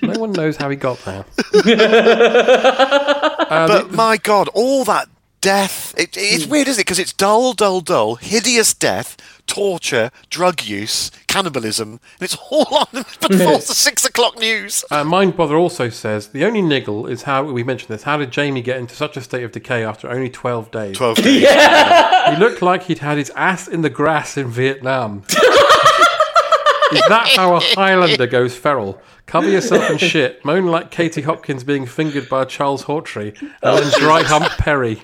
no 0.02 0.18
one 0.18 0.32
knows 0.32 0.56
how 0.56 0.68
he 0.70 0.76
got 0.76 0.98
there. 1.04 1.24
Uh, 3.48 3.68
but 3.68 3.92
my 3.92 4.16
God, 4.16 4.48
all 4.54 4.84
that 4.84 5.08
death. 5.46 5.94
It, 5.96 6.16
it's 6.16 6.44
weird, 6.44 6.66
isn't 6.66 6.80
it? 6.80 6.84
Because 6.84 6.98
it's 6.98 7.12
dull, 7.12 7.52
dull, 7.52 7.80
dull, 7.80 8.16
hideous 8.16 8.74
death, 8.74 9.16
torture, 9.46 10.10
drug 10.28 10.64
use, 10.64 11.12
cannibalism, 11.28 12.00
and 12.18 12.22
it's 12.22 12.36
all 12.50 12.66
on 12.74 12.86
before 12.92 13.58
the 13.58 13.60
six 13.60 14.04
o'clock 14.04 14.40
news. 14.40 14.84
Uh, 14.90 15.04
Mind 15.04 15.36
Bother 15.36 15.54
also 15.54 15.88
says 15.88 16.28
the 16.30 16.44
only 16.44 16.62
niggle 16.62 17.06
is 17.06 17.22
how 17.22 17.44
we 17.44 17.62
mentioned 17.62 17.90
this. 17.90 18.02
How 18.02 18.16
did 18.16 18.32
Jamie 18.32 18.60
get 18.60 18.78
into 18.78 18.96
such 18.96 19.16
a 19.16 19.20
state 19.20 19.44
of 19.44 19.52
decay 19.52 19.84
after 19.84 20.10
only 20.10 20.28
twelve 20.30 20.72
days? 20.72 20.96
Twelve 20.96 21.16
days. 21.22 21.48
He 21.48 22.36
looked 22.36 22.60
like 22.60 22.82
he'd 22.84 22.98
had 22.98 23.16
his 23.16 23.30
ass 23.30 23.68
in 23.68 23.82
the 23.82 23.90
grass 23.90 24.36
in 24.36 24.48
Vietnam. 24.48 25.22
is 25.30 27.02
that 27.08 27.32
how 27.36 27.54
a 27.54 27.60
Highlander 27.60 28.26
goes 28.26 28.56
feral? 28.56 29.00
Cover 29.26 29.48
yourself 29.48 29.88
in 29.90 29.98
shit, 29.98 30.44
moan 30.44 30.66
like 30.66 30.90
Katie 30.90 31.22
Hopkins 31.22 31.62
being 31.62 31.86
fingered 31.86 32.28
by 32.28 32.44
Charles 32.46 32.84
Hawtrey, 32.84 33.40
and 33.40 33.78
then 33.78 33.92
dry 34.00 34.24
hump 34.24 34.46
Peri. 34.58 35.02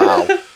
Wow. 0.00 0.38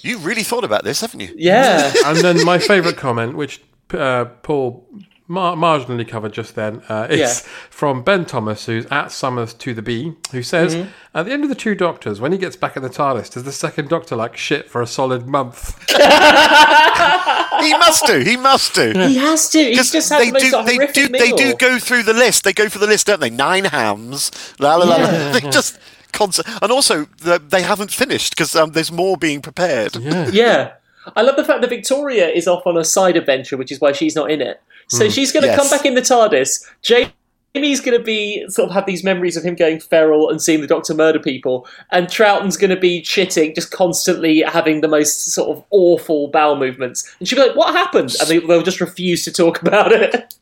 You 0.00 0.18
really 0.18 0.44
thought 0.44 0.62
about 0.62 0.84
this, 0.84 1.00
haven't 1.00 1.18
you? 1.20 1.34
Yeah. 1.36 1.92
And 2.06 2.18
then 2.18 2.44
my 2.44 2.58
favourite 2.72 2.96
comment, 2.96 3.36
which 3.36 3.60
uh, 3.92 4.26
Paul 4.44 4.86
mar- 5.26 5.56
marginally 5.56 6.06
covered 6.06 6.32
just 6.32 6.54
then 6.54 6.82
uh, 6.88 7.08
is 7.10 7.18
Yeah. 7.18 7.32
from 7.68 8.02
Ben 8.04 8.24
Thomas, 8.24 8.64
who's 8.66 8.86
at 8.86 9.10
Summers 9.10 9.52
to 9.54 9.74
the 9.74 9.82
Bee, 9.82 10.14
who 10.30 10.42
says, 10.44 10.76
Mhm. 10.76 10.88
At 11.14 11.26
the 11.26 11.32
end 11.32 11.42
of 11.42 11.48
the 11.48 11.56
two 11.56 11.74
doctors, 11.74 12.20
when 12.20 12.30
he 12.30 12.38
gets 12.38 12.54
back 12.54 12.76
in 12.76 12.82
the 12.84 12.88
TARDIS, 12.88 13.32
does 13.32 13.42
the 13.42 13.50
second 13.52 13.88
doctor 13.88 14.14
like 14.14 14.36
shit 14.36 14.70
for 14.70 14.80
a 14.80 14.86
solid 14.86 15.26
month? 15.26 15.76
he 15.88 17.72
must 17.76 18.06
do. 18.06 18.20
He 18.20 18.36
must 18.36 18.74
do. 18.74 18.92
He 18.92 19.16
has 19.16 19.48
to. 19.50 19.58
He's 19.58 19.76
Because 19.76 19.92
just 19.92 20.10
had 20.10 20.20
they 20.20 20.26
the 20.26 20.32
most 20.34 20.42
do, 20.44 20.50
they 20.64 20.74
horrific 20.76 20.94
do, 20.94 21.08
they 21.08 21.32
do 21.32 21.54
go 21.56 21.78
through 21.80 22.04
the 22.04 22.12
list. 22.14 22.44
They 22.44 22.52
go 22.52 22.68
for 22.68 22.78
the 22.78 22.86
list, 22.86 23.08
don't 23.08 23.20
they? 23.20 23.30
Nine 23.30 23.64
hams, 23.64 24.30
la 24.60 24.76
la 24.76 24.84
la. 24.84 24.96
la. 24.96 25.10
Yeah. 25.10 25.32
They 25.32 25.40
just 25.50 25.78
constant, 26.12 26.48
and 26.62 26.70
also 26.72 27.06
the, 27.18 27.38
they 27.38 27.62
haven't 27.62 27.90
finished 27.92 28.30
because 28.36 28.54
um, 28.56 28.72
there's 28.72 28.92
more 28.92 29.16
being 29.16 29.40
prepared. 29.42 29.96
Yeah. 30.32 30.72
I 31.16 31.22
love 31.22 31.36
the 31.36 31.44
fact 31.44 31.62
that 31.62 31.70
Victoria 31.70 32.28
is 32.28 32.46
off 32.46 32.66
on 32.66 32.76
a 32.76 32.84
side 32.84 33.16
adventure, 33.16 33.56
which 33.56 33.72
is 33.72 33.80
why 33.80 33.92
she's 33.92 34.14
not 34.14 34.30
in 34.30 34.42
it. 34.42 34.60
So 34.88 35.06
Mm. 35.06 35.10
she's 35.14 35.32
going 35.32 35.42
to 35.42 35.48
Yes. 35.48 35.58
come 35.58 35.70
back 35.70 35.86
in 35.86 35.94
the 35.94 36.02
TARDIS. 36.02 36.64
Jamie's 36.82 37.80
going 37.80 37.96
to 37.96 38.04
be 38.04 38.44
sort 38.50 38.68
of 38.68 38.74
have 38.74 38.84
these 38.84 39.02
memories 39.02 39.34
of 39.36 39.42
him 39.42 39.54
going 39.54 39.80
feral 39.80 40.28
and 40.28 40.42
seeing 40.42 40.60
the 40.60 40.66
Doctor 40.66 40.92
murder 40.92 41.18
people, 41.18 41.66
and 41.92 42.10
Troughton's 42.10 42.58
going 42.58 42.70
to 42.70 42.76
be 42.80 43.00
chitting, 43.00 43.54
just 43.54 43.70
constantly 43.70 44.40
having 44.42 44.82
the 44.82 44.88
most 44.88 45.32
sort 45.32 45.56
of 45.56 45.64
awful 45.70 46.28
bowel 46.28 46.56
movements. 46.56 47.10
And 47.20 47.26
she'll 47.28 47.38
be 47.42 47.46
like, 47.48 47.56
"What 47.56 47.74
happened?" 47.74 48.14
And 48.20 48.28
they, 48.28 48.38
they'll 48.40 48.62
just 48.62 48.80
refuse 48.82 49.24
to 49.24 49.32
talk 49.32 49.62
about 49.66 49.92
it. 49.92 50.34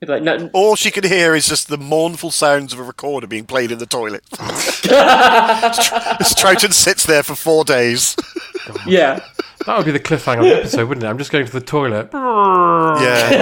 They'll 0.00 0.08
be 0.18 0.24
like, 0.26 0.40
"No, 0.40 0.50
All 0.52 0.76
she 0.76 0.90
can 0.90 1.04
hear 1.04 1.34
is 1.34 1.48
just 1.48 1.68
the 1.68 1.78
mournful 1.78 2.30
sounds 2.30 2.72
of 2.74 2.78
a 2.78 2.82
recorder 2.82 3.26
being 3.26 3.46
played 3.46 3.70
in 3.72 3.78
the 3.78 3.86
toilet. 3.86 4.22
As 4.40 6.34
Troughton 6.34 6.72
sits 6.72 7.06
there 7.06 7.22
for 7.22 7.34
four 7.34 7.64
days. 7.64 8.14
yeah." 8.86 9.20
That 9.64 9.78
would 9.78 9.86
be 9.86 9.92
the 9.92 9.98
cliffhanger 9.98 10.38
of 10.40 10.44
the 10.44 10.56
episode, 10.58 10.88
wouldn't 10.88 11.04
it? 11.04 11.08
I'm 11.08 11.18
just 11.18 11.32
going 11.32 11.44
to 11.46 11.50
the 11.52 11.60
toilet. 11.60 12.10
Yeah. 12.12 13.32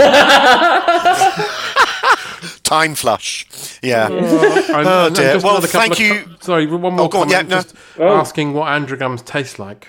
Time 2.62 2.94
flush. 2.94 3.46
Yeah. 3.82 4.08
Oh, 4.10 4.16
I'm- 4.72 4.86
oh 4.86 5.06
I'm 5.06 5.12
dear. 5.12 5.34
just 5.34 5.44
Well, 5.44 5.60
thank 5.60 5.98
you. 5.98 6.22
co- 6.22 6.30
sorry, 6.40 6.66
one 6.66 6.80
more 6.94 7.06
Oh, 7.06 7.08
go 7.08 7.20
on, 7.20 7.28
comment. 7.28 7.30
yeah, 7.50 7.56
no. 7.56 7.62
just 7.62 7.74
Oh. 7.98 8.16
asking 8.16 8.54
what 8.54 8.68
Androgums 8.68 9.22
taste 9.24 9.58
like. 9.58 9.88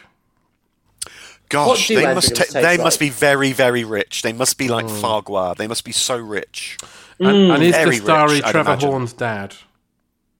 What 1.45 1.67
Gosh, 1.67 1.87
do 1.87 1.95
they 1.95 2.13
must 2.13 2.35
ta- 2.35 2.45
they 2.51 2.77
like? 2.77 2.79
must 2.79 2.99
be 2.99 3.09
very 3.09 3.51
very 3.53 3.83
rich. 3.83 4.23
They 4.23 4.33
must 4.33 4.57
be 4.57 4.67
like 4.67 4.85
mm. 4.85 5.01
Farquhar. 5.01 5.55
They 5.55 5.67
must 5.67 5.83
be 5.83 5.91
so 5.91 6.17
rich. 6.17 6.77
And, 7.19 7.51
and 7.51 7.63
is 7.63 7.73
Very 7.73 7.99
Dastari 7.99 8.29
rich, 8.29 8.45
Trevor. 8.45 8.75
Horn's 8.75 9.13
dad? 9.13 9.55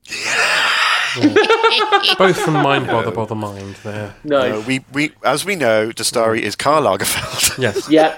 Yeah. 0.10 0.72
Both 2.18 2.38
from 2.38 2.56
Mind 2.56 2.88
Bother 2.88 3.12
Bother 3.12 3.36
Mind 3.36 3.76
there. 3.84 4.14
No, 4.26 4.60
we, 4.68 4.84
we 4.92 5.14
as 5.24 5.46
we 5.46 5.56
know, 5.56 5.92
Dastari 5.92 6.42
is 6.42 6.56
Karl 6.56 6.84
Lagerfeld. 6.84 7.58
Yes. 7.62 7.90
Yeah. 7.90 8.18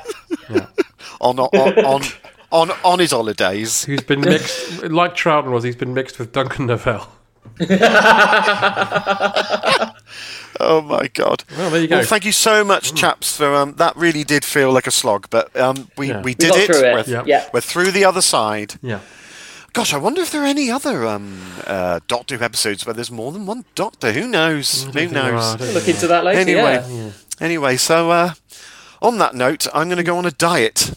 on, 1.21 1.37
on 1.39 1.85
on 1.85 2.01
on 2.51 2.71
on 2.83 2.99
his 2.99 3.11
holidays. 3.11 3.83
Who's 3.83 4.01
been 4.01 4.21
mixed, 4.21 4.83
like 4.83 5.15
Troughton 5.15 5.51
was, 5.51 5.63
he's 5.63 5.75
been 5.75 5.93
mixed 5.93 6.17
with 6.17 6.31
Duncan 6.31 6.67
Norvelle. 6.67 7.07
Oh 10.59 10.81
my 10.81 11.07
god! 11.13 11.43
Well, 11.57 11.69
there 11.69 11.81
you 11.81 11.87
go. 11.87 11.97
Well, 11.97 12.05
thank 12.05 12.25
you 12.25 12.31
so 12.31 12.63
much, 12.63 12.93
chaps. 12.95 13.37
For 13.37 13.53
um, 13.53 13.73
that 13.75 13.95
really 13.95 14.23
did 14.23 14.43
feel 14.45 14.71
like 14.71 14.87
a 14.87 14.91
slog, 14.91 15.27
but 15.29 15.55
um, 15.55 15.89
we, 15.97 16.07
Yeah. 16.09 16.17
we 16.17 16.31
We 16.31 16.33
did 16.33 16.49
got 16.49 16.59
it. 16.59 16.69
it, 16.69 16.81
We're, 16.81 17.03
yeah. 17.13 17.23
Yeah. 17.25 17.49
we're 17.53 17.61
through 17.61 17.91
the 17.91 18.05
other 18.05 18.21
side. 18.21 18.75
Yeah. 18.81 18.99
Gosh, 19.73 19.93
I 19.93 19.97
wonder 19.97 20.21
if 20.21 20.31
there 20.31 20.41
are 20.41 20.45
any 20.47 20.71
other 20.71 21.05
um, 21.05 21.39
uh, 21.67 21.99
Doctor 22.07 22.37
Who 22.37 22.43
episodes 22.43 22.85
where 22.85 22.93
there's 22.95 23.11
more 23.11 23.31
than 23.31 23.45
one 23.45 23.65
Doctor. 23.75 24.11
Who 24.11 24.27
knows? 24.27 24.83
Who 24.85 24.91
think 24.91 25.11
are, 25.11 25.31
knows? 25.31 25.55
don't 25.57 25.73
Look 25.73 25.87
into 25.87 26.07
that 26.07 26.23
later. 26.23 26.39
Anyway, 26.39 26.83
yeah. 26.89 27.11
anyway, 27.39 27.77
so 27.77 28.09
uh, 28.09 28.33
on 29.01 29.19
that 29.19 29.35
note, 29.35 29.67
I'm 29.75 29.87
going 29.87 29.97
to 29.97 30.03
go 30.03 30.17
on 30.17 30.25
a 30.25 30.31
diet. 30.31 30.93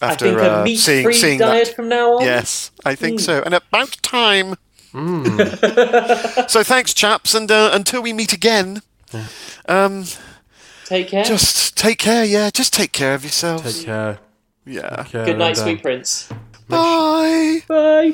I 0.00 0.14
think 0.16 0.36
a 0.38 0.60
uh, 0.60 0.64
meat-free 0.64 1.14
seeing 1.14 1.38
diet 1.38 1.66
that. 1.68 1.76
from 1.76 1.88
now 1.88 2.16
on. 2.18 2.22
Yes, 2.24 2.70
I 2.84 2.94
think 2.94 3.18
Mm. 3.20 3.24
so. 3.24 3.42
And 3.44 3.54
about 3.54 3.98
time. 4.02 4.56
So 4.92 6.62
thanks, 6.62 6.92
chaps, 6.94 7.34
and 7.34 7.50
uh, 7.50 7.70
until 7.72 8.02
we 8.02 8.12
meet 8.12 8.32
again, 8.32 8.82
um, 9.68 10.04
Take 10.86 11.08
care. 11.08 11.24
just 11.24 11.76
take 11.76 11.98
care. 11.98 12.24
Yeah, 12.24 12.50
just 12.50 12.72
take 12.72 12.92
care 12.92 13.14
of 13.14 13.22
yourselves. 13.24 13.78
Take 13.78 13.86
care. 13.86 14.18
Yeah. 14.66 14.96
Take 14.96 15.06
care 15.12 15.24
Good 15.24 15.38
night, 15.38 15.58
and, 15.58 15.58
uh, 15.58 15.62
sweet 15.62 15.82
prince. 15.82 16.28
Bye. 16.68 17.60
Bye. 17.68 18.10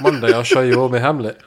One 0.00 0.20
day 0.20 0.32
I'll 0.32 0.42
show 0.42 0.62
you 0.62 0.80
all 0.80 0.88
my 0.88 0.98
Hamlet. 0.98 1.40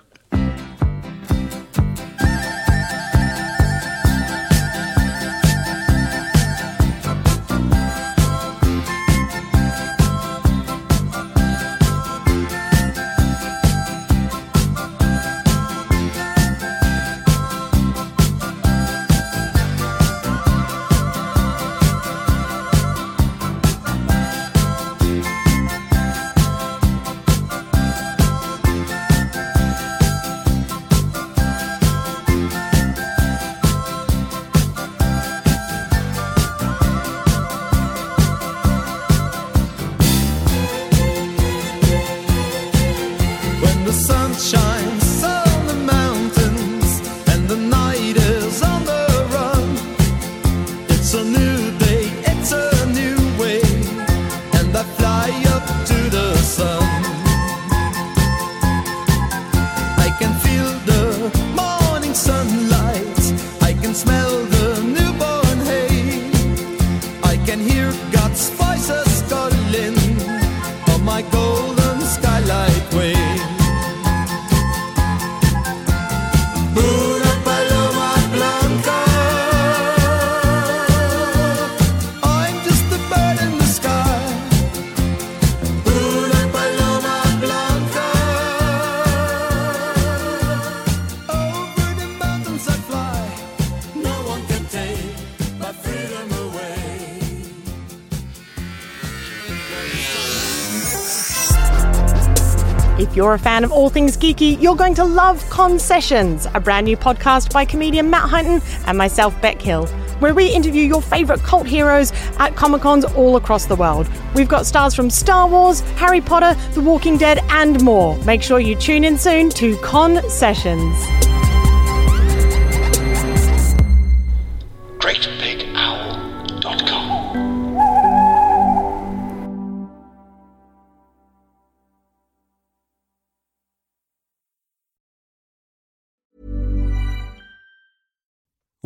You're 103.20 103.34
a 103.34 103.38
fan 103.38 103.66
of 103.66 103.72
all 103.74 103.90
things 103.90 104.16
geeky, 104.16 104.58
you're 104.62 104.78
going 104.78 104.94
to 104.94 105.04
love 105.04 105.44
Concessions, 105.50 106.48
a 106.54 106.60
brand 106.62 106.86
new 106.86 106.96
podcast 106.96 107.52
by 107.52 107.66
comedian 107.66 108.10
Matt 108.10 108.30
Hunton 108.30 108.62
and 108.88 108.98
myself, 108.98 109.40
Beck 109.42 109.62
Hill, 109.62 109.88
where 110.20 110.34
we 110.34 110.48
interview 110.48 110.84
your 110.84 111.02
favourite 111.02 111.42
cult 111.42 111.68
heroes 111.68 112.14
at 112.38 112.56
Comic 112.56 112.82
Cons 112.82 113.04
all 113.04 113.36
across 113.36 113.66
the 113.66 113.76
world. 113.76 114.10
We've 114.36 114.48
got 114.48 114.66
stars 114.66 114.96
from 114.96 115.10
Star 115.10 115.50
Wars, 115.50 115.82
Harry 115.98 116.22
Potter, 116.22 116.58
The 116.76 116.82
Walking 116.82 117.18
Dead, 117.18 117.40
and 117.50 117.84
more. 117.84 118.16
Make 118.24 118.42
sure 118.42 118.62
you 118.62 118.76
tune 118.76 119.04
in 119.04 119.18
soon 119.18 119.50
to 119.50 119.76
Concessions. 119.80 121.29